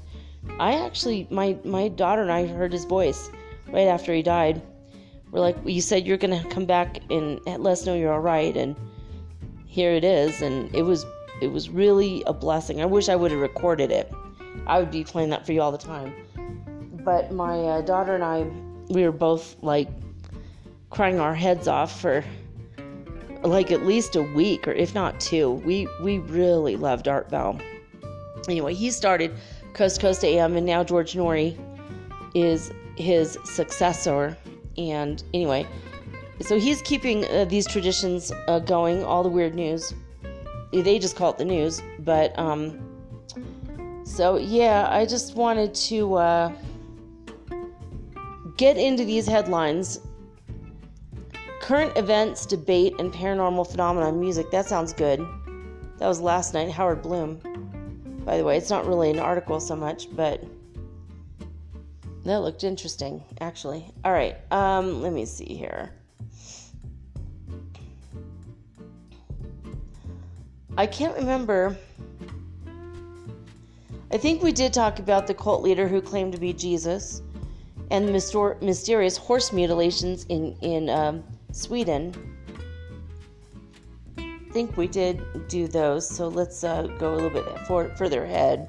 [0.59, 3.31] I actually my my daughter and I heard his voice
[3.69, 4.63] right after he died.
[5.31, 8.57] We're like, you said you're gonna come back and let us know you're all right,
[8.57, 8.77] and
[9.67, 11.05] here it is, and it was
[11.43, 12.81] it was really a blessing.
[12.81, 14.13] I wish I would have recorded it.
[14.67, 16.15] I would be playing that for you all the time.
[17.05, 18.47] But my uh, daughter and I
[18.89, 19.89] we were both like
[20.91, 22.25] crying our heads off for
[23.43, 25.51] like at least a week or if not two.
[25.51, 27.59] We we really loved Art Bell.
[28.49, 29.35] Anyway, he started
[29.73, 31.59] Coast Coast AM and now George Noory
[32.35, 34.37] is his successor.
[34.77, 35.67] And anyway,
[36.41, 39.95] so he's keeping uh, these traditions uh, going, all the weird news.
[40.73, 42.81] They just call it the news, but um
[44.05, 46.53] so yeah, I just wanted to uh
[48.57, 50.01] get into these headlines.
[51.61, 54.51] Current events, debate, and paranormal phenomena music.
[54.51, 55.21] That sounds good.
[55.99, 57.41] That was last night, Howard Bloom.
[58.25, 60.45] By the way, it's not really an article so much, but
[62.25, 63.87] that looked interesting, actually.
[64.05, 65.93] All right, um, let me see here.
[70.77, 71.77] I can't remember.
[74.11, 77.23] I think we did talk about the cult leader who claimed to be Jesus
[77.91, 82.15] and the mysterious horse mutilations in in um, Sweden.
[84.19, 88.25] I think we did do those, so let's uh, go a little bit for, further
[88.25, 88.69] ahead.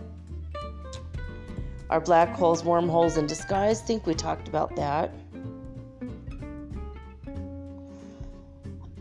[1.92, 3.82] Our black holes, wormholes in disguise.
[3.82, 5.14] I Think we talked about that.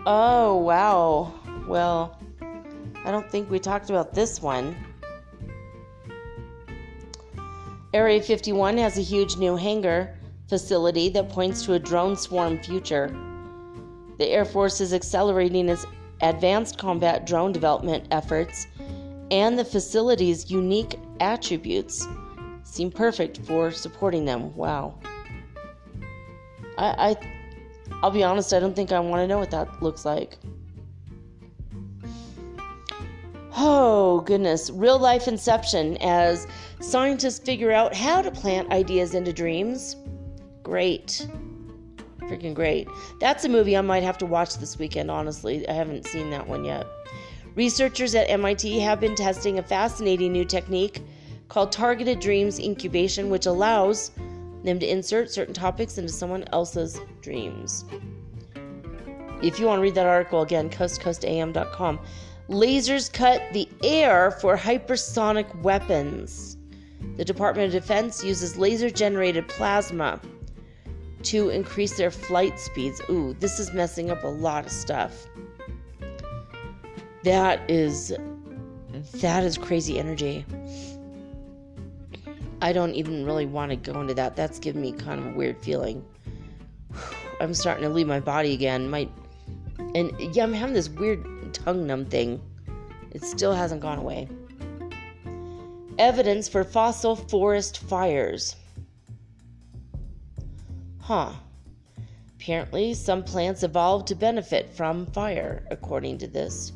[0.06, 1.32] Oh wow.
[1.66, 2.20] Well,
[3.04, 4.76] I don't think we talked about this one.
[7.94, 10.12] Area 51 has a huge new hangar
[10.48, 13.16] facility that points to a drone swarm future.
[14.18, 15.86] The Air Force is accelerating its
[16.20, 18.66] advanced combat drone development efforts,
[19.30, 22.08] and the facility's unique attributes
[22.64, 24.52] seem perfect for supporting them.
[24.56, 24.98] Wow.
[26.76, 27.16] I, I
[28.02, 30.36] I'll be honest, I don't think I want to know what that looks like.
[33.56, 34.68] Oh, goodness.
[34.70, 36.48] Real life inception as
[36.84, 39.96] scientists figure out how to plant ideas into dreams.
[40.62, 41.26] Great.
[42.20, 42.88] Freaking great.
[43.20, 45.68] That's a movie I might have to watch this weekend, honestly.
[45.68, 46.86] I haven't seen that one yet.
[47.54, 51.02] Researchers at MIT have been testing a fascinating new technique
[51.48, 54.10] called targeted dreams incubation, which allows
[54.64, 57.84] them to insert certain topics into someone else's dreams.
[59.42, 62.00] If you want to read that article again, coastcoastam.com.
[62.48, 66.56] Lasers cut the air for hypersonic weapons.
[67.16, 70.20] The Department of Defense uses laser generated plasma
[71.24, 73.00] to increase their flight speeds.
[73.08, 75.26] Ooh, this is messing up a lot of stuff.
[77.22, 78.12] That is
[79.20, 80.44] that is crazy energy.
[82.60, 84.36] I don't even really want to go into that.
[84.36, 86.04] That's giving me kind of a weird feeling.
[87.40, 88.88] I'm starting to leave my body again.
[88.88, 89.08] My
[89.94, 92.40] and yeah, I'm having this weird tongue numb thing.
[93.12, 94.28] It still hasn't gone away.
[95.98, 98.56] Evidence for fossil forest fires.
[101.00, 101.32] Huh.
[102.36, 106.72] Apparently, some plants evolved to benefit from fire, according to this.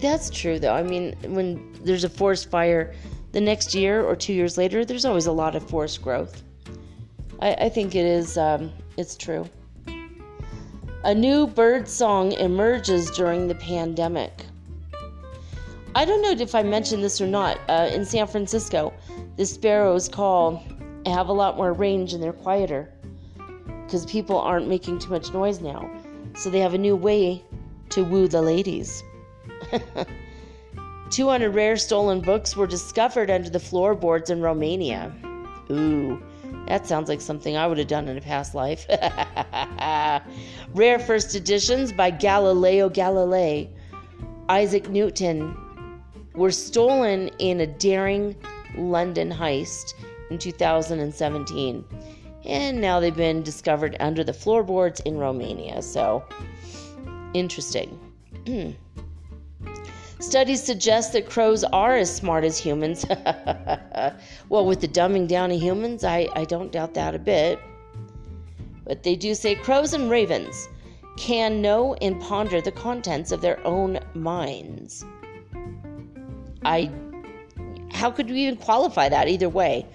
[0.00, 0.74] That's true, though.
[0.74, 2.92] I mean, when there's a forest fire,
[3.32, 6.42] the next year or two years later, there's always a lot of forest growth.
[7.40, 9.48] I, I think it is, um, it's true.
[11.04, 14.46] A new bird song emerges during the pandemic.
[15.96, 17.58] I don't know if I mentioned this or not.
[17.70, 18.92] Uh, in San Francisco,
[19.36, 20.62] the sparrows call
[21.06, 22.92] have a lot more range and they're quieter
[23.86, 25.90] because people aren't making too much noise now.
[26.34, 27.42] So they have a new way
[27.88, 29.02] to woo the ladies.
[31.10, 35.10] 200 rare stolen books were discovered under the floorboards in Romania.
[35.70, 36.22] Ooh,
[36.68, 38.86] that sounds like something I would have done in a past life.
[40.74, 43.70] rare first editions by Galileo Galilei,
[44.50, 45.56] Isaac Newton,
[46.36, 48.36] were stolen in a daring
[48.76, 49.94] London heist
[50.30, 51.84] in 2017.
[52.44, 55.82] And now they've been discovered under the floorboards in Romania.
[55.82, 56.24] So,
[57.34, 57.98] interesting.
[58.46, 58.70] Hmm.
[60.20, 63.04] Studies suggest that crows are as smart as humans.
[64.48, 67.58] well, with the dumbing down of humans, I, I don't doubt that a bit.
[68.84, 70.68] But they do say crows and ravens
[71.16, 75.04] can know and ponder the contents of their own minds.
[76.64, 76.90] I
[77.92, 79.86] how could we even qualify that either way?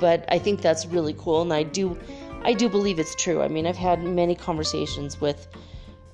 [0.00, 1.98] But I think that's really cool, and I do
[2.42, 3.42] I do believe it's true.
[3.42, 5.48] I mean, I've had many conversations with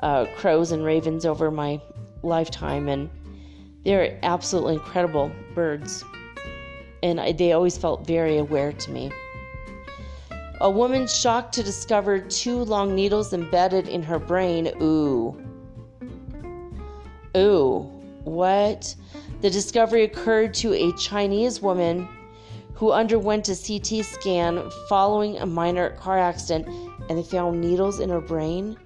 [0.00, 1.80] uh, crows and ravens over my
[2.22, 3.10] lifetime, and
[3.84, 6.04] they're absolutely incredible birds,
[7.02, 9.12] and I, they always felt very aware to me.
[10.60, 14.72] A woman shocked to discover two long needles embedded in her brain.
[14.80, 15.36] Ooh.
[17.36, 17.90] Ooh.
[18.24, 18.94] What?
[19.44, 22.08] The discovery occurred to a Chinese woman
[22.72, 26.66] who underwent a CT scan following a minor car accident
[27.10, 28.78] and they found needles in her brain.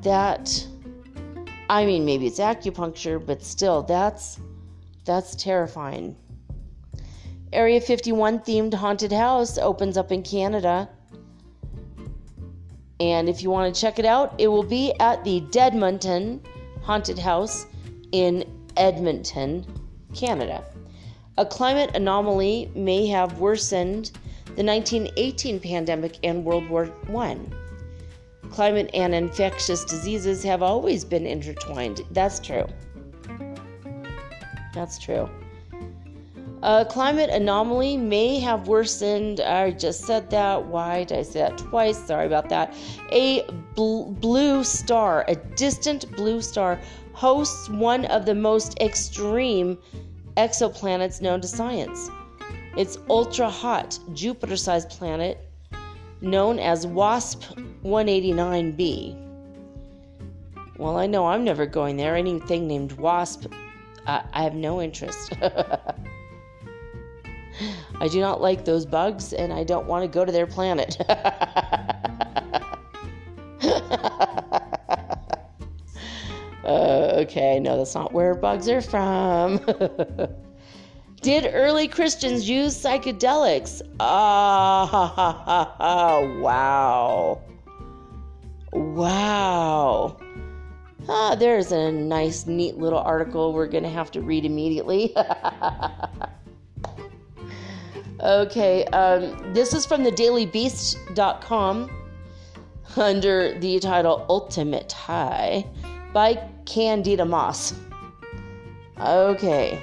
[0.00, 0.66] That
[1.68, 4.40] I mean maybe it's acupuncture, but still that's
[5.04, 6.16] that's terrifying.
[7.52, 10.88] Area 51 themed haunted house opens up in Canada.
[12.98, 16.40] And if you want to check it out, it will be at the Deadmonton
[16.80, 17.66] Haunted House
[18.12, 19.66] in Edmonton,
[20.14, 20.64] Canada.
[21.38, 24.12] A climate anomaly may have worsened
[24.56, 27.38] the 1918 pandemic and World War I.
[28.50, 32.02] Climate and infectious diseases have always been intertwined.
[32.10, 32.66] That's true.
[34.74, 35.28] That's true.
[36.62, 39.40] A climate anomaly may have worsened.
[39.40, 40.64] I just said that.
[40.64, 41.98] Why did I say that twice?
[41.98, 42.72] Sorry about that.
[43.10, 43.42] A
[43.74, 46.78] bl- blue star, a distant blue star,
[47.12, 49.78] hosts one of the most extreme
[50.36, 52.10] exoplanets known to science.
[52.76, 55.38] It's ultra hot, Jupiter sized planet
[56.22, 57.42] known as WASP
[57.84, 59.18] 189b.
[60.78, 62.16] Well, I know I'm never going there.
[62.16, 63.52] Anything named WASP,
[64.06, 65.34] I have no interest.
[68.00, 70.96] I do not like those bugs and I don't want to go to their planet.
[77.22, 79.58] okay, no, that's not where bugs are from.
[81.22, 83.80] Did early Christians use psychedelics?
[84.00, 87.40] Ah, oh, wow.
[88.72, 90.16] Wow.
[91.08, 95.14] Ah, there's a nice, neat little article we're going to have to read immediately.
[98.20, 101.90] okay, um, this is from the dailybeast.com
[102.96, 105.64] under the title Ultimate High
[106.12, 107.74] by Candida Moss.
[109.00, 109.80] Okay.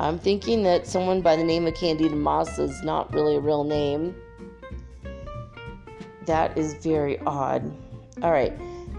[0.00, 3.64] I'm thinking that someone by the name of Candida Moss is not really a real
[3.64, 4.14] name.
[6.26, 7.70] That is very odd.
[8.22, 8.52] All right.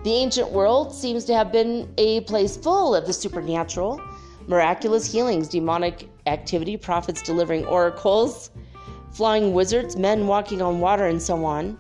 [0.03, 4.02] The ancient world seems to have been a place full of the supernatural,
[4.48, 8.52] miraculous healings, demonic activity, prophets delivering oracles,
[9.11, 11.77] flying wizards, men walking on water, and so on.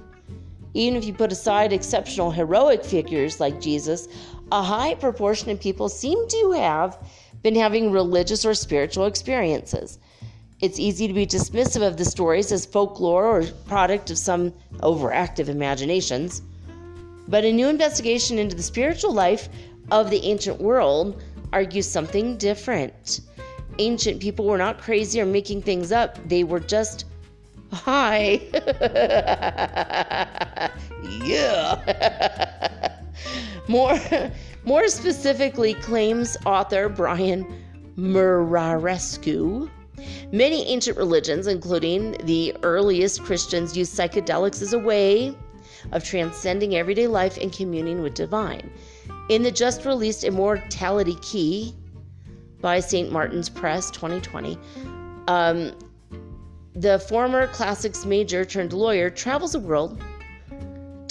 [0.73, 4.07] Even if you put aside exceptional heroic figures like Jesus,
[4.51, 6.97] a high proportion of people seem to have
[7.43, 9.99] been having religious or spiritual experiences.
[10.61, 15.49] It's easy to be dismissive of the stories as folklore or product of some overactive
[15.49, 16.41] imaginations.
[17.27, 19.49] But a new investigation into the spiritual life
[19.91, 21.21] of the ancient world
[21.51, 23.19] argues something different.
[23.79, 27.05] Ancient people were not crazy or making things up, they were just
[27.73, 28.39] Hi.
[31.23, 32.95] yeah.
[33.67, 33.99] more,
[34.63, 37.45] more specifically, claims author Brian
[37.97, 39.69] Muraresku,
[40.31, 45.35] Many ancient religions, including the earliest Christians, used psychedelics as a way
[45.91, 48.71] of transcending everyday life and communing with divine.
[49.29, 51.75] In the just released Immortality Key
[52.61, 53.11] by St.
[53.11, 54.57] Martin's Press 2020,
[55.27, 55.73] um,
[56.75, 60.01] the former classics major turned lawyer travels the world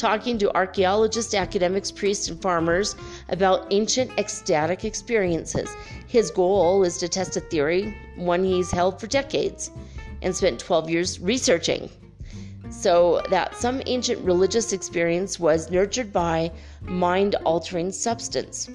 [0.02, 2.96] talking to archaeologists, academics, priests, and farmers
[3.28, 5.70] about ancient ecstatic experiences.
[6.08, 9.70] His goal is to test a theory, one he's held for decades
[10.20, 11.88] and spent 12 years researching.
[12.68, 18.68] So, that some ancient religious experience was nurtured by mind altering substance.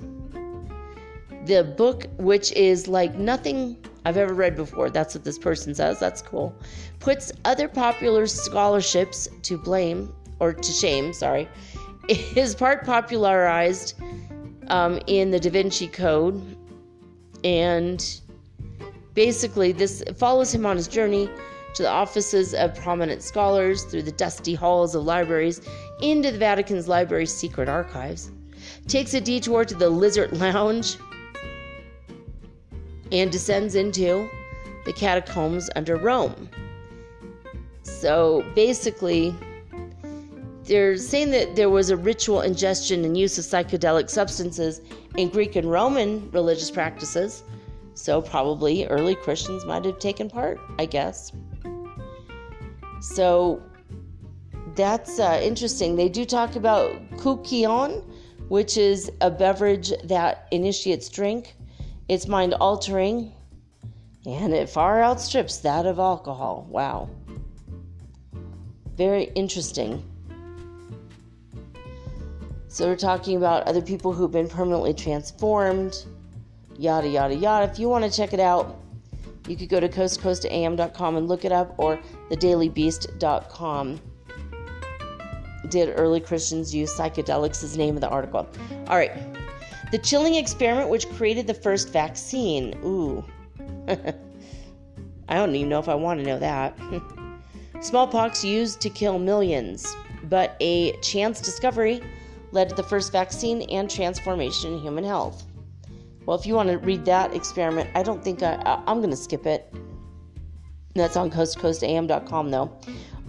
[1.48, 5.98] The book, which is like nothing I've ever read before, that's what this person says,
[5.98, 6.54] that's cool,
[7.00, 11.48] puts other popular scholarships to blame or to shame, sorry,
[12.10, 13.94] is part popularized
[14.68, 16.58] um, in the Da Vinci Code.
[17.46, 18.04] And
[19.14, 21.30] basically, this follows him on his journey
[21.76, 25.62] to the offices of prominent scholars through the dusty halls of libraries
[26.02, 28.32] into the Vatican's library's secret archives.
[28.88, 30.98] Takes a detour to the Lizard Lounge
[33.12, 34.30] and descends into
[34.86, 36.50] the catacombs under Rome.
[37.84, 39.36] So basically,
[40.68, 44.82] they're saying that there was a ritual ingestion and use of psychedelic substances
[45.16, 47.44] in Greek and Roman religious practices.
[47.94, 51.32] So, probably early Christians might have taken part, I guess.
[53.02, 53.64] So,
[54.76, 55.96] that's uh, interesting.
[55.96, 58.04] They do talk about kykeon,
[58.50, 61.56] which is a beverage that initiates drink.
[62.10, 63.34] It's mind altering,
[64.26, 66.66] and it far outstrips that of alcohol.
[66.70, 67.10] Wow.
[68.96, 70.04] Very interesting.
[72.70, 76.06] So we're talking about other people who've been permanently transformed,
[76.78, 77.72] yada, yada, yada.
[77.72, 78.80] If you want to check it out,
[79.48, 84.02] you could go to coastcoastam.com and look it up or thedailybeast.com.
[85.70, 88.48] Did early Christians use psychedelics is name of the article.
[88.88, 89.12] All right.
[89.92, 92.78] The chilling experiment which created the first vaccine.
[92.84, 93.24] Ooh.
[95.30, 96.78] I don't even know if I want to know that.
[97.82, 102.02] Smallpox used to kill millions, but a chance discovery
[102.52, 105.46] led to the first vaccine and transformation in human health.
[106.26, 109.12] Well, if you want to read that experiment, I don't think I, I, am going
[109.12, 109.74] to skip it.
[110.96, 112.78] That's on coastcoastam.com, though.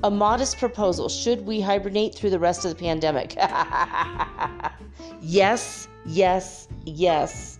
[0.05, 3.35] A modest proposal Should we hibernate through the rest of the pandemic?
[5.21, 7.59] yes, yes, yes.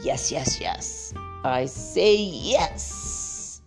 [0.00, 1.14] Yes, yes, yes.
[1.44, 3.62] I say yes.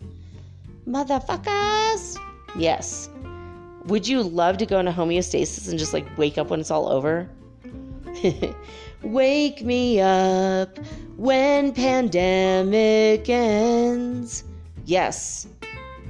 [0.88, 2.18] Motherfuckers.
[2.58, 3.10] Yes.
[3.86, 6.88] Would you love to go into homeostasis and just like wake up when it's all
[6.88, 7.30] over?
[9.02, 10.78] wake me up
[11.18, 14.46] when pandemic ends.
[14.86, 15.48] Yes.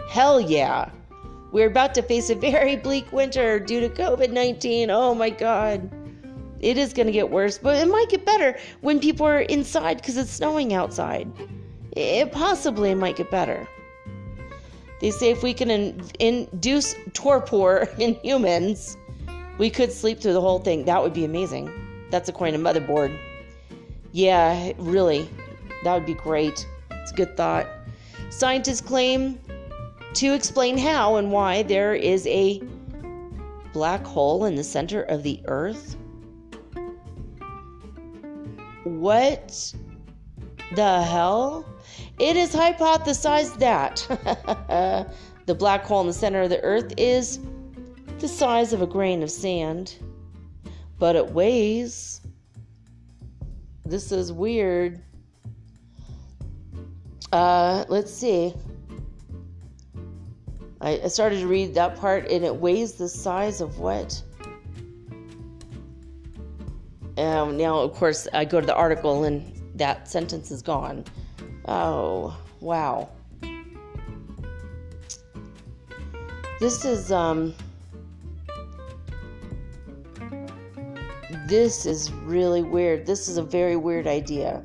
[0.08, 0.90] Hell yeah.
[1.52, 4.90] We're about to face a very bleak winter due to COVID 19.
[4.90, 5.90] Oh my God.
[6.60, 9.98] It is going to get worse, but it might get better when people are inside
[9.98, 11.30] because it's snowing outside.
[11.94, 13.68] It possibly might get better.
[15.02, 18.96] They say if we can in- induce torpor in humans,
[19.58, 20.86] we could sleep through the whole thing.
[20.86, 21.72] That would be amazing.
[22.12, 23.18] That's according to Motherboard.
[24.12, 25.28] Yeah, really.
[25.84, 26.68] That would be great.
[26.92, 27.68] It's a good thought.
[28.30, 29.40] Scientists claim
[30.14, 32.62] to explain how and why there is a
[33.74, 35.96] black hole in the center of the Earth.
[38.84, 39.74] What
[40.76, 41.66] the hell?
[42.20, 44.06] It is hypothesized that
[45.46, 47.40] the black hole in the center of the Earth is
[48.20, 49.96] the size of a grain of sand,
[51.00, 52.22] but it weighs.
[53.86, 55.02] This is weird.
[57.32, 58.54] Uh, let's see.
[60.82, 64.22] I, started to read that part, and it weighs the size of what?
[67.18, 71.06] Um, now, of course, I go to the article, and that sentence is gone.
[71.68, 73.10] Oh, wow.
[76.60, 77.56] This is um
[81.48, 83.06] This is really weird.
[83.06, 84.64] This is a very weird idea.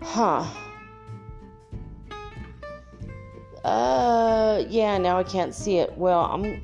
[0.00, 0.46] Huh.
[3.66, 5.96] Uh yeah, now I can't see it.
[5.98, 6.62] Well, I'm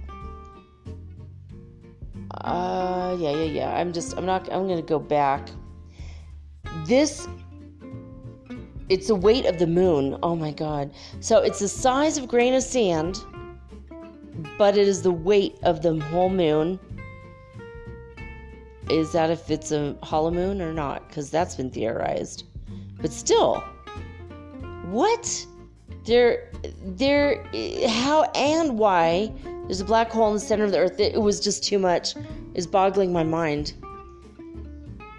[2.43, 3.77] uh, yeah, yeah, yeah.
[3.77, 5.49] I'm just, I'm not, I'm gonna go back.
[6.87, 7.29] This,
[8.89, 10.19] it's the weight of the moon.
[10.23, 10.93] Oh my god.
[11.21, 13.19] So it's the size of grain of sand,
[14.59, 16.79] but it is the weight of the whole moon.
[18.91, 21.07] is that if it's a hollow moon or not?
[21.09, 22.45] Because that's been theorized.
[23.01, 23.61] But still,
[24.87, 25.47] what?
[26.05, 26.51] There,
[26.85, 27.45] there,
[27.89, 29.33] how and why
[29.67, 30.99] there's a black hole in the center of the earth.
[30.99, 32.15] It was just too much.
[32.55, 33.75] Is boggling my mind.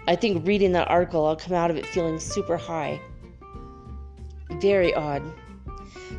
[0.06, 3.00] I think reading that article, I'll come out of it feeling super high.
[4.60, 5.22] Very odd.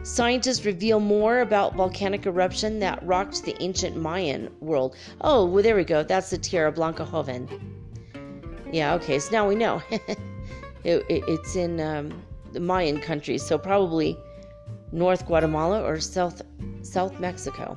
[0.04, 4.96] Scientists reveal more about volcanic eruption that rocked the ancient Mayan world.
[5.22, 6.04] Oh, well, there we go.
[6.04, 7.48] That's the Tierra Blanca Joven.
[8.72, 9.82] Yeah, okay, so now we know.
[9.92, 10.18] it,
[10.84, 12.22] it, it's in um,
[12.52, 14.18] the Mayan country, so probably
[14.96, 16.42] North Guatemala or South
[16.82, 17.76] South Mexico.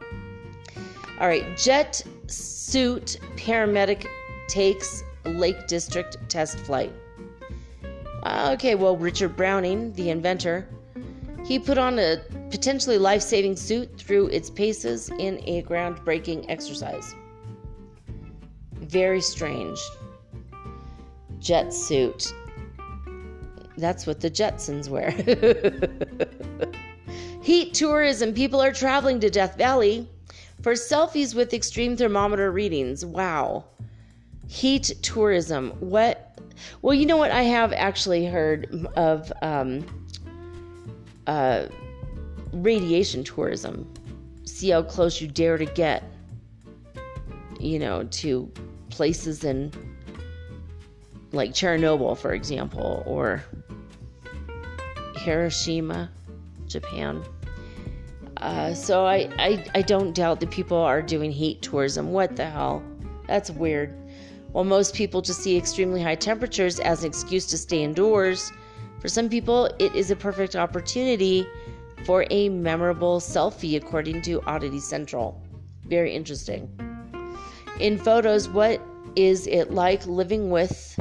[1.20, 4.06] All right, jet suit paramedic
[4.46, 6.92] takes Lake District test flight.
[8.22, 10.68] Uh, okay, well, Richard Browning, the inventor,
[11.44, 12.18] he put on a
[12.50, 17.14] potentially life saving suit through its paces in a groundbreaking exercise.
[18.74, 19.80] Very strange.
[21.40, 22.32] Jet suit.
[23.76, 25.10] That's what the Jetsons wear.
[27.48, 28.34] Heat tourism.
[28.34, 30.06] People are traveling to Death Valley
[30.60, 33.06] for selfies with extreme thermometer readings.
[33.06, 33.64] Wow.
[34.48, 35.70] Heat tourism.
[35.80, 36.38] What?
[36.82, 37.30] Well, you know what?
[37.30, 39.82] I have actually heard of um,
[41.26, 41.68] uh,
[42.52, 43.90] radiation tourism.
[44.44, 46.04] See how close you dare to get,
[47.58, 48.52] you know, to
[48.90, 49.72] places in
[51.32, 53.42] like Chernobyl, for example, or
[55.16, 56.10] Hiroshima,
[56.66, 57.24] Japan.
[58.40, 62.12] Uh, so I, I, I don't doubt that people are doing heat tourism.
[62.12, 62.82] What the hell?
[63.26, 63.94] That's weird.
[64.52, 68.52] While most people just see extremely high temperatures as an excuse to stay indoors,
[69.00, 71.46] for some people it is a perfect opportunity
[72.04, 75.42] for a memorable selfie, according to Oddity Central.
[75.86, 76.70] Very interesting.
[77.80, 78.80] In photos, what
[79.16, 80.98] is it like living with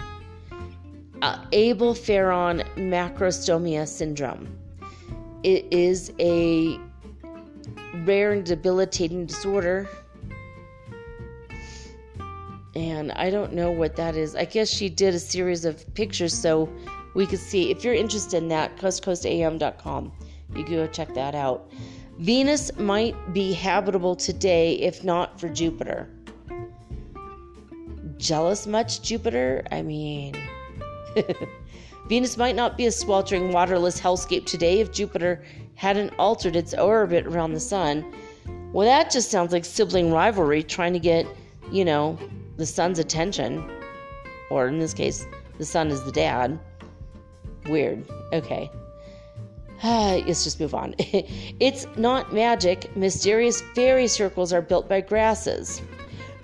[1.22, 4.58] uh, Ablepharon macrostomia syndrome?
[5.44, 6.80] It is a
[8.06, 9.88] rare and debilitating disorder.
[12.76, 14.36] And I don't know what that is.
[14.36, 16.70] I guess she did a series of pictures so
[17.16, 17.72] we could see.
[17.72, 20.12] If you're interested in that, coastcoastam.com.
[20.56, 21.72] You can go check that out.
[22.20, 26.10] Venus might be habitable today if not for Jupiter.
[28.18, 29.64] Jealous much, Jupiter?
[29.72, 30.36] I mean,
[32.08, 35.44] Venus might not be a sweltering, waterless hellscape today if Jupiter
[35.78, 38.04] hadn't altered its orbit around the sun.
[38.74, 41.26] Well, that just sounds like sibling rivalry trying to get,
[41.72, 42.18] you know,
[42.58, 43.64] the sun's attention.
[44.50, 45.26] Or in this case,
[45.60, 46.60] the sun is the dad.
[47.68, 48.06] Weird.
[48.34, 48.70] Okay.
[49.84, 50.96] Let's just move on.
[51.00, 52.96] it's not magic.
[52.98, 55.82] Mysterious fairy circles are built by grasses.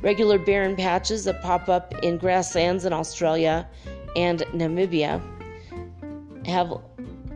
[0.04, 3.68] Regular barren patches that pop up in grasslands in Australia
[4.16, 5.20] and Namibia
[6.46, 6.74] have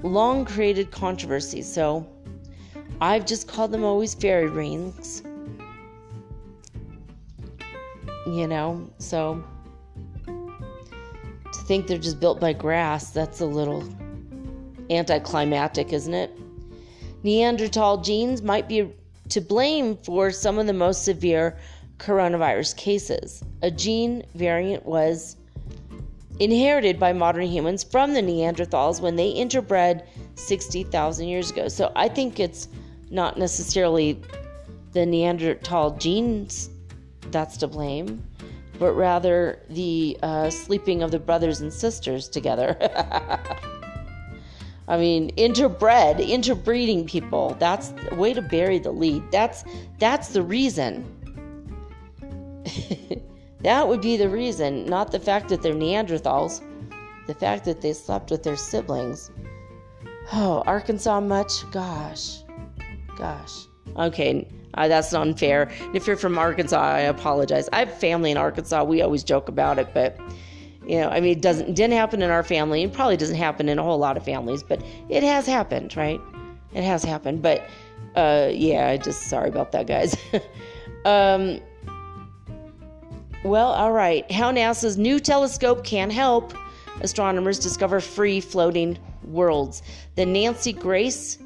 [0.03, 2.07] long created controversy, so
[3.01, 5.23] I've just called them always fairy rings.
[8.25, 9.43] You know, so
[10.25, 13.83] to think they're just built by grass, that's a little
[14.89, 16.37] anticlimactic, isn't it?
[17.23, 18.91] Neanderthal genes might be
[19.29, 21.57] to blame for some of the most severe
[21.97, 23.43] coronavirus cases.
[23.61, 25.36] A gene variant was
[26.39, 30.05] inherited by modern humans from the Neanderthals when they interbred
[30.35, 31.67] 60,000 years ago.
[31.67, 32.67] So I think it's
[33.09, 34.21] not necessarily
[34.93, 36.69] the Neanderthal genes
[37.31, 38.23] that's to blame,
[38.79, 42.77] but rather the uh, sleeping of the brothers and sisters together.
[44.89, 47.57] I mean, interbred, interbreeding people.
[47.59, 49.21] That's a way to bury the lead.
[49.31, 49.65] That's
[49.99, 51.03] that's the reason.
[53.61, 56.61] That would be the reason, not the fact that they're Neanderthals,
[57.25, 59.31] the fact that they slept with their siblings.
[60.33, 61.69] Oh, Arkansas much?
[61.71, 62.43] Gosh.
[63.17, 63.65] Gosh.
[63.95, 65.71] Okay, uh, that's unfair.
[65.93, 67.67] If you're from Arkansas, I apologize.
[67.73, 68.83] I have family in Arkansas.
[68.83, 70.19] We always joke about it, but
[70.85, 72.83] you know, I mean, it doesn't didn't happen in our family.
[72.83, 76.21] It probably doesn't happen in a whole lot of families, but it has happened, right?
[76.73, 77.41] It has happened.
[77.41, 77.67] But
[78.15, 80.15] uh, yeah, just sorry about that, guys.
[81.05, 81.59] um,
[83.47, 84.29] well, all right.
[84.31, 86.53] How NASA's new telescope can help
[87.01, 89.81] astronomers discover free floating worlds.
[90.15, 91.37] The Nancy Grace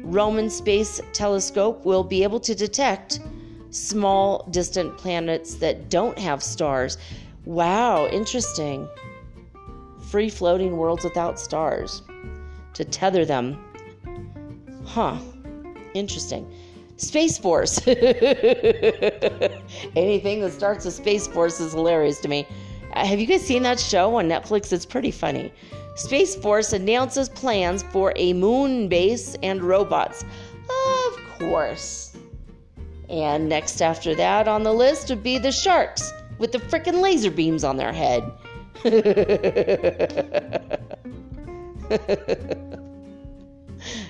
[0.00, 3.20] Roman Space Telescope will be able to detect
[3.70, 6.98] small distant planets that don't have stars.
[7.44, 8.88] Wow, interesting.
[10.10, 12.02] Free floating worlds without stars
[12.74, 13.64] to tether them.
[14.84, 15.16] Huh,
[15.94, 16.52] interesting.
[16.96, 17.80] Space Force.
[19.96, 22.46] Anything that starts a Space Force is hilarious to me.
[22.94, 24.72] Uh, have you guys seen that show on Netflix?
[24.72, 25.52] It's pretty funny.
[25.94, 30.24] Space Force announces plans for a moon base and robots.
[30.26, 32.16] Of course.
[33.08, 37.30] And next after that on the list would be the sharks with the freaking laser
[37.30, 38.24] beams on their head.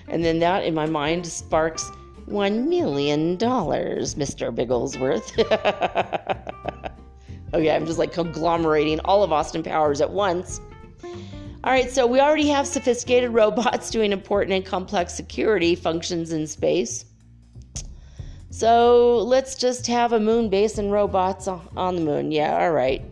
[0.08, 1.90] and then that in my mind sparks
[2.26, 4.54] one million dollars, Mr.
[4.54, 5.38] Bigglesworth.
[7.54, 10.60] okay, I'm just like conglomerating all of Austin Powers at once.
[11.64, 16.46] All right, so we already have sophisticated robots doing important and complex security functions in
[16.46, 17.04] space.
[18.50, 22.32] So let's just have a moon base and robots on the moon.
[22.32, 23.02] Yeah, all right.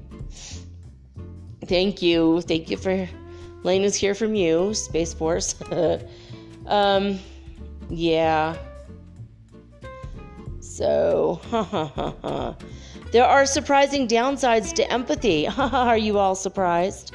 [1.65, 2.43] Thank you.
[2.43, 3.09] Thank you for
[3.63, 5.55] letting us hear from you, Space Force.
[6.67, 7.19] um,
[7.89, 8.57] yeah.
[10.81, 11.39] So,
[13.13, 15.47] there are surprising downsides to empathy.
[15.59, 17.15] are you all surprised?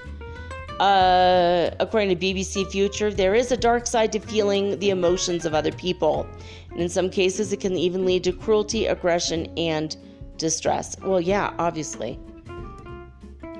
[0.79, 5.55] Uh, according to BBC Future, there is a dark side to feeling the emotions of
[5.55, 6.27] other people.
[6.69, 9.97] And in some cases, it can even lead to cruelty, aggression, and
[10.37, 10.95] distress.
[11.01, 12.19] Well, yeah, obviously.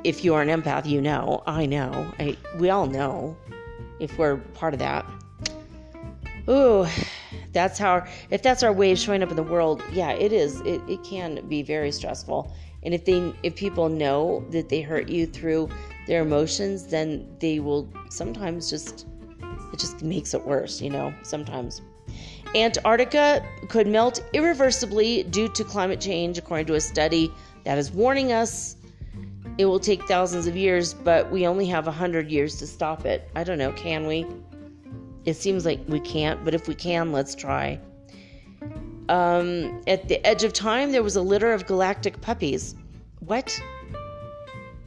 [0.04, 1.42] If you are an empath, you know.
[1.48, 2.14] I know.
[2.20, 3.36] I, we all know
[4.00, 5.04] if we're part of that.
[6.50, 6.86] Ooh,
[7.54, 10.62] that's how, if that's our way of showing up in the world, yeah, it is.
[10.62, 12.54] It, it can be very stressful.
[12.84, 15.70] And if they, if people know that they hurt you through
[16.06, 19.08] their emotions, then they will sometimes just,
[19.74, 21.82] it just makes it worse, you know, sometimes.
[22.54, 27.32] Antarctica could melt irreversibly due to climate change, according to a study
[27.64, 28.78] that is warning us
[29.58, 33.30] it will take thousands of years, but we only have 100 years to stop it.
[33.36, 34.26] I don't know, can we?
[35.26, 37.80] It seems like we can't, but if we can, let's try.
[39.10, 42.76] Um, at the edge of time, there was a litter of galactic puppies.
[43.20, 43.60] What?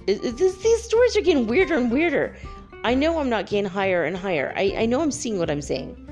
[0.06, 2.36] this, these stories are getting weirder and weirder.
[2.84, 4.54] I know I'm not getting higher and higher.
[4.56, 6.04] I, I know I'm seeing what I'm saying.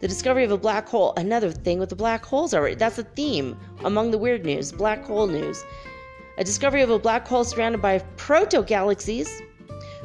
[0.00, 2.74] The discovery of a black hole, another thing with the black holes already.
[2.74, 5.64] That's a theme among the weird news, black hole news.
[6.38, 9.42] A discovery of a black hole surrounded by proto galaxies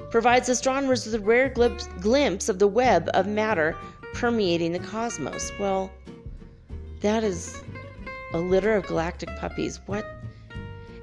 [0.09, 3.75] provides astronomers with a rare glimpse of the web of matter
[4.13, 5.51] permeating the cosmos.
[5.59, 5.91] Well,
[7.01, 7.61] that is
[8.33, 9.79] a litter of galactic puppies.
[9.85, 10.05] What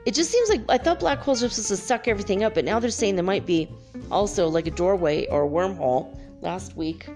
[0.05, 2.65] it just seems like I thought black holes were supposed to suck everything up, but
[2.65, 3.69] now they're saying there might be
[4.11, 6.19] also like a doorway or a wormhole.
[6.43, 7.09] Last week,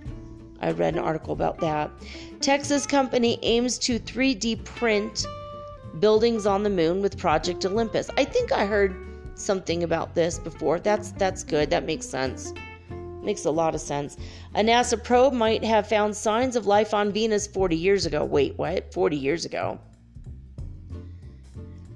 [0.60, 1.90] I read an article about that.
[2.40, 5.27] Texas company aims to 3D print
[6.01, 8.09] buildings on the moon with Project Olympus.
[8.16, 8.97] I think I heard
[9.40, 10.81] something about this before.
[10.81, 11.70] That's that's good.
[11.70, 12.52] That makes sense.
[13.23, 14.16] Makes a lot of sense.
[14.55, 18.24] A NASA probe might have found signs of life on Venus 40 years ago.
[18.24, 18.93] Wait, what?
[18.93, 19.78] 40 years ago.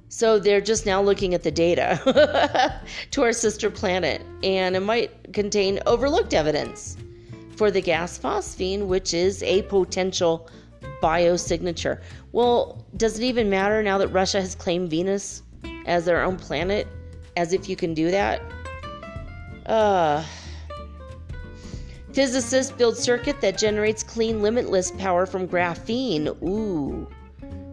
[0.09, 2.81] So they're just now looking at the data
[3.12, 6.98] to our sister planet, and it might contain overlooked evidence
[7.56, 10.51] for the gas phosphine, which is a potential
[11.02, 12.02] biosignature.
[12.32, 15.43] Well, does it even matter now that Russia has claimed Venus
[15.86, 16.86] as their own planet?
[17.37, 18.43] As if you can do that?
[19.67, 20.25] Uh,
[22.13, 26.27] physicists build circuit that generates clean, limitless power from graphene.
[26.43, 27.07] Ooh.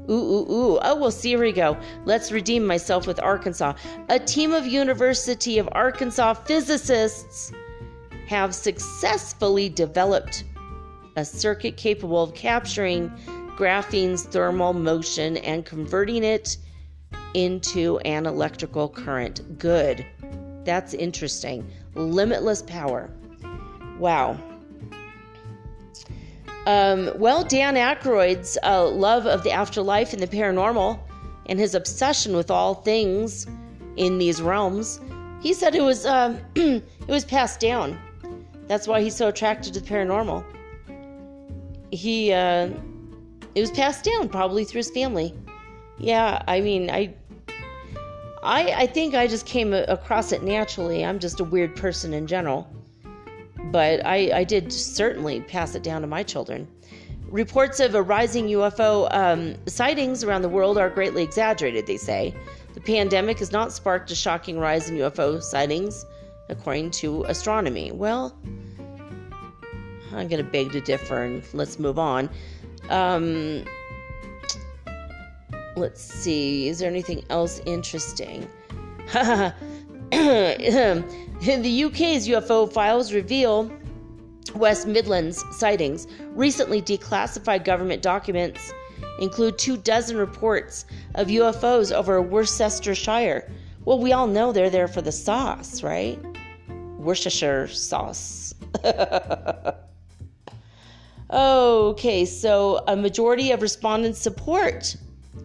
[0.10, 0.80] Ooh, ooh, ooh.
[0.82, 1.78] Oh, well, see, here we go.
[2.06, 3.74] Let's redeem myself with Arkansas.
[4.10, 7.52] A team of University of Arkansas physicists
[8.28, 10.46] have successfully developed
[11.16, 13.10] a circuit capable of capturing
[13.56, 16.58] graphene's thermal motion and converting it
[17.34, 19.58] into an electrical current.
[19.60, 20.06] Good.
[20.64, 21.70] That's interesting.
[21.96, 23.10] Limitless power.
[23.98, 24.38] Wow.
[26.66, 31.00] Um, well, Dan Aykroyd's uh, love of the afterlife and the paranormal
[31.48, 33.48] and his obsession with all things
[33.98, 35.02] in these realms,
[35.42, 37.98] he said it was uh, it was passed down.
[38.68, 40.44] That's why he's so attracted to the paranormal.
[41.92, 42.70] He uh,
[43.56, 45.34] it was passed down probably through his family.
[46.00, 47.14] Yeah, I mean, I
[48.42, 51.06] I I think I just came across it naturally.
[51.06, 52.68] I'm just a weird person in general
[53.72, 56.68] but I, I did certainly pass it down to my children.
[57.28, 62.34] Reports of a rising UFO um, sightings around the world are greatly exaggerated, they say.
[62.74, 66.06] The pandemic has not sparked a shocking rise in UFO sightings,
[66.50, 67.92] according to astronomy.
[67.92, 68.36] Well,
[70.12, 72.30] I'm going to beg to differ and let's move on.
[72.90, 73.64] Um,
[75.80, 78.48] let's see, is there anything else interesting?
[79.14, 79.54] the
[81.86, 83.72] UK's UFO files reveal
[84.56, 86.08] West Midlands sightings.
[86.32, 88.74] Recently declassified government documents
[89.20, 90.86] include two dozen reports
[91.16, 93.50] of UFOs over Worcestershire.
[93.86, 96.20] Well, we all know they're there for the sauce, right?
[96.98, 98.54] Worcestershire sauce.
[101.32, 104.96] okay, so a majority of respondents support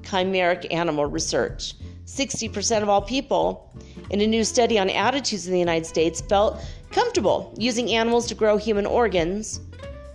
[0.04, 1.74] chimeric animal research.
[2.06, 3.72] 60% of all people
[4.10, 6.60] in a new study on attitudes in the United States felt
[6.90, 9.60] comfortable using animals to grow human organs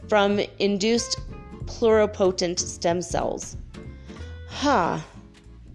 [0.07, 1.19] from induced
[1.65, 3.57] pluripotent stem cells.
[4.49, 4.99] Huh.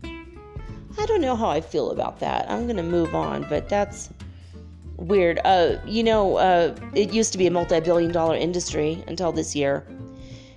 [0.05, 2.51] I don't know how I feel about that.
[2.51, 4.11] I'm going to move on, but that's
[4.97, 5.41] weird.
[5.45, 9.55] Uh, you know, uh, it used to be a multi billion dollar industry until this
[9.57, 9.87] year,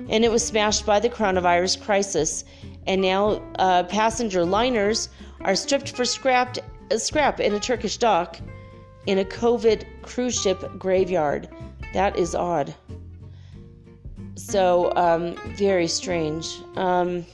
[0.10, 2.44] and it was smashed by the coronavirus crisis.
[2.88, 5.10] And now uh, passenger liners
[5.42, 6.60] are stripped for scrapped,
[6.90, 8.40] uh, scrap in a Turkish dock
[9.06, 11.50] in a COVID cruise ship graveyard.
[11.94, 12.74] That is odd.
[14.36, 16.60] So, um, very strange.
[16.76, 17.26] Um,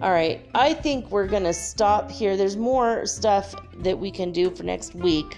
[0.00, 2.36] all right, I think we're gonna stop here.
[2.36, 5.36] There's more stuff that we can do for next week,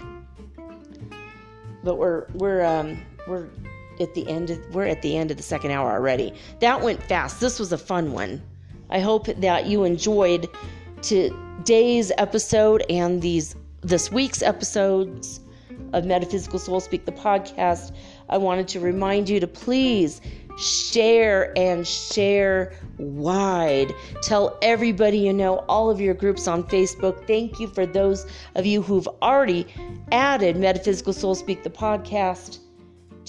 [1.83, 3.47] but we're we're um, we're
[4.01, 4.49] at the end.
[4.49, 6.33] Of, we're at the end of the second hour already.
[6.59, 7.39] That went fast.
[7.39, 8.41] This was a fun one.
[8.89, 10.47] I hope that you enjoyed
[11.01, 15.39] today's episode and these this week's episodes
[15.93, 17.93] of Metaphysical Soul Speak the podcast.
[18.29, 20.21] I wanted to remind you to please
[20.57, 23.93] share and share wide.
[24.21, 27.25] Tell everybody you know, all of your groups on Facebook.
[27.27, 28.25] Thank you for those
[28.55, 29.67] of you who've already
[30.11, 32.59] added Metaphysical Soul Speak the podcast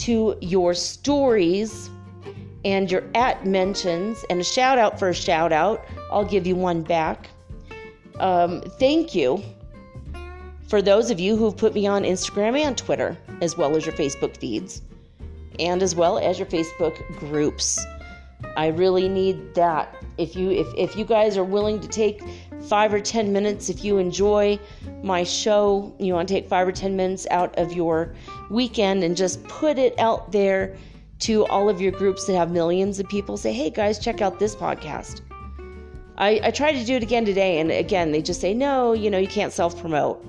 [0.05, 1.91] to your stories
[2.65, 5.85] and your at mentions and a shout out for a shout out.
[6.11, 7.29] I'll give you one back.
[8.21, 9.43] Um, thank you
[10.69, 13.95] for those of you who've put me on Instagram and Twitter, as well as your
[13.95, 14.83] Facebook feeds
[15.59, 17.85] and as well as your Facebook groups.
[18.57, 19.95] I really need that.
[20.19, 22.23] If you if, if you guys are willing to take
[22.69, 24.59] five or ten minutes, if you enjoy
[25.03, 28.15] my show, you want to take five or ten minutes out of your
[28.51, 30.77] weekend and just put it out there
[31.21, 33.37] to all of your groups that have millions of people.
[33.37, 35.23] Say, hey guys, check out this podcast.
[36.19, 39.11] I, I tried to do it again today, and again, they just say, no, you
[39.11, 40.25] know, you can't self promote.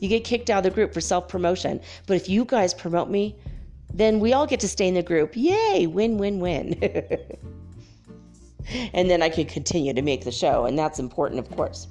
[0.00, 1.80] You get kicked out of the group for self promotion.
[2.06, 3.36] But if you guys promote me,
[3.92, 5.32] then we all get to stay in the group.
[5.34, 6.78] Yay, win, win, win.
[8.94, 11.88] and then I could continue to make the show, and that's important, of course.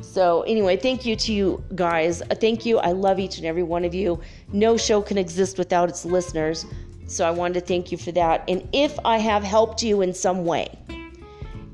[0.00, 2.22] So, anyway, thank you to you guys.
[2.22, 2.78] Uh, thank you.
[2.78, 4.20] I love each and every one of you.
[4.52, 6.66] No show can exist without its listeners.
[7.06, 8.44] So, I wanted to thank you for that.
[8.48, 10.76] And if I have helped you in some way,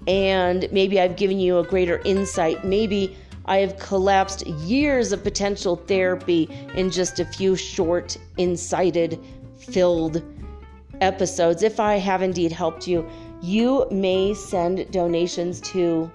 [0.06, 3.16] and maybe I've given you a greater insight, maybe
[3.46, 9.18] I have collapsed years of potential therapy in just a few short, incited
[9.72, 10.22] filled
[11.00, 11.62] episodes.
[11.62, 13.08] If I have indeed helped you,
[13.40, 16.10] you may send donations to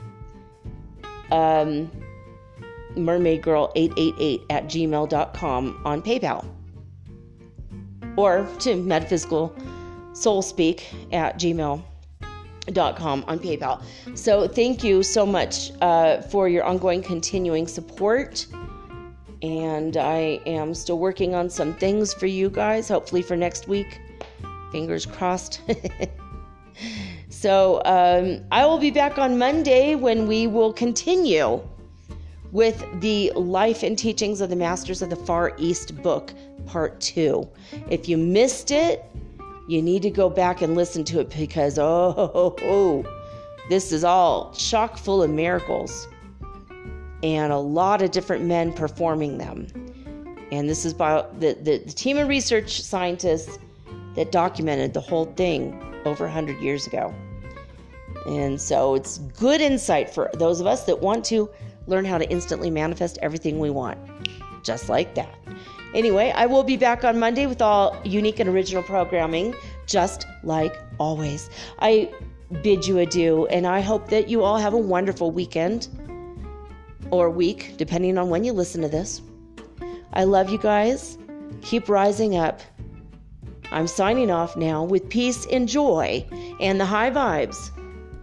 [1.32, 1.90] um,
[2.96, 6.46] mermaidgirl888 at gmail.com on PayPal
[8.16, 9.56] or to metaphysical
[11.12, 11.84] at gmail.com
[13.28, 13.84] on PayPal.
[14.16, 18.46] So thank you so much uh, for your ongoing continuing support
[19.44, 24.00] and I am still working on some things for you guys, hopefully for next week.
[24.72, 25.62] Fingers crossed.
[27.30, 31.62] so um, I will be back on Monday when we will continue
[32.54, 36.34] with the life and teachings of the Masters of the Far East book,
[36.66, 37.48] part two.
[37.90, 39.04] If you missed it,
[39.68, 43.20] you need to go back and listen to it because, oh, oh, oh
[43.70, 46.08] this is all chock full of miracles
[47.24, 49.68] and a lot of different men performing them.
[50.52, 53.58] And this is by the, the, the team of research scientists
[54.16, 57.14] that documented the whole thing over 100 years ago.
[58.28, 61.50] And so it's good insight for those of us that want to
[61.88, 63.98] learn how to instantly manifest everything we want,
[64.64, 65.34] just like that.
[65.94, 69.54] Anyway, I will be back on Monday with all unique and original programming,
[69.86, 71.50] just like always.
[71.80, 72.12] I
[72.62, 75.88] bid you adieu, and I hope that you all have a wonderful weekend
[77.12, 79.22] or week, depending on when you listen to this.
[80.14, 81.18] I love you guys.
[81.62, 82.62] Keep rising up.
[83.72, 86.26] I'm signing off now with peace and joy
[86.60, 87.72] and the high vibes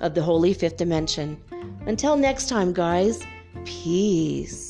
[0.00, 1.40] of the Holy Fifth Dimension.
[1.86, 3.22] Until next time, guys,
[3.64, 4.69] peace.